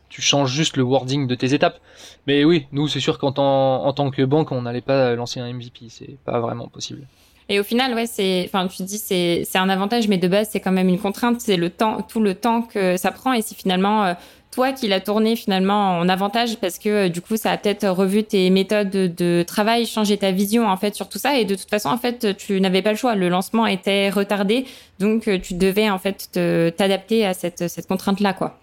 Tu 0.10 0.22
changes 0.22 0.52
juste 0.52 0.78
le 0.78 0.84
wording 0.84 1.26
de 1.26 1.34
tes 1.34 1.54
étapes. 1.54 1.80
Mais 2.28 2.44
oui, 2.44 2.68
nous, 2.72 2.88
c'est 2.88 3.00
sûr 3.00 3.18
qu'en 3.18 3.32
tant, 3.32 3.86
en 3.86 3.94
tant 3.94 4.12
que 4.12 4.22
banque, 4.22 4.52
on 4.52 4.62
n'allait 4.62 4.82
pas 4.82 5.16
lancer 5.16 5.40
un 5.40 5.52
MVP. 5.52 5.88
C'est 5.88 6.18
pas 6.26 6.40
vraiment 6.40 6.68
possible. 6.68 7.08
Et 7.50 7.60
au 7.60 7.64
final, 7.64 7.96
ouais, 7.96 8.06
c'est, 8.06 8.44
enfin, 8.46 8.68
tu 8.68 8.84
dis 8.84 8.98
c'est, 8.98 9.44
c'est 9.46 9.58
un 9.58 9.70
avantage, 9.70 10.08
mais 10.08 10.18
de 10.18 10.28
base, 10.28 10.50
c'est 10.52 10.60
quand 10.60 10.72
même 10.72 10.90
une 10.90 11.00
contrainte. 11.00 11.42
C'est 11.42 11.58
le 11.58 11.70
temps, 11.70 12.02
tout 12.02 12.20
le 12.20 12.36
temps 12.36 12.62
que 12.62 12.98
ça 12.98 13.12
prend. 13.12 13.34
Et 13.34 13.42
si 13.42 13.56
finalement, 13.56 14.04
euh, 14.04 14.14
toi 14.52 14.74
qui 14.74 14.88
l'as 14.88 15.00
tourné 15.00 15.36
finalement 15.36 15.98
en 15.98 16.10
avantage 16.10 16.58
parce 16.58 16.78
que 16.78 16.90
euh, 16.90 17.10
du 17.10 17.22
coup 17.22 17.38
ça 17.38 17.52
a 17.52 17.58
peut-être 17.58 17.88
revu 17.88 18.24
tes 18.24 18.50
méthodes 18.50 18.90
de, 18.90 19.44
travail, 19.48 19.86
changé 19.86 20.18
ta 20.18 20.32
vision 20.32 20.68
en 20.68 20.78
fait 20.78 20.94
sur 20.94 21.08
tout 21.08 21.18
ça 21.18 21.38
et 21.38 21.46
de 21.46 21.56
toute 21.56 21.70
façon 21.70 21.90
en 21.90 21.98
fait 21.98 22.36
tu 22.38 22.60
n'avais 22.60 22.82
pas 22.82 22.92
le 22.92 22.98
choix, 22.98 23.16
le 23.16 23.30
lancement 23.30 23.66
était 23.66 24.10
retardé 24.10 24.66
donc 25.00 25.28
euh, 25.28 25.40
tu 25.40 25.54
devais 25.54 25.90
en 25.90 25.98
fait 25.98 26.30
t'adapter 26.78 27.26
à 27.26 27.34
cette, 27.34 27.70
cette 27.70 27.88
contrainte 27.88 28.20
là 28.20 28.34
quoi. 28.34 28.60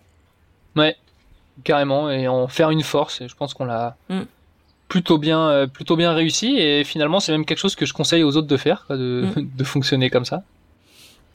Ouais, 0.76 0.94
carrément 1.64 2.10
et 2.10 2.28
en 2.28 2.48
faire 2.48 2.70
une 2.70 2.82
force 2.82 3.22
et 3.22 3.28
je 3.28 3.34
pense 3.34 3.54
qu'on 3.54 3.64
l'a 3.64 3.96
mm. 4.10 4.20
plutôt 4.88 5.16
bien 5.16 5.48
euh, 5.48 5.66
plutôt 5.66 5.96
bien 5.96 6.12
réussi 6.12 6.58
et 6.58 6.84
finalement 6.84 7.18
c'est 7.18 7.32
même 7.32 7.46
quelque 7.46 7.58
chose 7.58 7.76
que 7.76 7.86
je 7.86 7.94
conseille 7.94 8.22
aux 8.22 8.36
autres 8.36 8.46
de 8.46 8.56
faire 8.58 8.84
de, 8.90 9.26
mm. 9.34 9.50
de 9.56 9.64
fonctionner 9.64 10.10
comme 10.10 10.26
ça. 10.26 10.42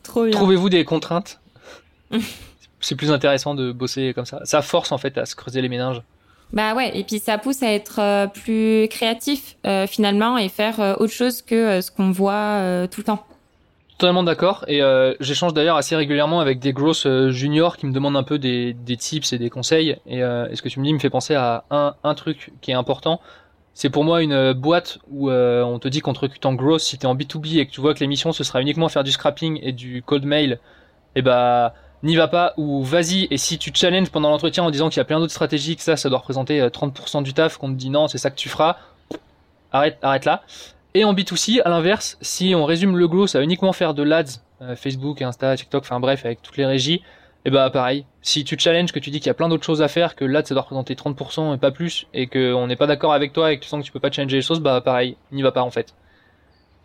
Trop 0.03 0.25
bien. 0.25 0.31
Trouvez-vous 0.31 0.69
des 0.69 0.85
contraintes? 0.85 1.39
c'est 2.83 2.95
plus 2.95 3.11
intéressant 3.11 3.55
de 3.55 3.71
bosser 3.71 4.13
comme 4.13 4.25
ça. 4.25 4.39
Ça 4.43 4.61
force 4.61 4.91
en 4.91 4.97
fait 4.97 5.17
à 5.17 5.25
se 5.25 5.35
creuser 5.35 5.61
les 5.61 5.69
méninges. 5.69 6.01
Bah 6.53 6.75
ouais, 6.75 6.95
et 6.95 7.03
puis 7.03 7.17
ça 7.17 7.39
pousse 7.39 7.63
à 7.63 7.73
être 7.73 7.99
euh, 7.99 8.27
plus 8.27 8.87
créatif 8.87 9.57
euh, 9.65 9.87
finalement 9.87 10.37
et 10.37 10.49
faire 10.49 10.79
euh, 10.79 10.93
autre 10.99 11.11
chose 11.11 11.41
que 11.41 11.81
ce 11.81 11.89
qu'on 11.89 12.11
voit 12.11 12.87
tout 12.91 13.01
le 13.01 13.05
temps. 13.05 13.25
Totalement 13.97 14.23
d'accord. 14.23 14.65
Et 14.67 14.81
j'échange 15.19 15.53
d'ailleurs 15.53 15.77
assez 15.77 15.95
régulièrement 15.95 16.41
avec 16.41 16.59
des 16.59 16.73
grosses 16.73 17.07
juniors 17.29 17.77
qui 17.77 17.85
me 17.85 17.93
demandent 17.93 18.17
un 18.17 18.23
peu 18.23 18.37
des, 18.37 18.73
des 18.73 18.97
tips 18.97 19.33
et 19.33 19.37
des 19.37 19.49
conseils. 19.49 19.97
Et, 20.07 20.19
ce 20.19 20.61
que 20.61 20.67
tu 20.67 20.79
me 20.79 20.85
dis 20.85 20.93
me 20.93 20.99
fait 20.99 21.11
penser 21.11 21.35
à 21.35 21.63
un, 21.69 21.95
un 22.03 22.13
truc 22.15 22.51
qui 22.61 22.71
est 22.71 22.75
important. 22.75 23.21
C'est 23.73 23.89
pour 23.89 24.03
moi 24.03 24.21
une 24.21 24.51
boîte 24.53 24.97
où 25.09 25.31
on 25.31 25.79
te 25.79 25.87
dit 25.87 26.01
qu'on 26.01 26.13
te 26.13 26.19
recrute 26.19 26.45
en 26.45 26.53
growth 26.53 26.81
si 26.81 26.97
tu 26.97 27.03
es 27.03 27.07
en 27.07 27.15
B2B 27.15 27.59
et 27.59 27.65
que 27.65 27.71
tu 27.71 27.81
vois 27.81 27.93
que 27.93 27.99
l'émission 27.99 28.33
ce 28.33 28.43
sera 28.43 28.61
uniquement 28.61 28.89
faire 28.89 29.03
du 29.03 29.11
scrapping 29.11 29.59
et 29.61 29.71
du 29.71 30.01
cold 30.01 30.25
mail. 30.25 30.59
Et 31.15 31.21
bah 31.21 31.73
n'y 32.03 32.15
va 32.15 32.27
pas 32.27 32.53
ou 32.57 32.83
vas-y. 32.83 33.27
Et 33.31 33.37
si 33.37 33.57
tu 33.57 33.71
challenges 33.73 34.09
pendant 34.09 34.29
l'entretien 34.29 34.63
en 34.63 34.71
disant 34.71 34.89
qu'il 34.89 34.97
y 34.97 35.01
a 35.01 35.05
plein 35.05 35.19
d'autres 35.19 35.33
stratégies 35.33 35.75
que 35.75 35.81
ça 35.81 35.95
ça 35.95 36.09
doit 36.09 36.19
représenter 36.19 36.61
30% 36.61 37.17
euh, 37.17 37.21
du 37.21 37.33
taf 37.33 37.57
qu'on 37.57 37.69
te 37.69 37.77
dit 37.77 37.89
non 37.89 38.07
c'est 38.07 38.17
ça 38.17 38.29
que 38.29 38.35
tu 38.35 38.49
feras. 38.49 38.77
Arrête 39.71 39.97
arrête 40.01 40.25
là. 40.25 40.43
Et 40.93 41.05
en 41.05 41.13
B2C 41.13 41.61
à 41.63 41.69
l'inverse 41.69 42.17
si 42.21 42.53
on 42.55 42.65
résume 42.65 42.97
le 42.97 43.07
glow 43.07 43.25
ça 43.25 43.39
va 43.39 43.43
uniquement 43.43 43.73
faire 43.73 43.93
de 43.93 44.03
l'ads 44.03 44.41
euh, 44.61 44.75
Facebook 44.75 45.21
Insta 45.21 45.55
TikTok 45.55 45.83
enfin 45.83 45.99
bref 45.99 46.25
avec 46.25 46.41
toutes 46.41 46.57
les 46.57 46.65
régies 46.65 47.01
et 47.45 47.49
bah 47.49 47.69
pareil. 47.69 48.05
Si 48.21 48.43
tu 48.43 48.57
challenges 48.57 48.91
que 48.91 48.99
tu 48.99 49.09
dis 49.09 49.19
qu'il 49.19 49.27
y 49.27 49.31
a 49.31 49.33
plein 49.33 49.49
d'autres 49.49 49.65
choses 49.65 49.81
à 49.81 49.87
faire 49.87 50.15
que 50.15 50.25
l'ads 50.25 50.45
ça 50.45 50.53
doit 50.53 50.63
représenter 50.63 50.95
30% 50.95 51.55
et 51.55 51.57
pas 51.57 51.71
plus 51.71 52.07
et 52.13 52.27
qu'on 52.27 52.67
n'est 52.67 52.75
pas 52.75 52.87
d'accord 52.87 53.13
avec 53.13 53.33
toi 53.33 53.51
et 53.51 53.57
que 53.57 53.63
tu 53.63 53.69
sens 53.69 53.81
que 53.81 53.85
tu 53.85 53.91
peux 53.91 53.99
pas 53.99 54.11
changer 54.11 54.37
les 54.37 54.41
choses 54.41 54.59
bah 54.59 54.81
pareil. 54.81 55.15
N'y 55.31 55.41
va 55.41 55.51
pas 55.51 55.63
en 55.63 55.71
fait. 55.71 55.93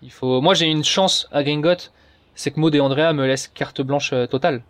Il 0.03 0.13
faut 0.13 0.41
moi 0.41 0.55
j'ai 0.55 0.67
une 0.67 0.85
chance 0.85 1.29
à 1.33 1.43
Gringot 1.43 1.91
c'est 2.37 2.53
que 2.53 2.61
Maud 2.61 2.73
et 2.73 2.81
Andrea 2.81 3.13
me 3.13 3.27
laissent 3.27 3.49
carte 3.49 3.83
blanche 3.83 4.13
euh, 4.13 4.27
totale 4.27 4.63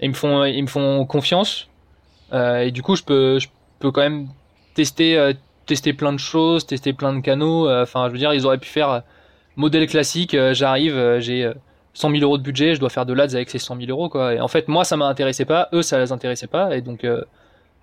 ils 0.00 0.10
me 0.10 0.14
font, 0.14 0.44
ils 0.44 0.62
me 0.62 0.68
font 0.68 1.04
confiance. 1.06 1.68
Euh, 2.32 2.60
et 2.60 2.70
du 2.70 2.82
coup, 2.82 2.96
je 2.96 3.02
peux, 3.02 3.38
je 3.38 3.48
peux 3.78 3.90
quand 3.90 4.02
même 4.02 4.28
tester, 4.74 5.16
euh, 5.16 5.32
tester 5.66 5.92
plein 5.92 6.12
de 6.12 6.18
choses, 6.18 6.66
tester 6.66 6.92
plein 6.92 7.14
de 7.14 7.20
canaux. 7.20 7.68
Euh, 7.68 7.82
enfin, 7.82 8.06
je 8.08 8.12
veux 8.12 8.18
dire, 8.18 8.34
ils 8.34 8.46
auraient 8.46 8.58
pu 8.58 8.68
faire 8.68 9.02
modèle 9.56 9.86
classique. 9.86 10.36
J'arrive, 10.52 11.18
j'ai 11.20 11.50
100 11.94 12.10
000 12.10 12.22
euros 12.22 12.38
de 12.38 12.42
budget, 12.42 12.74
je 12.74 12.80
dois 12.80 12.90
faire 12.90 13.06
de 13.06 13.12
l'ADS 13.12 13.34
avec 13.34 13.50
ces 13.50 13.58
100 13.58 13.76
000 13.76 13.90
euros, 13.90 14.08
quoi. 14.08 14.34
Et 14.34 14.40
en 14.40 14.48
fait, 14.48 14.68
moi, 14.68 14.84
ça 14.84 14.96
m'intéressait 14.96 15.46
pas, 15.46 15.68
eux, 15.72 15.82
ça 15.82 15.98
les 15.98 16.12
intéressait 16.12 16.46
pas, 16.46 16.76
et 16.76 16.82
donc 16.82 17.06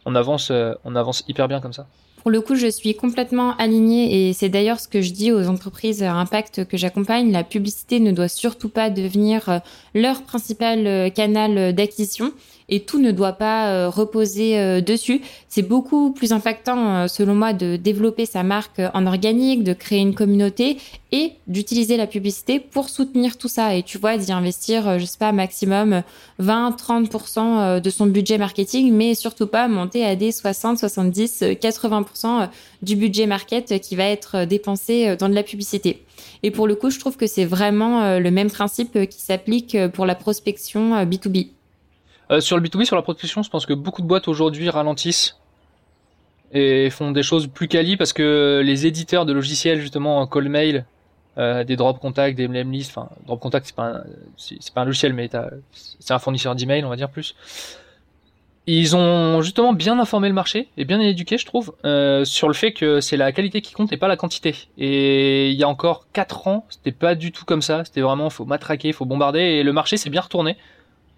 on 0.06 0.16
avance, 0.16 0.52
on 0.84 0.96
avance 0.96 1.24
hyper 1.28 1.48
bien 1.48 1.62
comme 1.62 1.74
ça. 1.74 1.88
Pour 2.24 2.32
le 2.32 2.40
coup, 2.40 2.56
je 2.56 2.68
suis 2.68 2.96
complètement 2.96 3.54
alignée 3.58 4.30
et 4.30 4.34
c'est 4.34 4.48
d'ailleurs 4.48 4.80
ce 4.80 4.88
que 4.88 5.02
je 5.02 5.12
dis 5.12 5.34
aux 5.34 5.50
entreprises 5.50 6.02
impact 6.02 6.66
que 6.66 6.78
j'accompagne. 6.78 7.34
La 7.34 7.44
publicité 7.44 8.00
ne 8.00 8.14
doit 8.14 8.30
surtout 8.30 8.70
pas 8.70 8.90
devenir 8.90 9.60
leur 9.94 10.24
principal 10.24 11.12
canal 11.12 11.76
d'acquisition 11.76 12.32
et 12.70 12.82
tout 12.82 13.00
ne 13.00 13.12
doit 13.12 13.34
pas 13.34 13.70
euh, 13.70 13.90
reposer 13.90 14.58
euh, 14.58 14.82
dessus. 14.82 15.22
C'est 15.48 15.62
beaucoup 15.62 16.12
plus 16.12 16.32
impactant, 16.32 16.96
euh, 16.96 17.08
selon 17.08 17.36
moi, 17.36 17.54
de 17.54 17.76
développer 17.76 18.26
sa 18.26 18.44
marque 18.44 18.82
en 18.94 19.06
organique, 19.06 19.64
de 19.64 19.74
créer 19.74 20.00
une 20.00 20.16
communauté 20.16 20.78
et 21.12 21.34
d'utiliser 21.48 21.98
la 21.98 22.08
publicité 22.08 22.60
pour 22.60 22.90
soutenir 22.90 23.38
tout 23.38 23.48
ça. 23.48 23.76
Et 23.76 23.84
tu 23.84 23.98
vois, 23.98 24.18
d'y 24.18 24.32
investir, 24.32 24.98
je 24.98 25.06
sais 25.06 25.18
pas, 25.18 25.32
maximum 25.32 26.02
20-30% 26.42 27.80
de 27.80 27.90
son 27.92 28.08
budget 28.08 28.40
marketing, 28.40 28.92
mais 28.92 29.14
surtout 29.14 29.46
pas 29.46 29.68
monter 29.68 30.04
à 30.04 30.16
des 30.16 30.32
60, 30.32 30.80
70, 30.80 31.44
80% 31.62 32.50
du 32.82 32.96
budget 32.96 33.28
market 33.28 33.80
qui 33.80 33.96
va 33.96 34.06
être 34.06 34.46
dépensé 34.46 35.16
dans 35.18 35.30
de 35.30 35.36
la 35.36 35.44
publicité. 35.44 36.04
Et 36.42 36.50
pour 36.50 36.66
le 36.66 36.74
coup, 36.74 36.90
je 36.90 37.00
trouve 37.00 37.16
que 37.16 37.28
c'est 37.28 37.46
vraiment 37.46 38.18
le 38.18 38.32
même 38.32 38.50
principe 38.50 39.08
qui 39.08 39.22
s'applique 39.22 39.78
pour 39.94 40.08
la 40.08 40.16
prospection 40.16 41.04
B2B. 41.06 41.50
Euh, 42.32 42.40
sur 42.40 42.58
le 42.58 42.64
B2B, 42.64 42.86
sur 42.86 42.96
la 42.96 43.02
prospection, 43.02 43.44
je 43.44 43.50
pense 43.50 43.66
que 43.66 43.74
beaucoup 43.74 44.02
de 44.02 44.08
boîtes 44.08 44.28
aujourd'hui 44.28 44.70
ralentissent 44.70 45.40
et 46.52 46.90
font 46.90 47.12
des 47.12 47.24
choses 47.24 47.48
plus 47.48 47.68
quali 47.68 47.98
parce 47.98 48.14
que 48.14 48.62
les 48.64 48.86
éditeurs 48.86 49.26
de 49.26 49.34
logiciels, 49.34 49.82
justement, 49.82 50.26
call 50.28 50.50
mail, 50.50 50.86
euh, 51.38 51.64
des 51.64 51.76
drop 51.76 52.00
contact, 52.00 52.38
des 52.38 52.48
mail 52.48 52.70
list, 52.70 52.92
enfin, 52.96 53.10
drop 53.26 53.40
contact, 53.40 53.66
c'est 53.66 53.76
pas 53.76 53.88
un, 53.88 54.04
c'est 54.38 54.74
pas 54.74 54.82
un 54.82 54.86
logiciel, 54.86 55.14
mais 55.14 55.30
c'est 55.72 56.14
un 56.14 56.20
fournisseur 56.20 56.56
d'email, 56.56 56.86
on 56.86 56.90
va 56.90 56.96
dire 56.96 57.10
plus. 57.10 57.36
Ils 58.66 58.96
ont 58.96 59.42
justement 59.42 59.74
bien 59.74 60.00
informé 60.00 60.30
le 60.30 60.34
marché 60.34 60.70
et 60.78 60.86
bien 60.86 61.02
éduqué, 61.02 61.38
je 61.38 61.46
trouve, 61.46 61.76
euh, 61.84 62.24
sur 62.24 62.48
le 62.48 62.54
fait 62.54 62.72
que 62.72 63.02
c'est 63.02 63.18
la 63.18 63.34
qualité 63.34 63.62
qui 63.62 63.74
compte 63.74 63.92
et 63.92 63.98
pas 63.98 64.08
la 64.08 64.16
quantité. 64.16 64.56
Et 64.78 65.50
il 65.50 65.60
y 65.60 65.64
a 65.64 65.68
encore 65.68 66.08
4 66.14 66.48
ans, 66.48 66.66
c'était 66.70 66.94
pas 66.94 67.16
du 67.16 67.34
tout 67.34 67.44
comme 67.44 67.62
ça. 67.62 67.84
C'était 67.84 68.00
vraiment, 68.00 68.30
faut 68.30 68.46
matraquer, 68.46 68.94
faut 68.94 69.06
bombarder. 69.06 69.42
Et 69.42 69.64
le 69.64 69.74
marché 69.74 69.98
s'est 69.98 70.10
bien 70.10 70.22
retourné. 70.22 70.56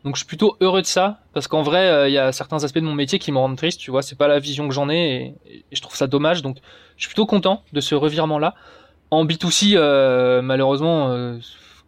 Donc 0.06 0.16
je 0.16 0.20
suis 0.20 0.28
plutôt 0.28 0.56
heureux 0.62 0.84
de 0.84 0.88
ça 0.88 1.20
parce 1.34 1.47
qu'en 1.47 1.64
vrai, 1.64 1.89
euh, 1.89 2.08
il 2.08 2.14
y 2.14 2.20
a 2.20 2.32
certains 2.32 2.64
aspects 2.64 2.78
de 2.78 2.84
mon 2.84 2.93
métier 2.93 3.18
qui 3.18 3.32
me 3.32 3.39
rendent 3.39 3.58
triste. 3.58 3.80
Tu 3.80 3.89
vois, 3.89 4.03
c'est 4.03 4.16
pas 4.16 4.28
la 4.28 4.38
vision 4.38 4.68
que 4.68 4.74
j'en 4.74 4.88
ai 4.88 5.36
et, 5.49 5.66
je 5.72 5.82
trouve 5.82 5.95
ça 5.95 6.06
dommage. 6.06 6.43
Donc 6.43 6.58
je 6.95 7.01
suis 7.01 7.10
plutôt 7.10 7.26
content 7.26 7.64
de 7.74 7.82
ce 7.82 7.95
revirement-là. 7.95 8.53
En 9.10 9.26
B2C, 9.26 9.74
euh, 9.76 10.43
malheureusement, 10.43 11.10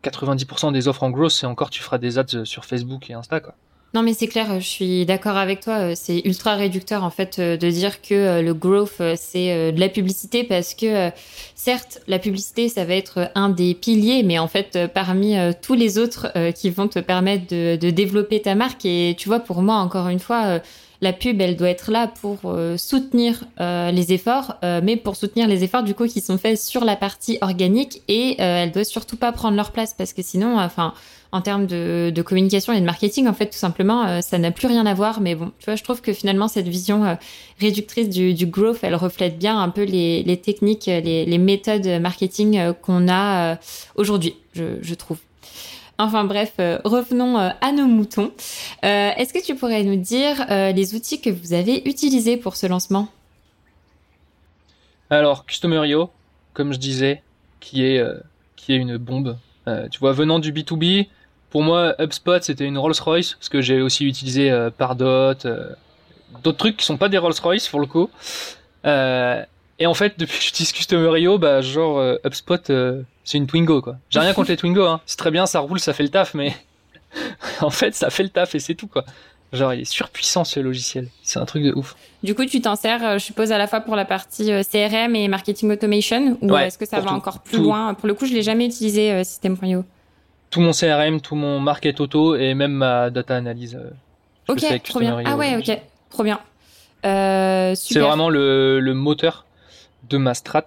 90% 0.04 0.68
euh, 0.68 0.72
des 0.72 0.88
offres 0.88 1.04
en 1.04 1.12
growth, 1.12 1.32
c'est 1.32 1.46
encore 1.46 1.70
tu 1.70 1.82
feras 1.84 2.00
des 2.00 2.18
ads 2.18 2.44
sur 2.44 2.66
Facebook 2.66 3.10
et 3.10 3.14
Insta, 3.14 3.40
quoi. 3.40 3.54
Non, 3.94 4.04
mais 4.04 4.14
c'est 4.14 4.28
clair, 4.28 4.60
je 4.60 4.68
suis 4.68 5.06
d'accord 5.06 5.38
avec 5.38 5.62
toi. 5.62 5.76
Euh, 5.76 5.94
c'est 5.96 6.20
ultra 6.26 6.56
réducteur, 6.56 7.06
en 7.06 7.10
fait, 7.10 7.40
euh, 7.40 7.56
de 7.56 7.70
dire 7.70 8.02
que 8.02 8.14
euh, 8.14 8.42
le 8.42 8.54
growth, 8.54 9.02
c'est 9.16 9.72
de 9.72 9.80
la 9.80 9.88
publicité 9.88 10.44
parce 10.44 10.74
que, 10.74 11.10
certes, 11.56 12.02
la 12.08 12.20
publicité, 12.20 12.68
ça 12.68 12.84
va 12.84 12.96
être 12.96 13.32
un 13.36 13.50
des 13.50 13.74
piliers, 13.74 14.24
mais 14.24 14.40
en 14.40 14.48
fait, 14.48 14.78
parmi 14.94 15.36
tous 15.62 15.74
les 15.74 15.98
autres 15.98 16.32
qui 16.52 16.70
vont 16.70 16.88
te 16.88 17.00
permettre 17.00 17.48
de, 17.48 17.78
de, 17.78 17.90
développer 17.90 18.42
ta 18.42 18.56
marque. 18.56 18.86
Et 18.86 19.16
tu 19.18 19.30
vois, 19.30 19.40
pour 19.40 19.62
moi, 19.62 19.76
encore 19.76 20.10
une 20.10 20.20
fois, 20.20 20.60
la 21.02 21.14
pub, 21.14 21.40
elle 21.42 21.56
doit 21.56 21.70
être 21.70 21.92
là 21.92 22.08
pour 22.08 22.40
soutenir 22.78 23.44
les 23.60 24.14
efforts, 24.14 24.58
mais 24.84 24.98
pour 24.98 25.16
soutenir 25.16 25.48
les 25.48 25.64
efforts, 25.64 25.84
du 25.84 25.94
coup, 25.94 26.08
qui 26.08 26.22
sont 26.22 26.38
faits 26.38 26.60
sur 26.60 26.86
la 26.86 26.96
partie 26.96 27.38
organique 27.42 28.02
et 28.08 28.40
elle 28.40 28.72
doit 28.72 28.84
surtout 28.84 29.18
pas 29.18 29.32
prendre 29.32 29.56
leur 29.56 29.72
place 29.72 29.94
parce 29.98 30.14
que 30.14 30.22
sinon, 30.22 30.60
enfin, 30.60 30.94
en 31.32 31.42
termes 31.42 31.66
de, 31.66 32.22
communication 32.22 32.74
et 32.74 32.80
de 32.80 32.86
marketing, 32.86 33.28
en 33.28 33.34
fait, 33.34 33.48
tout 33.48 33.58
simplement, 33.58 34.06
euh, 34.06 34.22
ça 34.22 34.38
n'a 34.38 34.52
plus 34.52 34.68
rien 34.68 34.86
à 34.86 34.94
voir. 34.94 35.22
Mais 35.22 35.36
bon, 35.36 35.52
tu 35.60 35.66
vois, 35.66 35.76
je 35.76 35.84
trouve 35.84 36.02
que 36.02 36.14
finalement, 36.14 36.48
cette 36.48 36.68
vision 36.68 37.06
euh, 37.06 37.16
réductrice 37.60 38.10
du, 38.10 38.46
growth, 38.46 38.80
elle 38.82 38.96
reflète 38.96 39.38
bien 39.38 39.60
un 39.60 39.70
peu 39.70 39.84
les, 39.84 40.42
techniques, 40.44 40.86
les, 40.86 41.38
méthodes 41.38 41.88
marketing 42.02 42.58
euh, 42.58 42.74
qu'on 42.74 43.08
a 43.10 43.58
aujourd'hui, 43.96 44.36
je, 44.54 44.94
trouve. 44.96 45.20
Enfin 46.00 46.26
bref, 46.26 46.54
revenons 46.84 47.38
à 47.38 47.72
nos 47.72 47.86
moutons. 47.86 48.32
Est-ce 48.84 49.34
que 49.34 49.44
tu 49.44 49.56
pourrais 49.56 49.84
nous 49.84 49.96
dire 49.96 50.46
les 50.50 50.96
outils 50.96 51.22
que 51.22 51.30
vous 51.30 51.54
avez 51.54 51.88
utilisés 51.88 52.38
pour 52.38 52.56
ce 52.56 52.68
lancement? 52.68 53.08
Alors, 55.10 55.46
Customerio, 55.46 56.10
comme 56.54 56.74
je 56.74 56.80
disais, 56.80 57.22
qui 57.60 57.84
est, 57.84 58.04
qui 58.56 58.74
est 58.74 58.78
une 58.78 58.98
bombe. 58.98 59.38
tu 59.92 60.00
vois, 60.00 60.14
venant 60.14 60.40
du 60.40 60.52
B2B, 60.52 61.08
pour 61.50 61.64
moi, 61.64 61.96
HubSpot, 62.00 62.42
c'était 62.42 62.66
une 62.66 62.78
Rolls-Royce, 62.78 63.36
parce 63.36 63.50
que 63.50 63.62
j'ai 63.62 63.82
aussi 63.82 64.06
utilisé 64.06 64.52
euh, 64.52 64.70
Pardot, 64.70 65.46
euh, 65.46 65.70
d'autres 66.44 66.58
trucs 66.58 66.78
qui 66.78 66.86
sont 66.86 66.98
pas 66.98 67.10
des 67.10 67.18
Rolls-Royce, 67.18 67.68
pour 67.70 67.80
le 67.80 67.86
coup. 67.86 68.10
Euh, 68.86 69.42
et 69.80 69.86
en 69.86 69.94
fait, 69.94 70.16
depuis 70.20 70.40
que 70.40 70.44
j'utilise 70.44 70.72
Customerio, 70.74 71.38
bah, 71.38 71.62
genre, 71.62 72.18
HubSpot, 72.26 72.72
c'est 73.24 73.38
une 73.38 73.48
Twingo, 73.48 73.82
quoi. 73.82 73.98
J'ai 74.10 74.20
rien 74.20 74.34
contre 74.34 74.50
les 74.50 74.58
Twingo, 74.58 74.86
hein. 74.86 75.02
C'est 75.06 75.18
très 75.18 75.32
bien, 75.32 75.46
ça 75.46 75.60
roule, 75.60 75.80
ça 75.80 75.94
fait 75.94 76.04
le 76.04 76.10
taf, 76.10 76.34
mais 76.34 76.54
en 77.62 77.70
fait, 77.70 77.96
ça 77.96 78.10
fait 78.10 78.24
le 78.24 78.30
taf 78.30 78.54
et 78.56 78.60
c'est 78.60 78.76
tout, 78.76 78.88
quoi. 78.88 79.06
Genre, 79.54 79.74
il 79.74 79.82
est 79.82 79.86
surpuissant 79.86 80.44
ce 80.44 80.60
logiciel. 80.60 81.08
C'est 81.24 81.40
un 81.40 81.46
truc 81.46 81.64
de 81.64 81.72
ouf. 81.72 81.96
Du 82.22 82.36
coup, 82.36 82.46
tu 82.46 82.60
t'en 82.60 82.76
sers, 82.76 83.18
je 83.18 83.24
suppose, 83.24 83.54
à 83.54 83.58
la 83.58 83.68
fois 83.68 83.80
pour 83.80 83.96
la 83.96 84.04
partie 84.04 84.52
CRM 84.70 85.16
et 85.16 85.30
marketing 85.30 85.72
automation, 85.72 86.38
ou 86.42 86.58
est-ce 86.58 86.78
que 86.78 86.86
ça 86.86 87.00
va 87.00 87.14
encore 87.14 87.40
plus 87.40 87.60
loin? 87.60 87.94
Pour 87.94 88.08
le 88.08 88.14
coup, 88.14 88.26
je 88.26 88.34
l'ai 88.34 88.42
jamais 88.42 88.66
utilisé 88.66 89.14
euh, 89.14 89.24
System.io. 89.24 89.86
Tout 90.50 90.62
mon 90.62 90.72
CRM, 90.72 91.22
tout 91.22 91.36
mon 91.36 91.60
market 91.60 92.00
auto 92.00 92.36
et 92.36 92.54
même 92.54 92.72
ma 92.72 93.10
data 93.10 93.36
analyse. 93.36 93.80
ok, 94.48 94.84
trop 94.84 95.00
bien. 95.00 95.22
Ah 95.26 95.36
ouais, 95.36 95.58
ok, 95.58 95.80
trop 96.10 96.24
bien. 96.24 96.40
c'est 97.04 98.00
vraiment 98.00 98.30
le, 98.30 98.80
le, 98.80 98.94
moteur 98.94 99.46
de 100.10 100.18
ma 100.18 100.34
strat. 100.34 100.66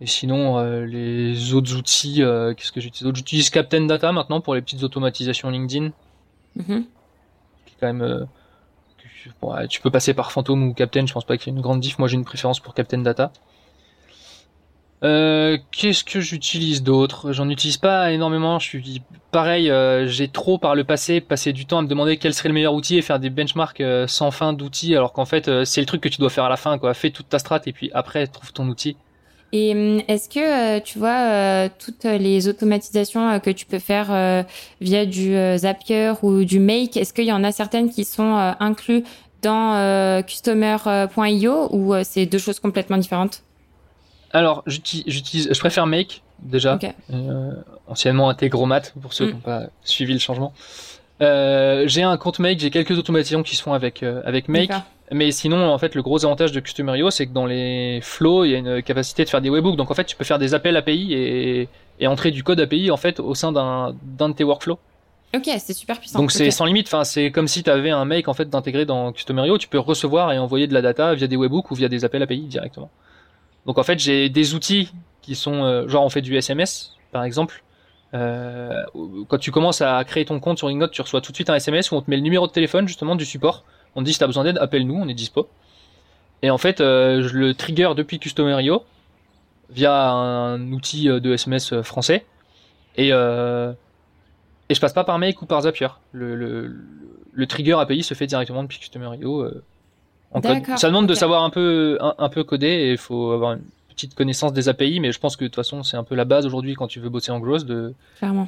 Et 0.00 0.06
sinon, 0.06 0.60
les 0.84 1.54
autres 1.54 1.74
outils, 1.74 2.22
qu'est-ce 2.56 2.70
que 2.70 2.80
j'utilise 2.80 3.12
J'utilise 3.14 3.50
Captain 3.50 3.80
Data 3.86 4.12
maintenant 4.12 4.40
pour 4.40 4.54
les 4.54 4.62
petites 4.62 4.82
automatisations 4.82 5.50
LinkedIn. 5.50 5.90
Mm 6.56 6.82
quand 7.80 7.86
même. 7.86 8.02
Euh, 8.02 9.66
tu 9.68 9.80
peux 9.80 9.90
passer 9.90 10.14
par 10.14 10.32
Phantom 10.32 10.68
ou 10.68 10.74
Captain, 10.74 11.06
je 11.06 11.12
pense 11.12 11.24
pas 11.24 11.36
qu'il 11.36 11.52
y 11.52 11.54
ait 11.54 11.56
une 11.56 11.62
grande 11.62 11.80
diff. 11.80 11.98
Moi 11.98 12.08
j'ai 12.08 12.14
une 12.14 12.24
préférence 12.24 12.60
pour 12.60 12.74
Captain 12.74 12.98
Data. 12.98 13.32
Euh, 15.04 15.58
qu'est-ce 15.70 16.02
que 16.02 16.20
j'utilise 16.20 16.82
d'autre? 16.82 17.32
J'en 17.32 17.48
utilise 17.48 17.76
pas 17.76 18.10
énormément. 18.10 18.58
Je 18.58 18.66
suis 18.66 19.02
pareil. 19.30 19.70
Euh, 19.70 20.06
j'ai 20.06 20.28
trop 20.28 20.58
par 20.58 20.74
le 20.74 20.84
passé 20.84 21.20
passé 21.20 21.52
du 21.52 21.66
temps 21.66 21.78
à 21.78 21.82
me 21.82 21.88
demander 21.88 22.16
quel 22.16 22.34
serait 22.34 22.48
le 22.48 22.54
meilleur 22.54 22.74
outil 22.74 22.98
et 22.98 23.02
faire 23.02 23.20
des 23.20 23.30
benchmarks 23.30 23.82
sans 24.06 24.30
fin 24.30 24.52
d'outils, 24.52 24.96
alors 24.96 25.12
qu'en 25.12 25.24
fait 25.24 25.64
c'est 25.64 25.80
le 25.80 25.86
truc 25.86 26.00
que 26.00 26.08
tu 26.08 26.18
dois 26.18 26.30
faire 26.30 26.44
à 26.44 26.48
la 26.48 26.56
fin. 26.56 26.78
Quoi. 26.78 26.94
Fais 26.94 27.10
toute 27.10 27.28
ta 27.28 27.38
strat 27.38 27.60
et 27.66 27.72
puis 27.72 27.90
après 27.94 28.26
trouve 28.26 28.52
ton 28.52 28.66
outil. 28.66 28.96
Et 29.52 29.72
hum, 29.72 30.02
est-ce 30.08 30.28
que 30.28 30.76
euh, 30.76 30.80
tu 30.80 30.98
vois 30.98 31.20
euh, 31.20 31.68
toutes 31.78 32.04
les 32.04 32.48
automatisations 32.48 33.28
euh, 33.30 33.38
que 33.38 33.50
tu 33.50 33.64
peux 33.66 33.78
faire 33.78 34.44
via 34.80 35.06
du 35.06 35.34
Zapier 35.56 36.12
ou 36.22 36.44
du 36.44 36.60
Make, 36.60 36.96
est-ce 36.96 37.12
qu'il 37.12 37.24
y 37.24 37.32
en 37.32 37.44
a 37.44 37.52
certaines 37.52 37.90
qui 37.90 38.04
sont 38.04 38.54
inclus 38.60 39.04
dans 39.42 40.22
customer.io 40.26 41.68
ou 41.70 41.94
c'est 42.02 42.26
deux 42.26 42.38
choses 42.38 42.60
complètement 42.60 42.98
différentes? 42.98 43.42
Alors, 44.32 44.62
j'utilise, 44.66 45.48
je 45.52 45.58
préfère 45.58 45.86
Make 45.86 46.22
déjà, 46.40 46.78
anciennement 47.86 48.28
Integromat 48.28 48.82
pour 49.00 49.12
ceux 49.12 49.26
qui 49.26 49.32
n'ont 49.32 49.38
mm. 49.38 49.42
pas 49.42 49.62
suivi 49.84 50.12
le 50.12 50.18
changement. 50.18 50.52
j'ai 51.20 52.02
un 52.02 52.16
compte 52.16 52.38
Make, 52.38 52.60
j'ai 52.60 52.70
quelques 52.70 52.98
automatisations 52.98 53.42
qui 53.42 53.56
se 53.56 53.62
font 53.62 53.72
avec 53.72 54.02
avec 54.02 54.48
Make. 54.48 54.70
Mais 55.10 55.30
sinon, 55.30 55.70
en 55.70 55.78
fait, 55.78 55.94
le 55.94 56.02
gros 56.02 56.24
avantage 56.24 56.52
de 56.52 56.60
Customerio, 56.60 57.10
c'est 57.10 57.26
que 57.26 57.32
dans 57.32 57.46
les 57.46 58.00
flows, 58.02 58.44
il 58.44 58.50
y 58.50 58.54
a 58.54 58.58
une 58.58 58.82
capacité 58.82 59.24
de 59.24 59.30
faire 59.30 59.40
des 59.40 59.48
webhooks. 59.48 59.76
Donc, 59.76 59.90
en 59.90 59.94
fait, 59.94 60.04
tu 60.04 60.16
peux 60.16 60.24
faire 60.24 60.38
des 60.38 60.52
appels 60.52 60.76
API 60.76 61.14
et, 61.14 61.68
et 61.98 62.06
entrer 62.06 62.30
du 62.30 62.42
code 62.42 62.60
API, 62.60 62.90
en 62.90 62.96
fait, 62.96 63.18
au 63.20 63.34
sein 63.34 63.52
d'un, 63.52 63.94
d'un 64.02 64.28
de 64.28 64.34
tes 64.34 64.44
workflows. 64.44 64.78
Ok, 65.34 65.48
c'est 65.58 65.72
super 65.72 65.98
puissant. 65.98 66.18
Donc, 66.18 66.30
c'est 66.30 66.50
sans 66.50 66.64
limite. 66.64 66.86
Enfin, 66.86 67.04
c'est 67.04 67.30
comme 67.30 67.48
si 67.48 67.62
tu 67.62 67.70
avais 67.70 67.90
un 67.90 68.04
make, 68.04 68.28
en 68.28 68.34
fait, 68.34 68.48
d'intégrer 68.48 68.84
dans 68.84 69.12
Customerio. 69.12 69.56
Tu 69.58 69.68
peux 69.68 69.78
recevoir 69.78 70.32
et 70.32 70.38
envoyer 70.38 70.66
de 70.66 70.74
la 70.74 70.82
data 70.82 71.14
via 71.14 71.26
des 71.26 71.36
webhooks 71.36 71.70
ou 71.70 71.74
via 71.74 71.88
des 71.88 72.04
appels 72.04 72.22
API 72.22 72.42
directement. 72.42 72.90
Donc, 73.66 73.78
en 73.78 73.82
fait, 73.82 73.98
j'ai 73.98 74.28
des 74.28 74.54
outils 74.54 74.92
qui 75.22 75.34
sont, 75.34 75.64
euh, 75.64 75.88
genre, 75.88 76.04
on 76.04 76.10
fait 76.10 76.22
du 76.22 76.36
SMS, 76.36 76.96
par 77.12 77.24
exemple. 77.24 77.62
Euh, 78.14 78.84
quand 79.28 79.38
tu 79.38 79.50
commences 79.50 79.82
à 79.82 80.02
créer 80.04 80.24
ton 80.24 80.40
compte 80.40 80.58
sur 80.58 80.70
Note, 80.70 80.92
tu 80.92 81.02
reçois 81.02 81.20
tout 81.20 81.32
de 81.32 81.36
suite 81.36 81.50
un 81.50 81.54
SMS 81.54 81.90
où 81.90 81.96
on 81.96 82.02
te 82.02 82.08
met 82.08 82.16
le 82.16 82.22
numéro 82.22 82.46
de 82.46 82.52
téléphone, 82.52 82.88
justement, 82.88 83.16
du 83.16 83.26
support 83.26 83.64
on 83.98 84.02
dit 84.02 84.12
si 84.12 84.18
t'as 84.18 84.26
besoin 84.26 84.44
d'aide, 84.44 84.58
appelle-nous, 84.58 84.94
on 84.94 85.08
est 85.08 85.14
dispo. 85.14 85.48
Et 86.42 86.50
en 86.50 86.58
fait, 86.58 86.80
euh, 86.80 87.22
je 87.22 87.36
le 87.36 87.54
trigger 87.54 87.90
depuis 87.96 88.20
Customerio 88.20 88.84
via 89.70 90.10
un 90.10 90.72
outil 90.72 91.08
euh, 91.08 91.18
de 91.18 91.32
SMS 91.32 91.72
euh, 91.72 91.82
français. 91.82 92.24
Et, 92.96 93.08
et 93.08 94.74
je 94.74 94.80
passe 94.80 94.92
pas 94.92 95.04
par 95.04 95.18
Make 95.18 95.40
ou 95.42 95.46
par 95.46 95.62
Zapier. 95.62 95.88
Le, 96.12 96.34
le, 97.32 97.46
trigger 97.46 97.74
API 97.74 98.02
se 98.02 98.14
fait 98.14 98.26
directement 98.26 98.62
depuis 98.62 98.78
Customerio. 98.78 99.48
Ça 100.76 100.88
demande 100.88 101.06
de 101.06 101.14
savoir 101.14 101.42
un 101.42 101.50
peu, 101.50 101.98
un, 102.00 102.28
peu 102.28 102.44
coder 102.44 102.66
et 102.66 102.92
il 102.92 102.98
faut 102.98 103.32
avoir 103.32 103.52
une 103.54 103.62
petite 103.88 104.14
connaissance 104.14 104.52
des 104.52 104.68
API, 104.68 105.00
mais 105.00 105.10
je 105.12 105.18
pense 105.18 105.36
que 105.36 105.44
de 105.44 105.48
toute 105.48 105.56
façon 105.56 105.82
c'est 105.82 105.96
un 105.96 106.04
peu 106.04 106.14
la 106.14 106.24
base 106.24 106.46
aujourd'hui 106.46 106.74
quand 106.74 106.86
tu 106.86 107.00
veux 107.00 107.08
bosser 107.08 107.32
en 107.32 107.40
growth 107.40 107.64
de 107.64 107.94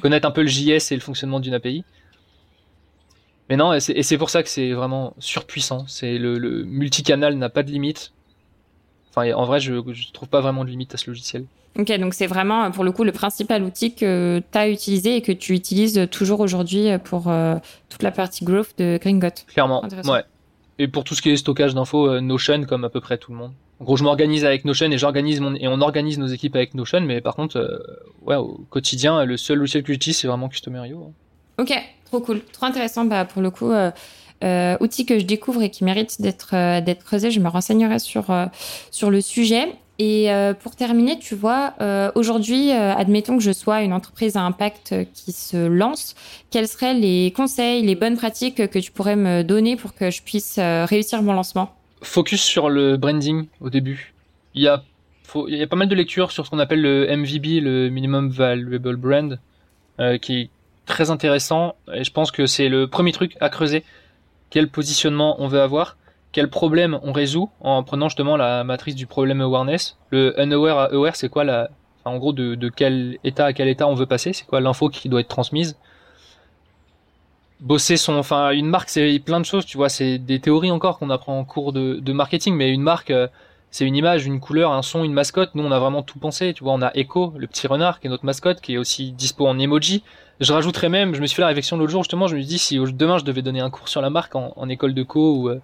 connaître 0.01 0.27
un 0.27 0.31
peu 0.31 0.41
le 0.41 0.47
JS 0.47 0.91
et 0.91 0.95
le 0.95 1.01
fonctionnement 1.01 1.39
d'une 1.39 1.53
API. 1.53 1.83
Mais 3.49 3.57
non, 3.57 3.73
et 3.73 3.79
c'est 3.79 4.17
pour 4.17 4.29
ça 4.29 4.43
que 4.43 4.49
c'est 4.49 4.71
vraiment 4.71 5.13
surpuissant. 5.19 5.85
C'est 5.87 6.17
le, 6.17 6.37
le, 6.37 6.63
multicanal 6.63 7.35
n'a 7.35 7.49
pas 7.49 7.63
de 7.63 7.71
limite. 7.71 8.13
Enfin, 9.09 9.33
en 9.33 9.43
vrai, 9.43 9.59
je, 9.59 9.73
je 9.91 10.11
trouve 10.13 10.29
pas 10.29 10.39
vraiment 10.39 10.63
de 10.63 10.69
limite 10.69 10.93
à 10.93 10.97
ce 10.97 11.09
logiciel. 11.09 11.43
Ok, 11.77 11.91
donc 11.99 12.13
c'est 12.13 12.27
vraiment 12.27 12.69
pour 12.71 12.83
le 12.83 12.91
coup 12.91 13.03
le 13.03 13.11
principal 13.11 13.63
outil 13.63 13.93
que 13.93 14.41
tu 14.51 14.57
as 14.57 14.69
utilisé 14.69 15.17
et 15.17 15.21
que 15.21 15.31
tu 15.31 15.53
utilises 15.53 16.07
toujours 16.11 16.41
aujourd'hui 16.41 16.87
pour 17.03 17.29
euh, 17.29 17.55
toute 17.89 18.03
la 18.03 18.11
partie 18.11 18.43
growth 18.43 18.77
de 18.77 18.97
Gringot. 19.01 19.29
Clairement, 19.47 19.83
ouais. 20.05 20.23
Et 20.81 20.87
pour 20.87 21.03
tout 21.03 21.13
ce 21.13 21.21
qui 21.21 21.29
est 21.29 21.37
stockage 21.37 21.75
d'infos, 21.75 22.07
euh, 22.07 22.21
Notion 22.21 22.63
comme 22.63 22.83
à 22.85 22.89
peu 22.89 22.99
près 23.01 23.19
tout 23.19 23.31
le 23.31 23.37
monde. 23.37 23.51
En 23.79 23.83
gros, 23.83 23.97
je 23.97 24.03
m'organise 24.03 24.45
avec 24.45 24.65
Notion 24.65 24.89
et 24.91 24.95
et 24.95 25.67
on 25.67 25.79
organise 25.79 26.17
nos 26.17 26.25
équipes 26.25 26.55
avec 26.55 26.73
Notion, 26.73 27.01
mais 27.01 27.21
par 27.21 27.35
contre, 27.35 27.57
euh, 27.57 27.77
ouais, 28.25 28.35
au 28.35 28.65
quotidien, 28.71 29.23
le 29.23 29.37
seul 29.37 29.59
logiciel 29.59 29.83
que 29.83 29.93
j'utilise 29.93 30.17
c'est 30.17 30.27
vraiment 30.27 30.49
Customerio. 30.49 31.03
Hein. 31.07 31.61
Ok, 31.61 31.71
trop 32.05 32.19
cool, 32.19 32.41
trop 32.51 32.65
intéressant. 32.65 33.05
Bah, 33.05 33.25
pour 33.25 33.43
le 33.43 33.51
coup, 33.51 33.71
euh, 33.71 34.77
outil 34.79 35.05
que 35.05 35.19
je 35.19 35.25
découvre 35.25 35.61
et 35.61 35.69
qui 35.69 35.83
mérite 35.83 36.19
d'être 36.19 36.79
d'être 36.79 37.03
creusé. 37.03 37.29
Je 37.29 37.39
me 37.39 37.47
renseignerai 37.47 37.99
sur 37.99 38.25
sur 38.89 39.11
le 39.11 39.21
sujet. 39.21 39.67
Et 40.03 40.31
pour 40.61 40.75
terminer, 40.75 41.19
tu 41.19 41.35
vois, 41.35 41.75
aujourd'hui, 42.15 42.71
admettons 42.71 43.37
que 43.37 43.43
je 43.43 43.51
sois 43.51 43.83
une 43.83 43.93
entreprise 43.93 44.35
à 44.35 44.41
impact 44.41 44.95
qui 45.13 45.31
se 45.31 45.67
lance, 45.67 46.15
quels 46.49 46.67
seraient 46.67 46.95
les 46.95 47.31
conseils, 47.35 47.83
les 47.83 47.93
bonnes 47.93 48.17
pratiques 48.17 48.67
que 48.67 48.79
tu 48.79 48.91
pourrais 48.91 49.15
me 49.15 49.43
donner 49.43 49.75
pour 49.75 49.93
que 49.93 50.09
je 50.09 50.23
puisse 50.23 50.57
réussir 50.57 51.21
mon 51.21 51.33
lancement? 51.33 51.75
Focus 52.01 52.41
sur 52.41 52.67
le 52.71 52.97
branding 52.97 53.45
au 53.59 53.69
début. 53.69 54.15
Il 54.55 54.63
y 54.63 54.67
a 54.67 54.81
pas 55.67 55.75
mal 55.75 55.87
de 55.87 55.93
lectures 55.93 56.31
sur 56.31 56.47
ce 56.47 56.49
qu'on 56.49 56.57
appelle 56.57 56.81
le 56.81 57.05
MVB, 57.15 57.63
le 57.63 57.89
Minimum 57.89 58.31
Valuable 58.31 58.95
Brand, 58.95 59.39
qui 60.19 60.49
très 60.87 61.11
intéressant 61.11 61.75
et 61.93 62.03
je 62.03 62.11
pense 62.11 62.31
que 62.31 62.47
c'est 62.47 62.69
le 62.69 62.87
premier 62.87 63.11
truc 63.11 63.37
à 63.39 63.49
creuser. 63.49 63.83
Quel 64.49 64.67
positionnement 64.67 65.35
on 65.37 65.47
veut 65.47 65.61
avoir, 65.61 65.95
quel 66.31 66.49
problème 66.49 66.99
on 67.03 67.11
résout 67.11 67.49
en 67.59 67.83
prenant 67.83 68.09
justement 68.09 68.37
la 68.37 68.63
matrice 68.63 68.95
du 68.95 69.05
problème 69.05 69.41
awareness? 69.41 69.97
Le 70.11 70.39
unaware 70.41 70.77
à 70.77 70.85
aware, 70.93 71.15
c'est 71.15 71.29
quoi 71.29 71.43
la, 71.43 71.69
en 72.05 72.17
gros 72.17 72.33
de, 72.33 72.69
quel 72.69 73.17
état 73.23 73.45
à 73.45 73.53
quel 73.53 73.67
état 73.67 73.87
on 73.87 73.95
veut 73.95 74.05
passer, 74.05 74.33
c'est 74.33 74.45
quoi 74.45 74.61
l'info 74.61 74.89
qui 74.89 75.09
doit 75.09 75.21
être 75.21 75.27
transmise? 75.27 75.77
Bosser 77.59 77.97
son, 77.97 78.15
enfin 78.15 78.51
une 78.51 78.65
marque 78.65 78.89
c'est 78.89 79.19
plein 79.19 79.39
de 79.39 79.45
choses, 79.45 79.65
tu 79.65 79.77
vois, 79.77 79.89
c'est 79.89 80.17
des 80.17 80.39
théories 80.39 80.71
encore 80.71 80.97
qu'on 80.97 81.09
apprend 81.09 81.37
en 81.37 81.43
cours 81.43 81.73
de, 81.73 82.11
marketing, 82.11 82.55
mais 82.55 82.71
une 82.71 82.81
marque 82.81 83.11
euh, 83.11 83.27
c'est 83.71 83.85
une 83.85 83.95
image, 83.95 84.25
une 84.25 84.41
couleur, 84.41 84.73
un 84.73 84.81
son, 84.81 85.05
une 85.05 85.13
mascotte. 85.13 85.55
Nous, 85.55 85.63
on 85.63 85.71
a 85.71 85.79
vraiment 85.79 86.03
tout 86.03 86.19
pensé. 86.19 86.53
Tu 86.53 86.61
vois, 86.61 86.73
on 86.73 86.81
a 86.81 86.91
Echo, 86.93 87.33
le 87.37 87.47
petit 87.47 87.67
renard, 87.67 88.01
qui 88.01 88.07
est 88.07 88.09
notre 88.09 88.25
mascotte, 88.25 88.59
qui 88.59 88.73
est 88.73 88.77
aussi 88.77 89.13
dispo 89.13 89.47
en 89.47 89.57
emoji. 89.57 90.03
Je 90.41 90.51
rajouterais 90.51 90.89
même, 90.89 91.15
je 91.15 91.21
me 91.21 91.27
suis 91.27 91.35
fait 91.35 91.41
la 91.41 91.47
réflexion 91.47 91.77
l'autre 91.77 91.91
jour, 91.91 92.03
justement, 92.03 92.27
je 92.27 92.35
me 92.35 92.41
dit, 92.41 92.57
si 92.57 92.77
demain 92.77 93.17
je 93.17 93.23
devais 93.23 93.41
donner 93.41 93.61
un 93.61 93.69
cours 93.69 93.87
sur 93.87 94.01
la 94.01 94.09
marque 94.09 94.35
en, 94.35 94.69
école 94.69 94.93
de 94.93 95.03
co 95.03 95.47
euh, 95.47 95.61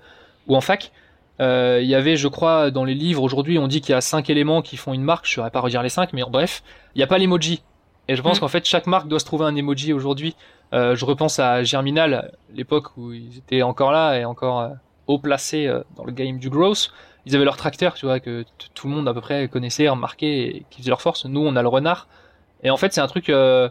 ou 0.47 0.55
en 0.55 0.61
fac, 0.61 0.91
euh, 1.39 1.79
il 1.81 1.87
y 1.87 1.95
avait, 1.95 2.15
je 2.15 2.27
crois, 2.27 2.71
dans 2.71 2.83
les 2.83 2.95
livres 2.95 3.23
aujourd'hui, 3.23 3.59
on 3.59 3.67
dit 3.67 3.81
qu'il 3.81 3.93
y 3.93 3.95
a 3.95 4.01
cinq 4.01 4.29
éléments 4.29 4.61
qui 4.61 4.77
font 4.77 4.93
une 4.93 5.03
marque. 5.03 5.25
Je 5.25 5.31
ne 5.31 5.35
saurais 5.35 5.51
pas 5.51 5.59
redire 5.59 5.83
les 5.83 5.89
cinq, 5.89 6.13
mais 6.13 6.23
bref, 6.27 6.63
il 6.95 6.99
n'y 6.99 7.03
a 7.03 7.07
pas 7.07 7.17
l'emoji. 7.17 7.61
Et 8.07 8.15
je 8.15 8.21
pense 8.21 8.37
mm. 8.37 8.39
qu'en 8.39 8.47
fait, 8.47 8.65
chaque 8.65 8.87
marque 8.87 9.07
doit 9.07 9.19
se 9.19 9.25
trouver 9.25 9.45
un 9.45 9.55
emoji 9.55 9.93
aujourd'hui. 9.93 10.35
Euh, 10.73 10.95
je 10.95 11.05
repense 11.05 11.39
à 11.39 11.63
Germinal, 11.63 12.31
l'époque 12.53 12.97
où 12.97 13.13
ils 13.13 13.37
étaient 13.37 13.61
encore 13.61 13.91
là 13.91 14.17
et 14.17 14.25
encore 14.25 14.71
haut 15.07 15.19
placés 15.19 15.71
dans 15.95 16.03
le 16.03 16.11
game 16.11 16.37
du 16.39 16.49
growth 16.49 16.91
ils 17.27 17.35
avaient 17.35 17.45
leur 17.45 17.57
tracteur, 17.57 17.93
tu 17.95 18.05
vois, 18.05 18.21
que 18.21 18.45
tout 18.73 18.87
le 18.87 18.95
monde 18.95 19.07
à 19.07 19.13
peu 19.13 19.19
près 19.19 19.49
connaissait, 19.49 19.89
remarquait, 19.89 20.39
et 20.39 20.65
qui 20.69 20.79
faisait 20.79 20.89
leur 20.89 21.01
force. 21.01 21.25
Nous, 21.25 21.41
on 21.41 21.57
a 21.57 21.61
le 21.61 21.67
renard. 21.67 22.07
Et 22.63 22.69
en 22.69 22.77
fait, 22.77 22.93
c'est 22.93 23.01
un 23.01 23.07
truc 23.07 23.29
euh, 23.29 23.67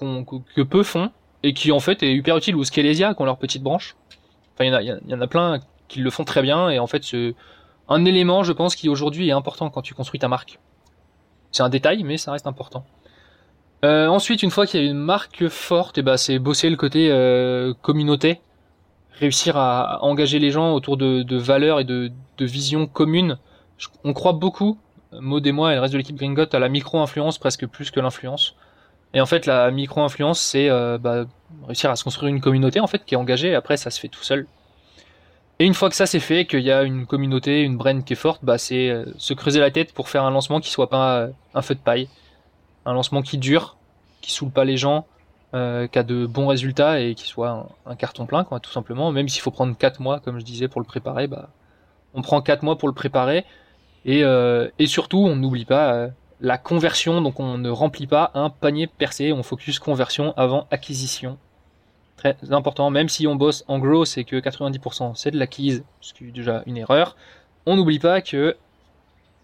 que 0.00 0.62
peu 0.62 0.82
font, 0.82 1.10
et 1.44 1.54
qui 1.54 1.70
en 1.70 1.78
fait 1.78 2.02
est 2.02 2.12
hyper 2.12 2.36
utile, 2.36 2.56
ou 2.56 2.64
Skelesia, 2.64 3.14
qui 3.14 3.22
ont 3.22 3.26
leur 3.26 3.38
petite 3.38 3.62
branche. 3.62 3.94
Enfin, 4.54 4.64
il 4.64 4.86
y, 4.86 4.86
y, 4.86 5.10
y, 5.12 5.14
en 5.14 5.20
a 5.20 5.26
plein 5.28 5.60
qui 5.88 6.00
le 6.00 6.10
font 6.10 6.24
très 6.24 6.42
bien, 6.42 6.70
et 6.70 6.78
en 6.78 6.86
fait, 6.86 7.04
c'est 7.04 7.34
un 7.88 8.04
élément, 8.04 8.42
je 8.42 8.52
pense, 8.52 8.76
qui 8.76 8.88
aujourd'hui 8.88 9.28
est 9.28 9.32
important 9.32 9.70
quand 9.70 9.82
tu 9.82 9.94
construis 9.94 10.20
ta 10.20 10.28
marque. 10.28 10.58
C'est 11.52 11.62
un 11.62 11.68
détail, 11.68 12.02
mais 12.02 12.16
ça 12.16 12.32
reste 12.32 12.46
important. 12.46 12.84
Euh, 13.84 14.08
ensuite, 14.08 14.42
une 14.42 14.50
fois 14.50 14.66
qu'il 14.66 14.80
y 14.80 14.86
a 14.86 14.90
une 14.90 14.96
marque 14.96 15.48
forte, 15.48 15.98
eh 15.98 16.02
ben, 16.02 16.16
c'est 16.16 16.38
bosser 16.38 16.70
le 16.70 16.76
côté 16.76 17.10
euh, 17.10 17.74
communauté 17.82 18.40
réussir 19.18 19.56
à, 19.56 20.02
engager 20.02 20.38
les 20.38 20.50
gens 20.50 20.72
autour 20.72 20.96
de, 20.96 21.36
valeurs 21.36 21.80
et 21.80 21.84
de, 21.84 22.10
visions 22.40 22.86
communes. 22.86 23.38
on 24.02 24.12
croit 24.12 24.32
beaucoup, 24.32 24.78
Maud 25.12 25.46
et 25.46 25.52
moi 25.52 25.72
et 25.72 25.74
le 25.76 25.80
reste 25.80 25.92
de 25.92 25.98
l'équipe 25.98 26.16
Gringot, 26.16 26.46
à 26.52 26.58
la 26.58 26.68
micro-influence 26.68 27.38
presque 27.38 27.66
plus 27.66 27.90
que 27.90 28.00
l'influence. 28.00 28.56
Et 29.12 29.20
en 29.20 29.26
fait, 29.26 29.46
la 29.46 29.70
micro-influence, 29.70 30.40
c'est 30.40 30.68
euh, 30.68 30.98
bah, 30.98 31.26
réussir 31.66 31.90
à 31.90 31.96
se 31.96 32.02
construire 32.02 32.30
une 32.30 32.40
communauté 32.40 32.80
en 32.80 32.88
fait 32.88 33.04
qui 33.04 33.14
est 33.14 33.18
engagée. 33.18 33.54
Après, 33.54 33.76
ça 33.76 33.90
se 33.90 34.00
fait 34.00 34.08
tout 34.08 34.24
seul. 34.24 34.46
Et 35.60 35.66
une 35.66 35.74
fois 35.74 35.88
que 35.88 35.94
ça 35.94 36.06
c'est 36.06 36.20
fait, 36.20 36.46
qu'il 36.46 36.60
y 36.60 36.72
a 36.72 36.82
une 36.82 37.06
communauté, 37.06 37.62
une 37.62 37.76
brand 37.76 38.04
qui 38.04 38.14
est 38.14 38.16
forte, 38.16 38.44
bah, 38.44 38.58
c'est 38.58 38.88
euh, 38.90 39.04
se 39.18 39.34
creuser 39.34 39.60
la 39.60 39.70
tête 39.70 39.92
pour 39.92 40.08
faire 40.08 40.24
un 40.24 40.30
lancement 40.30 40.60
qui 40.60 40.70
soit 40.70 40.90
pas 40.90 41.18
euh, 41.18 41.28
un 41.54 41.62
feu 41.62 41.76
de 41.76 41.80
paille, 41.80 42.08
un 42.84 42.92
lancement 42.92 43.22
qui 43.22 43.38
dure, 43.38 43.76
qui 44.20 44.32
saoule 44.32 44.50
pas 44.50 44.64
les 44.64 44.76
gens, 44.76 45.06
euh, 45.54 45.86
qui 45.86 45.98
a 45.98 46.02
de 46.02 46.26
bons 46.26 46.48
résultats 46.48 47.00
et 47.00 47.14
qui 47.14 47.28
soit 47.28 47.68
un, 47.86 47.94
carton 47.94 48.26
plein, 48.26 48.42
quoi, 48.42 48.58
tout 48.58 48.72
simplement. 48.72 49.12
Même 49.12 49.28
s'il 49.28 49.42
faut 49.42 49.52
prendre 49.52 49.76
4 49.76 50.00
mois, 50.00 50.18
comme 50.18 50.40
je 50.40 50.44
disais, 50.44 50.66
pour 50.66 50.80
le 50.80 50.86
préparer, 50.86 51.28
bah, 51.28 51.50
on 52.14 52.22
prend 52.22 52.42
4 52.42 52.64
mois 52.64 52.76
pour 52.76 52.88
le 52.88 52.94
préparer. 52.94 53.44
Et, 54.06 54.24
surtout, 54.86 55.18
on 55.18 55.36
n'oublie 55.36 55.64
pas 55.64 56.08
la 56.40 56.58
conversion, 56.58 57.22
donc 57.22 57.40
on 57.40 57.56
ne 57.58 57.70
remplit 57.70 58.06
pas 58.06 58.32
un 58.34 58.50
panier 58.50 58.86
percé, 58.86 59.32
on 59.32 59.42
focus 59.42 59.78
conversion 59.78 60.34
avant 60.36 60.66
acquisition. 60.70 61.38
Très 62.16 62.36
important, 62.50 62.90
même 62.90 63.08
si 63.08 63.26
on 63.26 63.34
bosse 63.34 63.64
en 63.66 63.78
gros, 63.78 64.04
c'est 64.04 64.24
que 64.24 64.36
90% 64.36 65.14
c'est 65.16 65.30
de 65.30 65.38
l'acquise, 65.38 65.84
ce 66.00 66.14
qui 66.14 66.28
est 66.28 66.30
déjà 66.30 66.62
une 66.66 66.76
erreur. 66.76 67.16
On 67.66 67.76
n'oublie 67.76 67.98
pas 67.98 68.20
que 68.20 68.56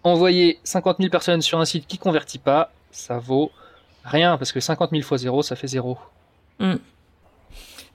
envoyer 0.03 0.59
50 0.65 0.99
000 0.99 1.11
personnes 1.11 1.43
sur 1.43 1.61
un 1.61 1.65
site 1.65 1.87
qui 1.87 1.99
convertit 1.99 2.39
pas, 2.39 2.73
ça 2.91 3.19
vaut 3.19 3.51
rien, 4.05 4.39
parce 4.39 4.53
que 4.53 4.61
50 4.61 4.91
000 4.91 5.03
fois 5.03 5.19
0, 5.19 5.43
ça 5.43 5.57
fait 5.57 5.67
0. 5.67 5.99
Mm. 6.59 6.75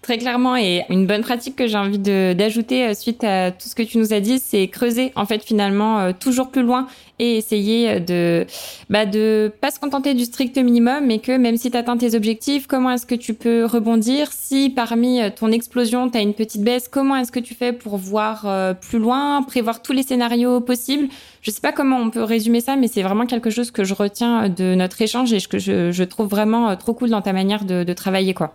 Très 0.05 0.19
clairement, 0.19 0.55
et 0.55 0.83
une 0.91 1.07
bonne 1.07 1.23
pratique 1.23 1.55
que 1.55 1.65
j'ai 1.65 1.79
envie 1.79 1.97
d'ajouter 1.97 2.85
euh, 2.85 2.93
suite 2.93 3.23
à 3.23 3.49
tout 3.49 3.67
ce 3.67 3.73
que 3.73 3.81
tu 3.81 3.97
nous 3.97 4.13
as 4.13 4.19
dit, 4.19 4.37
c'est 4.37 4.67
creuser 4.67 5.11
en 5.15 5.25
fait 5.25 5.43
finalement 5.43 5.97
euh, 5.97 6.11
toujours 6.11 6.51
plus 6.51 6.61
loin 6.61 6.85
et 7.17 7.37
essayer 7.37 7.99
de 8.01 8.45
bah 8.91 9.07
de 9.07 9.51
pas 9.61 9.71
se 9.71 9.79
contenter 9.79 10.13
du 10.13 10.25
strict 10.25 10.59
minimum, 10.59 11.07
mais 11.07 11.17
que 11.17 11.35
même 11.35 11.57
si 11.57 11.71
tu 11.71 11.77
atteins 11.77 11.97
tes 11.97 12.13
objectifs, 12.13 12.67
comment 12.67 12.91
est-ce 12.91 13.07
que 13.07 13.15
tu 13.15 13.33
peux 13.33 13.65
rebondir? 13.65 14.31
Si 14.31 14.69
parmi 14.69 15.23
euh, 15.23 15.31
ton 15.35 15.51
explosion, 15.51 16.07
tu 16.07 16.19
as 16.19 16.21
une 16.21 16.35
petite 16.35 16.61
baisse, 16.61 16.87
comment 16.87 17.15
est-ce 17.15 17.31
que 17.31 17.39
tu 17.39 17.55
fais 17.55 17.73
pour 17.73 17.97
voir 17.97 18.75
plus 18.81 18.99
loin, 18.99 19.41
prévoir 19.41 19.81
tous 19.81 19.93
les 19.93 20.03
scénarios 20.03 20.61
possibles? 20.61 21.07
Je 21.41 21.49
sais 21.49 21.61
pas 21.61 21.71
comment 21.71 21.97
on 21.97 22.11
peut 22.11 22.21
résumer 22.21 22.61
ça, 22.61 22.75
mais 22.75 22.87
c'est 22.87 23.01
vraiment 23.01 23.25
quelque 23.25 23.49
chose 23.49 23.71
que 23.71 23.83
je 23.83 23.95
retiens 23.95 24.49
de 24.49 24.75
notre 24.75 25.01
échange 25.01 25.33
et 25.33 25.41
que 25.41 25.57
je, 25.57 25.91
je 25.91 26.03
trouve 26.03 26.27
vraiment 26.27 26.75
trop 26.75 26.93
cool 26.93 27.09
dans 27.09 27.23
ta 27.23 27.33
manière 27.33 27.65
de, 27.65 27.83
de 27.83 27.93
travailler 27.93 28.35
quoi. 28.35 28.53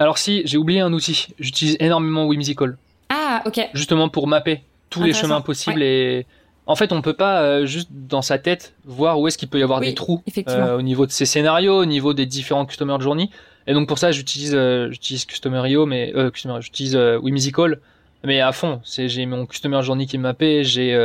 Alors 0.00 0.16
si, 0.16 0.42
j'ai 0.46 0.56
oublié 0.56 0.80
un 0.80 0.92
outil. 0.92 1.28
J'utilise 1.38 1.76
énormément 1.78 2.26
Whimsical. 2.26 2.78
Ah, 3.10 3.42
ok. 3.44 3.68
Justement 3.74 4.08
pour 4.08 4.26
mapper 4.26 4.62
tous 4.88 5.04
les 5.04 5.12
chemins 5.12 5.42
possibles 5.42 5.82
et 5.82 6.26
en 6.66 6.76
fait, 6.76 6.92
on 6.92 7.02
peut 7.02 7.14
pas 7.14 7.42
euh, 7.42 7.66
juste 7.66 7.88
dans 7.90 8.22
sa 8.22 8.38
tête 8.38 8.74
voir 8.84 9.18
où 9.18 9.26
est-ce 9.26 9.36
qu'il 9.36 9.48
peut 9.48 9.58
y 9.58 9.62
avoir 9.62 9.80
des 9.80 9.94
trous 9.94 10.22
euh, 10.48 10.78
au 10.78 10.82
niveau 10.82 11.04
de 11.04 11.10
ses 11.10 11.26
scénarios, 11.26 11.76
au 11.76 11.84
niveau 11.84 12.14
des 12.14 12.26
différents 12.26 12.64
customer 12.64 12.96
journey. 13.00 13.28
Et 13.66 13.74
donc 13.74 13.88
pour 13.88 13.98
ça, 13.98 14.12
j'utilise 14.12 14.54
euh, 14.54 14.88
j'utilise 14.90 15.24
Customer.io, 15.26 15.84
mais 15.84 16.14
j'utilise 16.60 16.96
Whimsical, 16.96 17.80
mais 18.24 18.40
à 18.40 18.52
fond. 18.52 18.80
C'est 18.84 19.08
j'ai 19.08 19.26
mon 19.26 19.46
Customer 19.46 19.82
Journey 19.82 20.06
qui 20.06 20.16
est 20.16 20.20
mappé, 20.20 20.64
j'ai 20.64 20.96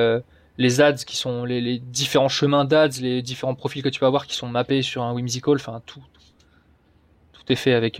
les 0.57 0.81
ads 0.81 0.93
qui 0.93 1.17
sont 1.17 1.43
les, 1.43 1.59
les 1.59 1.79
différents 1.79 2.29
chemins 2.29 2.63
d'ads, 2.63 2.87
les 3.01 3.21
différents 3.21 3.55
profils 3.55 3.83
que 3.83 3.89
tu 3.89 3.99
peux 3.99 4.05
avoir 4.05 4.25
qui 4.25 4.35
sont 4.35 4.47
mappés 4.47 4.83
sur 4.83 5.03
un 5.03 5.13
Whimsical. 5.13 5.55
Enfin 5.55 5.81
tout 5.85 6.03
tout 7.33 7.51
est 7.51 7.55
fait 7.55 7.73
avec 7.73 7.99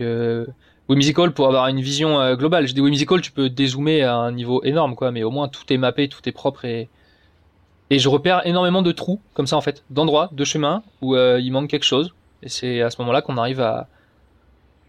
Whimsical 0.88 1.32
pour 1.32 1.46
avoir 1.48 1.66
une 1.68 1.80
vision 1.80 2.20
euh, 2.20 2.36
globale. 2.36 2.66
Je 2.66 2.74
dis 2.74 2.80
Whimsical, 2.80 3.20
tu 3.20 3.32
peux 3.32 3.48
dézoomer 3.50 4.02
à 4.02 4.14
un 4.14 4.32
niveau 4.32 4.62
énorme, 4.64 4.94
quoi, 4.94 5.10
mais 5.10 5.22
au 5.22 5.30
moins 5.30 5.48
tout 5.48 5.72
est 5.72 5.78
mappé, 5.78 6.08
tout 6.08 6.26
est 6.28 6.32
propre 6.32 6.64
et 6.64 6.88
et 7.88 7.98
je 8.00 8.08
repère 8.08 8.44
énormément 8.46 8.82
de 8.82 8.90
trous 8.90 9.20
comme 9.34 9.46
ça 9.46 9.56
en 9.56 9.60
fait, 9.60 9.84
d'endroits, 9.90 10.28
de 10.32 10.44
chemins 10.44 10.82
où 11.02 11.14
euh, 11.14 11.40
il 11.40 11.52
manque 11.52 11.70
quelque 11.70 11.84
chose. 11.84 12.14
Et 12.42 12.48
c'est 12.48 12.82
à 12.82 12.90
ce 12.90 13.00
moment-là 13.00 13.22
qu'on 13.22 13.36
arrive 13.36 13.60
à, 13.60 13.88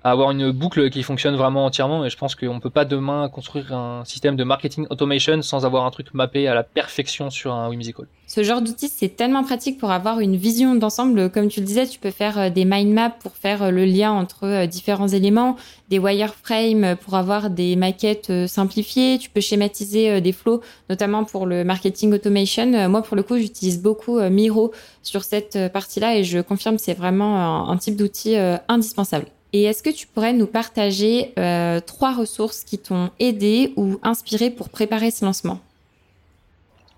avoir 0.03 0.31
une 0.31 0.51
boucle 0.51 0.89
qui 0.89 1.03
fonctionne 1.03 1.35
vraiment 1.35 1.65
entièrement. 1.65 2.05
Et 2.05 2.09
je 2.09 2.17
pense 2.17 2.35
qu'on 2.35 2.59
peut 2.59 2.69
pas 2.69 2.85
demain 2.85 3.29
construire 3.29 3.73
un 3.73 4.05
système 4.05 4.35
de 4.35 4.43
marketing 4.43 4.87
automation 4.89 5.41
sans 5.41 5.65
avoir 5.65 5.85
un 5.85 5.91
truc 5.91 6.13
mappé 6.13 6.47
à 6.47 6.53
la 6.53 6.63
perfection 6.63 7.29
sur 7.29 7.53
un 7.53 7.69
Whimsical. 7.69 8.07
Ce 8.27 8.43
genre 8.43 8.61
d'outil, 8.61 8.89
c'est 8.89 9.15
tellement 9.15 9.43
pratique 9.43 9.79
pour 9.79 9.89
avoir 9.91 10.19
une 10.19 10.35
vision 10.35 10.75
d'ensemble. 10.75 11.29
Comme 11.31 11.47
tu 11.47 11.61
le 11.61 11.65
disais, 11.65 11.87
tu 11.87 11.97
peux 11.97 12.11
faire 12.11 12.37
euh, 12.37 12.49
des 12.49 12.65
mind 12.65 12.91
maps 12.93 13.09
pour 13.09 13.31
faire 13.37 13.63
euh, 13.63 13.71
le 13.71 13.85
lien 13.85 14.11
entre 14.11 14.45
euh, 14.45 14.65
différents 14.65 15.07
éléments, 15.07 15.55
des 15.87 15.97
wireframes 15.97 16.97
pour 16.97 17.15
avoir 17.15 17.49
des 17.49 17.77
maquettes 17.77 18.47
simplifiées. 18.47 19.17
Tu 19.17 19.29
peux 19.29 19.39
schématiser 19.39 20.19
des 20.19 20.33
flows, 20.33 20.59
notamment 20.89 21.23
pour 21.23 21.45
le 21.45 21.63
marketing 21.63 22.13
automation. 22.13 22.89
Moi, 22.89 23.01
pour 23.01 23.15
le 23.15 23.23
coup, 23.23 23.37
j'utilise 23.37 23.81
beaucoup 23.81 24.19
Miro 24.19 24.73
sur 25.01 25.23
cette 25.23 25.71
partie-là 25.71 26.17
et 26.17 26.25
je 26.25 26.39
confirme, 26.39 26.77
c'est 26.77 26.93
vraiment 26.93 27.69
un, 27.69 27.77
type 27.77 27.95
d'outil 27.95 28.35
indispensable. 28.67 29.27
Et 29.57 29.63
est-ce 29.63 29.81
que 29.81 29.89
tu 29.89 30.05
pourrais 30.05 30.33
nous 30.33 30.45
partager 30.45 31.33
euh, 31.39 31.79
trois 31.79 32.15
ressources 32.15 32.63
qui 32.63 32.77
t'ont 32.77 33.09
aidé 33.17 33.73
ou 33.75 33.97
inspiré 34.03 34.51
pour 34.51 34.69
préparer 34.69 35.09
ce 35.09 35.25
lancement? 35.25 35.59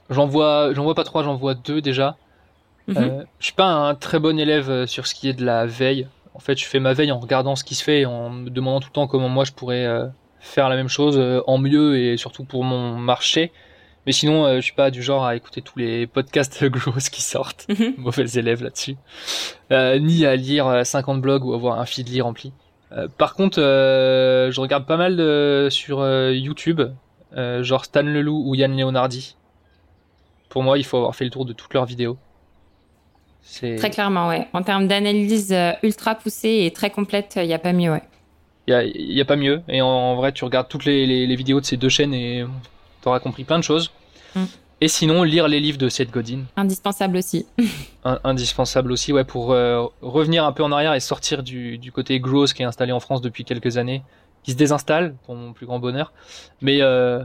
J'en 0.10 0.26
vois, 0.26 0.74
j'en 0.74 0.84
vois 0.84 0.94
pas 0.94 1.06
trois, 1.06 1.24
j'en 1.24 1.38
vois 1.38 1.54
deux 1.54 1.80
déjà. 1.80 2.18
Mhm. 2.88 2.98
Euh, 2.98 3.24
je 3.40 3.46
suis 3.46 3.54
pas 3.54 3.68
un 3.68 3.96
très 3.96 4.20
bon 4.20 4.38
élève 4.38 4.70
euh, 4.70 4.86
sur 4.88 5.08
ce 5.08 5.16
qui 5.16 5.30
est 5.30 5.34
de 5.34 5.46
la 5.46 5.66
veille. 5.66 6.10
En 6.34 6.40
fait, 6.40 6.58
je 6.58 6.66
fais 6.66 6.82
ma 6.82 6.92
veille 6.92 7.14
en 7.14 7.20
regardant 7.20 7.56
ce 7.56 7.64
qui 7.64 7.76
se 7.76 7.84
fait, 7.84 8.02
et 8.02 8.06
en 8.06 8.30
me 8.30 8.50
demandant 8.50 8.82
tout 8.82 8.90
le 8.90 8.94
temps 8.94 9.08
comment 9.08 9.30
moi 9.30 9.46
je 9.46 9.54
pourrais 9.54 9.88
faire 10.42 10.68
la 10.68 10.76
même 10.76 10.90
chose 10.90 11.20
en 11.48 11.58
mieux 11.58 11.98
et 11.98 12.18
surtout 12.18 12.44
pour 12.44 12.66
mon 12.66 12.96
marché. 12.96 13.54
Mais 14.10 14.14
sinon, 14.14 14.44
euh, 14.44 14.56
je 14.56 14.62
suis 14.62 14.74
pas 14.74 14.90
du 14.90 15.04
genre 15.04 15.24
à 15.24 15.36
écouter 15.36 15.62
tous 15.62 15.78
les 15.78 16.08
podcasts 16.08 16.66
grosses 16.66 17.10
qui 17.10 17.22
sortent. 17.22 17.68
Mhm. 17.70 17.94
Mauvais 18.00 18.26
élèves 18.26 18.64
là-dessus. 18.64 18.96
Euh, 19.72 20.00
ni 20.00 20.26
à 20.26 20.36
lire 20.36 20.84
50 20.84 21.18
euh, 21.18 21.22
blogs 21.22 21.46
ou 21.46 21.54
avoir 21.54 21.80
un 21.80 21.86
feed 21.86 22.10
lit 22.10 22.20
rempli. 22.20 22.52
par 23.20 23.36
contre, 23.36 23.60
je 23.60 24.60
regarde 24.60 24.88
pas 24.88 24.98
mal 24.98 25.16
de, 25.16 25.68
sur 25.70 26.04
YouTube, 26.32 26.82
genre 27.36 27.86
Stan 27.86 28.02
Leloup 28.02 28.50
ou 28.50 28.56
Yann 28.56 28.76
Leonardi. 28.76 29.36
Pour 30.50 30.64
moi, 30.64 30.80
il 30.80 30.86
faut 30.86 30.98
avoir 30.98 31.16
fait 31.16 31.26
le 31.26 31.30
tour 31.30 31.46
de 31.46 31.54
toutes 31.54 31.76
leurs 31.76 31.86
vidéos. 31.86 32.18
Très 33.62 33.92
clairement, 33.92 34.28
ouais. 34.28 34.48
En 34.54 34.64
termes 34.64 34.88
d'analyse 34.88 35.56
ultra 35.84 36.16
poussée 36.16 36.64
et 36.66 36.74
très 36.74 36.90
complète, 36.90 37.34
il 37.40 37.46
n'y 37.46 37.54
a 37.54 37.60
pas 37.60 37.74
mieux, 37.74 37.92
ouais. 37.92 38.02
Il 38.66 39.14
n'y 39.14 39.22
a, 39.22 39.26
pas 39.26 39.36
mieux. 39.36 39.62
Et 39.68 39.84
en, 39.84 40.16
vrai, 40.16 40.32
tu 40.32 40.46
regardes 40.46 40.68
toutes 40.68 40.86
les, 40.86 41.06
les, 41.06 41.36
vidéos 41.36 41.60
de 41.60 41.66
ces 41.66 41.78
deux 41.78 41.90
chaînes 41.90 42.16
et 42.16 42.44
t'auras 43.04 43.20
compris 43.20 43.44
plein 43.44 43.60
de 43.60 43.64
choses. 43.64 43.92
Mm. 44.36 44.46
Et 44.82 44.88
sinon, 44.88 45.24
lire 45.24 45.48
les 45.50 45.60
livres 45.60 45.78
de 45.78 45.90
Seth 45.90 46.10
Godin. 46.10 46.44
Indispensable 46.56 47.18
aussi. 47.18 47.46
indispensable 48.24 48.92
aussi, 48.92 49.12
ouais, 49.12 49.26
pour 49.26 49.52
euh, 49.52 49.86
revenir 50.02 50.46
un 50.46 50.54
peu 50.54 50.64
en 50.64 50.72
arrière 50.72 50.94
et 50.94 51.02
sortir 51.02 51.44
du, 51.44 51.78
du, 51.78 51.92
côté 51.92 52.20
gross 52.20 52.54
qui 52.54 52.62
est 52.62 52.66
installé 52.66 52.94
en 52.94 53.02
France 53.02 53.22
depuis 53.22 53.44
quelques 53.44 53.78
années, 53.78 54.04
qui 54.44 54.52
se 54.52 54.58
désinstalle, 54.58 55.16
pour 55.26 55.36
mon 55.36 55.52
plus 55.52 55.66
grand 55.66 55.80
bonheur. 55.80 56.14
Mais 56.62 56.82
euh, 56.82 57.22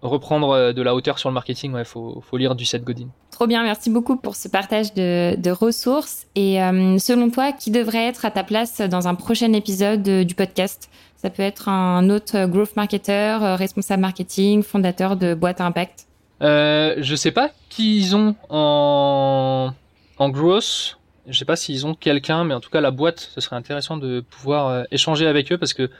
reprendre 0.00 0.50
euh, 0.50 0.72
de 0.72 0.80
la 0.80 0.94
hauteur 0.94 1.18
sur 1.18 1.28
le 1.28 1.34
marketing, 1.34 1.74
ouais, 1.74 1.84
faut, 1.84 2.22
faut 2.26 2.38
lire 2.38 2.54
du 2.54 2.64
Seth 2.64 2.84
Godin. 2.84 3.08
Trop 3.30 3.46
bien, 3.46 3.62
merci 3.64 3.90
beaucoup 3.90 4.16
pour 4.16 4.34
ce 4.34 4.48
partage 4.48 4.94
de, 4.94 5.36
de 5.36 5.50
ressources. 5.50 6.26
Et 6.36 6.58
selon 7.00 7.30
toi, 7.30 7.52
qui 7.52 7.72
devrait 7.72 8.06
être 8.06 8.24
à 8.24 8.30
ta 8.30 8.44
place 8.44 8.80
dans 8.80 9.08
un 9.08 9.16
prochain 9.16 9.52
épisode 9.52 10.02
du 10.02 10.34
podcast? 10.36 10.88
Ça 11.16 11.30
peut 11.30 11.42
être 11.42 11.68
un 11.68 12.10
autre 12.10 12.46
growth 12.46 12.76
marketer, 12.76 13.56
responsable 13.58 14.02
marketing, 14.02 14.62
fondateur 14.62 15.16
de 15.16 15.34
boîte 15.34 15.60
à 15.60 15.66
impact 15.66 16.06
euh, 16.44 16.94
je 16.98 17.14
sais 17.14 17.32
pas 17.32 17.50
qui 17.68 17.96
ils 17.96 18.14
ont 18.14 18.36
en, 18.50 19.72
en 20.18 20.28
growth. 20.28 20.98
Je 21.26 21.38
sais 21.38 21.46
pas 21.46 21.56
s'ils 21.56 21.86
ont 21.86 21.94
quelqu'un, 21.94 22.44
mais 22.44 22.52
en 22.54 22.60
tout 22.60 22.70
cas 22.70 22.82
la 22.82 22.90
boîte, 22.90 23.30
ce 23.34 23.40
serait 23.40 23.56
intéressant 23.56 23.96
de 23.96 24.20
pouvoir 24.20 24.68
euh, 24.68 24.82
échanger 24.90 25.26
avec 25.26 25.50
eux 25.50 25.58
parce 25.58 25.72
que 25.72 25.90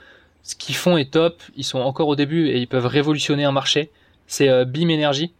ce 0.43 0.55
qu'ils 0.55 0.75
font 0.75 0.97
est 0.97 1.11
top. 1.11 1.41
Ils 1.57 1.63
sont 1.63 1.79
encore 1.79 2.07
au 2.07 2.15
début 2.15 2.47
et 2.47 2.59
ils 2.59 2.67
peuvent 2.67 2.85
révolutionner 2.85 3.43
un 3.43 3.51
marché. 3.51 3.89
C'est 4.27 4.47
euh, 4.49 4.65
Beam 4.65 4.89
Energy, 4.91 5.33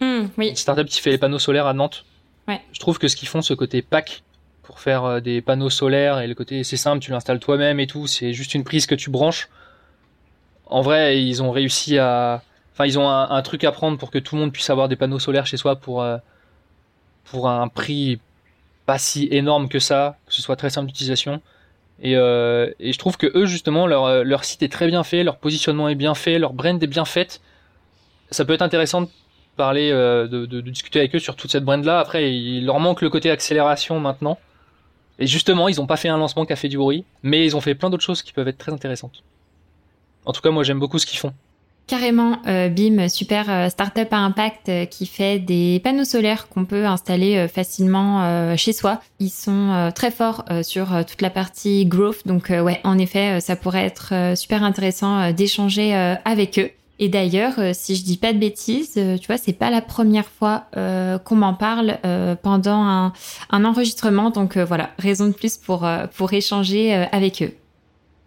mmh, 0.00 0.26
oui. 0.38 0.48
une 0.50 0.56
startup 0.56 0.86
qui 0.86 1.00
fait 1.00 1.10
les 1.10 1.18
panneaux 1.18 1.38
solaires 1.38 1.66
à 1.66 1.72
Nantes. 1.72 2.04
Ouais. 2.46 2.60
Je 2.72 2.78
trouve 2.78 2.98
que 2.98 3.08
ce 3.08 3.16
qu'ils 3.16 3.28
font, 3.28 3.42
ce 3.42 3.54
côté 3.54 3.80
pack 3.82 4.22
pour 4.62 4.80
faire 4.80 5.04
euh, 5.04 5.20
des 5.20 5.40
panneaux 5.40 5.70
solaires 5.70 6.20
et 6.20 6.26
le 6.26 6.34
côté 6.34 6.64
c'est 6.64 6.76
simple, 6.76 7.02
tu 7.02 7.10
l'installes 7.10 7.40
toi-même 7.40 7.80
et 7.80 7.86
tout, 7.86 8.06
c'est 8.06 8.32
juste 8.32 8.54
une 8.54 8.64
prise 8.64 8.86
que 8.86 8.94
tu 8.94 9.10
branches. 9.10 9.48
En 10.66 10.82
vrai, 10.82 11.22
ils 11.22 11.42
ont 11.42 11.50
réussi 11.50 11.98
à 11.98 12.42
Enfin, 12.74 12.86
ils 12.86 12.98
ont 12.98 13.08
un, 13.08 13.42
truc 13.42 13.62
à 13.62 13.70
prendre 13.70 13.98
pour 13.98 14.10
que 14.10 14.18
tout 14.18 14.34
le 14.34 14.40
monde 14.40 14.52
puisse 14.52 14.68
avoir 14.68 14.88
des 14.88 14.96
panneaux 14.96 15.20
solaires 15.20 15.46
chez 15.46 15.56
soi 15.56 15.76
pour 15.76 16.02
euh, 16.02 16.18
pour 17.24 17.48
un 17.48 17.68
prix 17.68 18.18
pas 18.84 18.98
si 18.98 19.28
énorme 19.30 19.68
que 19.68 19.78
ça, 19.78 20.18
que 20.26 20.34
ce 20.34 20.42
soit 20.42 20.56
très 20.56 20.70
simple 20.70 20.88
d'utilisation. 20.88 21.40
Et, 22.02 22.16
euh, 22.16 22.70
et, 22.80 22.92
je 22.92 22.98
trouve 22.98 23.16
que 23.16 23.30
eux 23.38 23.46
justement 23.46 23.86
leur, 23.86 24.04
euh, 24.06 24.24
leur 24.24 24.44
site 24.44 24.64
est 24.64 24.72
très 24.72 24.88
bien 24.88 25.04
fait, 25.04 25.22
leur 25.22 25.36
positionnement 25.38 25.88
est 25.88 25.94
bien 25.94 26.14
fait, 26.14 26.40
leur 26.40 26.52
brand 26.52 26.82
est 26.82 26.86
bien 26.88 27.04
fait. 27.04 27.40
Ça 28.32 28.44
peut 28.44 28.52
être 28.52 28.62
intéressant 28.62 29.02
de 29.02 29.08
parler, 29.56 29.90
de, 29.90 30.26
de, 30.26 30.44
de, 30.44 30.60
discuter 30.60 30.98
avec 30.98 31.14
eux 31.14 31.20
sur 31.20 31.36
toute 31.36 31.52
cette 31.52 31.64
brand 31.64 31.82
là. 31.84 32.00
Après, 32.00 32.34
il 32.34 32.66
leur 32.66 32.80
manque 32.80 33.02
le 33.02 33.10
côté 33.10 33.30
accélération 33.30 34.00
maintenant. 34.00 34.38
Et 35.20 35.28
justement, 35.28 35.68
ils 35.68 35.76
n'ont 35.76 35.86
pas 35.86 35.96
fait 35.96 36.08
un 36.08 36.18
lancement 36.18 36.44
qui 36.44 36.52
a 36.52 36.56
fait 36.56 36.68
du 36.68 36.76
bruit, 36.76 37.04
mais 37.22 37.44
ils 37.44 37.56
ont 37.56 37.60
fait 37.60 37.76
plein 37.76 37.88
d'autres 37.88 38.02
choses 38.02 38.22
qui 38.22 38.32
peuvent 38.32 38.48
être 38.48 38.58
très 38.58 38.72
intéressantes. 38.72 39.22
En 40.26 40.32
tout 40.32 40.40
cas, 40.40 40.50
moi 40.50 40.64
j'aime 40.64 40.80
beaucoup 40.80 40.98
ce 40.98 41.06
qu'ils 41.06 41.20
font. 41.20 41.32
Carrément, 41.86 42.38
euh, 42.46 42.70
BIM, 42.70 43.08
super 43.10 43.50
euh, 43.50 43.68
startup 43.68 44.10
à 44.10 44.16
impact 44.16 44.70
euh, 44.70 44.84
qui 44.86 45.04
fait 45.04 45.38
des 45.38 45.80
panneaux 45.84 46.04
solaires 46.04 46.48
qu'on 46.48 46.64
peut 46.64 46.86
installer 46.86 47.46
facilement 47.48 48.56
chez 48.56 48.72
soi. 48.72 49.00
Ils 49.20 49.30
sont 49.30 49.90
très 49.94 50.10
forts 50.10 50.44
sur 50.62 51.04
toute 51.06 51.20
la 51.20 51.30
partie 51.30 51.84
growth, 51.86 52.26
donc 52.26 52.50
ouais, 52.50 52.80
en 52.84 52.98
effet, 52.98 53.40
ça 53.40 53.56
pourrait 53.56 53.84
être 53.84 54.36
super 54.36 54.62
intéressant 54.62 55.32
d'échanger 55.32 55.94
avec 56.24 56.58
eux. 56.58 56.70
Et 56.98 57.08
d'ailleurs, 57.08 57.54
si 57.72 57.96
je 57.96 58.04
dis 58.04 58.16
pas 58.16 58.32
de 58.32 58.38
bêtises, 58.38 58.94
tu 58.94 59.26
vois, 59.26 59.36
c'est 59.36 59.52
pas 59.52 59.70
la 59.70 59.80
première 59.80 60.26
fois 60.26 60.66
qu'on 61.24 61.36
m'en 61.36 61.54
parle 61.54 61.98
pendant 62.42 62.82
un, 62.82 63.12
un, 63.50 63.64
enregistrement, 63.64 64.30
donc 64.30 64.56
voilà, 64.56 64.90
raison 64.98 65.26
de 65.26 65.32
plus 65.32 65.56
pour 65.56 65.86
pour 66.16 66.32
échanger 66.32 66.92
avec 67.12 67.42
eux. 67.42 67.54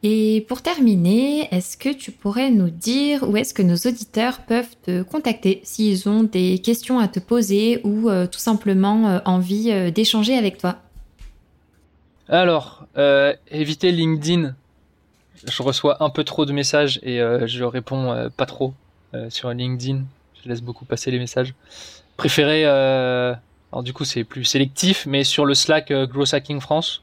Et 0.03 0.45
pour 0.47 0.61
terminer, 0.61 1.47
est-ce 1.51 1.75
que 1.75 1.89
tu 1.91 2.11
pourrais 2.11 2.51
nous 2.51 2.69
dire 2.69 3.27
où 3.27 3.35
est-ce 3.35 3.53
que 3.53 3.63
nos 3.63 3.75
auditeurs 3.75 4.41
peuvent 4.41 4.75
te 4.83 5.01
contacter 5.01 5.59
s'ils 5.63 6.07
ont 6.07 6.21
des 6.21 6.59
questions 6.59 6.99
à 6.99 7.07
te 7.07 7.19
poser 7.19 7.81
ou 7.83 8.09
euh, 8.09 8.27
tout 8.27 8.39
simplement 8.39 9.07
euh, 9.07 9.19
envie 9.25 9.71
euh, 9.71 9.89
d'échanger 9.89 10.37
avec 10.37 10.59
toi? 10.59 10.77
Alors, 12.29 12.85
évitez 13.49 13.91
LinkedIn. 13.91 14.53
Je 15.47 15.63
reçois 15.63 16.03
un 16.03 16.09
peu 16.09 16.23
trop 16.25 16.45
de 16.45 16.51
messages 16.51 16.99
et 17.01 17.19
je 17.19 17.63
réponds 17.63 18.29
pas 18.35 18.45
trop 18.45 18.73
sur 19.29 19.49
LinkedIn. 19.49 20.01
Je 20.43 20.49
laisse 20.49 20.61
beaucoup 20.61 20.83
passer 20.83 21.09
les 21.09 21.19
messages. 21.19 21.53
Préférez, 22.17 22.65
alors 22.65 23.81
du 23.81 23.93
coup 23.93 24.03
c'est 24.03 24.25
plus 24.25 24.43
sélectif, 24.43 25.05
mais 25.05 25.23
sur 25.23 25.45
le 25.45 25.53
Slack 25.53 25.93
Growth 25.93 26.33
Hacking 26.33 26.59
France, 26.59 27.01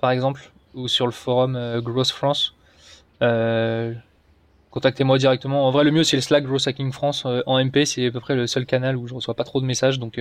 par 0.00 0.10
exemple, 0.10 0.50
ou 0.74 0.88
sur 0.88 1.06
le 1.06 1.12
forum 1.12 1.56
euh, 1.56 1.80
Growth 1.80 2.10
France. 2.10 2.54
Euh, 3.22 3.94
contactez-moi 4.70 5.18
directement. 5.18 5.66
En 5.66 5.70
vrai, 5.70 5.84
le 5.84 5.90
mieux, 5.90 6.04
c'est 6.04 6.16
le 6.16 6.22
Slack 6.22 6.44
Growth 6.44 6.66
Hacking 6.66 6.92
France 6.92 7.24
euh, 7.26 7.42
en 7.46 7.62
MP. 7.64 7.84
C'est 7.84 8.06
à 8.06 8.10
peu 8.10 8.20
près 8.20 8.34
le 8.34 8.46
seul 8.46 8.66
canal 8.66 8.96
où 8.96 9.06
je 9.06 9.14
reçois 9.14 9.34
pas 9.34 9.44
trop 9.44 9.60
de 9.60 9.66
messages. 9.66 9.98
Donc, 9.98 10.20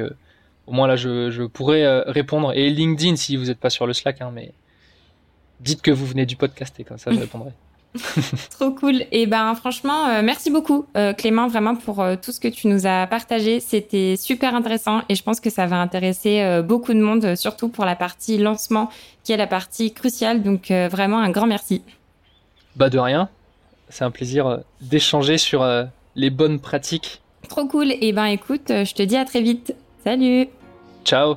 au 0.68 0.72
moins 0.72 0.88
là, 0.88 0.96
je, 0.96 1.30
je 1.30 1.44
pourrais 1.44 2.02
répondre. 2.04 2.54
Et 2.54 2.70
LinkedIn, 2.70 3.16
si 3.16 3.36
vous 3.36 3.46
n'êtes 3.46 3.60
pas 3.60 3.70
sur 3.70 3.88
le 3.88 3.94
Slack, 3.94 4.22
hein, 4.22 4.32
mais 4.34 4.54
dites 5.60 5.82
que 5.82 5.92
vous 5.92 6.06
venez 6.06 6.26
du 6.26 6.36
podcast 6.36 6.80
et 6.80 6.84
comme 6.84 6.98
ça, 6.98 7.12
je 7.12 7.20
répondrai. 7.20 7.52
Trop 8.50 8.72
cool. 8.72 9.06
Et 9.12 9.28
ben 9.28 9.54
franchement, 9.56 10.08
euh, 10.08 10.22
merci 10.24 10.50
beaucoup 10.50 10.86
euh, 10.98 11.14
Clément 11.14 11.48
vraiment 11.48 11.76
pour 11.76 12.02
euh, 12.02 12.16
tout 12.22 12.32
ce 12.32 12.40
que 12.40 12.48
tu 12.48 12.68
nous 12.68 12.88
as 12.88 13.08
partagé. 13.08 13.60
C'était 13.60 14.16
super 14.18 14.56
intéressant 14.56 15.02
et 15.10 15.16
je 15.16 15.24
pense 15.24 15.40
que 15.40 15.50
ça 15.50 15.68
va 15.68 15.78
intéresser 15.78 16.62
beaucoup 16.64 16.94
de 16.94 17.00
monde, 17.00 17.36
surtout 17.36 17.70
pour 17.70 17.86
la 17.86 17.96
partie 17.96 18.38
lancement 18.38 18.90
qui 19.24 19.32
est 19.32 19.38
la 19.38 19.48
partie 19.48 19.94
cruciale. 19.94 20.42
Donc 20.44 20.72
vraiment 20.72 21.20
un 21.20 21.30
grand 21.30 21.48
merci. 21.48 21.82
Bah 22.76 22.90
de 22.90 23.00
rien. 23.00 23.30
C'est 23.90 24.04
un 24.04 24.12
plaisir 24.12 24.62
d'échanger 24.82 25.38
sur 25.38 25.66
les 26.16 26.30
bonnes 26.30 26.60
pratiques. 26.60 27.22
Trop 27.48 27.68
cool. 27.68 27.94
Et 28.02 28.12
ben 28.12 28.26
écoute, 28.26 28.70
je 28.70 28.94
te 28.94 29.04
dis 29.04 29.18
à 29.18 29.26
très 29.26 29.42
vite. 29.42 29.76
Salut. 30.04 30.48
Ciao. 31.06 31.36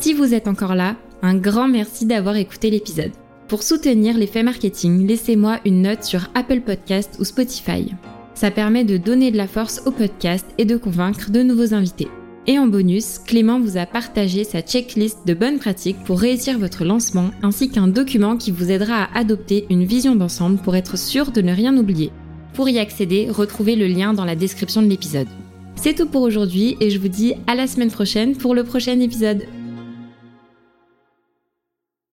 Si 0.00 0.14
vous 0.14 0.34
êtes 0.34 0.48
encore 0.48 0.74
là, 0.74 0.96
un 1.22 1.34
grand 1.34 1.68
merci 1.68 2.06
d'avoir 2.06 2.36
écouté 2.36 2.70
l'épisode. 2.70 3.12
Pour 3.48 3.62
soutenir 3.62 4.18
l'effet 4.18 4.42
marketing, 4.42 5.06
laissez-moi 5.06 5.60
une 5.64 5.82
note 5.82 6.02
sur 6.02 6.30
Apple 6.34 6.62
Podcast 6.62 7.16
ou 7.20 7.24
Spotify. 7.24 7.92
Ça 8.34 8.50
permet 8.50 8.82
de 8.82 8.96
donner 8.96 9.30
de 9.30 9.36
la 9.36 9.46
force 9.46 9.82
au 9.86 9.92
podcast 9.92 10.44
et 10.58 10.64
de 10.64 10.76
convaincre 10.76 11.30
de 11.30 11.44
nouveaux 11.44 11.72
invités. 11.72 12.08
Et 12.48 12.58
en 12.58 12.66
bonus, 12.66 13.20
Clément 13.24 13.60
vous 13.60 13.76
a 13.76 13.86
partagé 13.86 14.42
sa 14.42 14.62
checklist 14.62 15.18
de 15.26 15.34
bonnes 15.34 15.60
pratiques 15.60 16.02
pour 16.04 16.18
réussir 16.18 16.58
votre 16.58 16.84
lancement 16.84 17.30
ainsi 17.44 17.70
qu'un 17.70 17.86
document 17.86 18.36
qui 18.36 18.50
vous 18.50 18.72
aidera 18.72 19.04
à 19.04 19.18
adopter 19.18 19.66
une 19.70 19.84
vision 19.84 20.16
d'ensemble 20.16 20.58
pour 20.58 20.74
être 20.74 20.98
sûr 20.98 21.30
de 21.30 21.40
ne 21.40 21.54
rien 21.54 21.76
oublier. 21.76 22.10
Pour 22.52 22.68
y 22.68 22.80
accéder, 22.80 23.28
retrouvez 23.30 23.76
le 23.76 23.86
lien 23.86 24.12
dans 24.12 24.24
la 24.24 24.34
description 24.34 24.82
de 24.82 24.88
l'épisode. 24.88 25.28
C'est 25.76 25.94
tout 25.94 26.06
pour 26.06 26.22
aujourd'hui 26.22 26.76
et 26.80 26.90
je 26.90 26.98
vous 26.98 27.08
dis 27.08 27.34
à 27.46 27.54
la 27.54 27.68
semaine 27.68 27.92
prochaine 27.92 28.34
pour 28.34 28.56
le 28.56 28.64
prochain 28.64 28.98
épisode. 28.98 29.44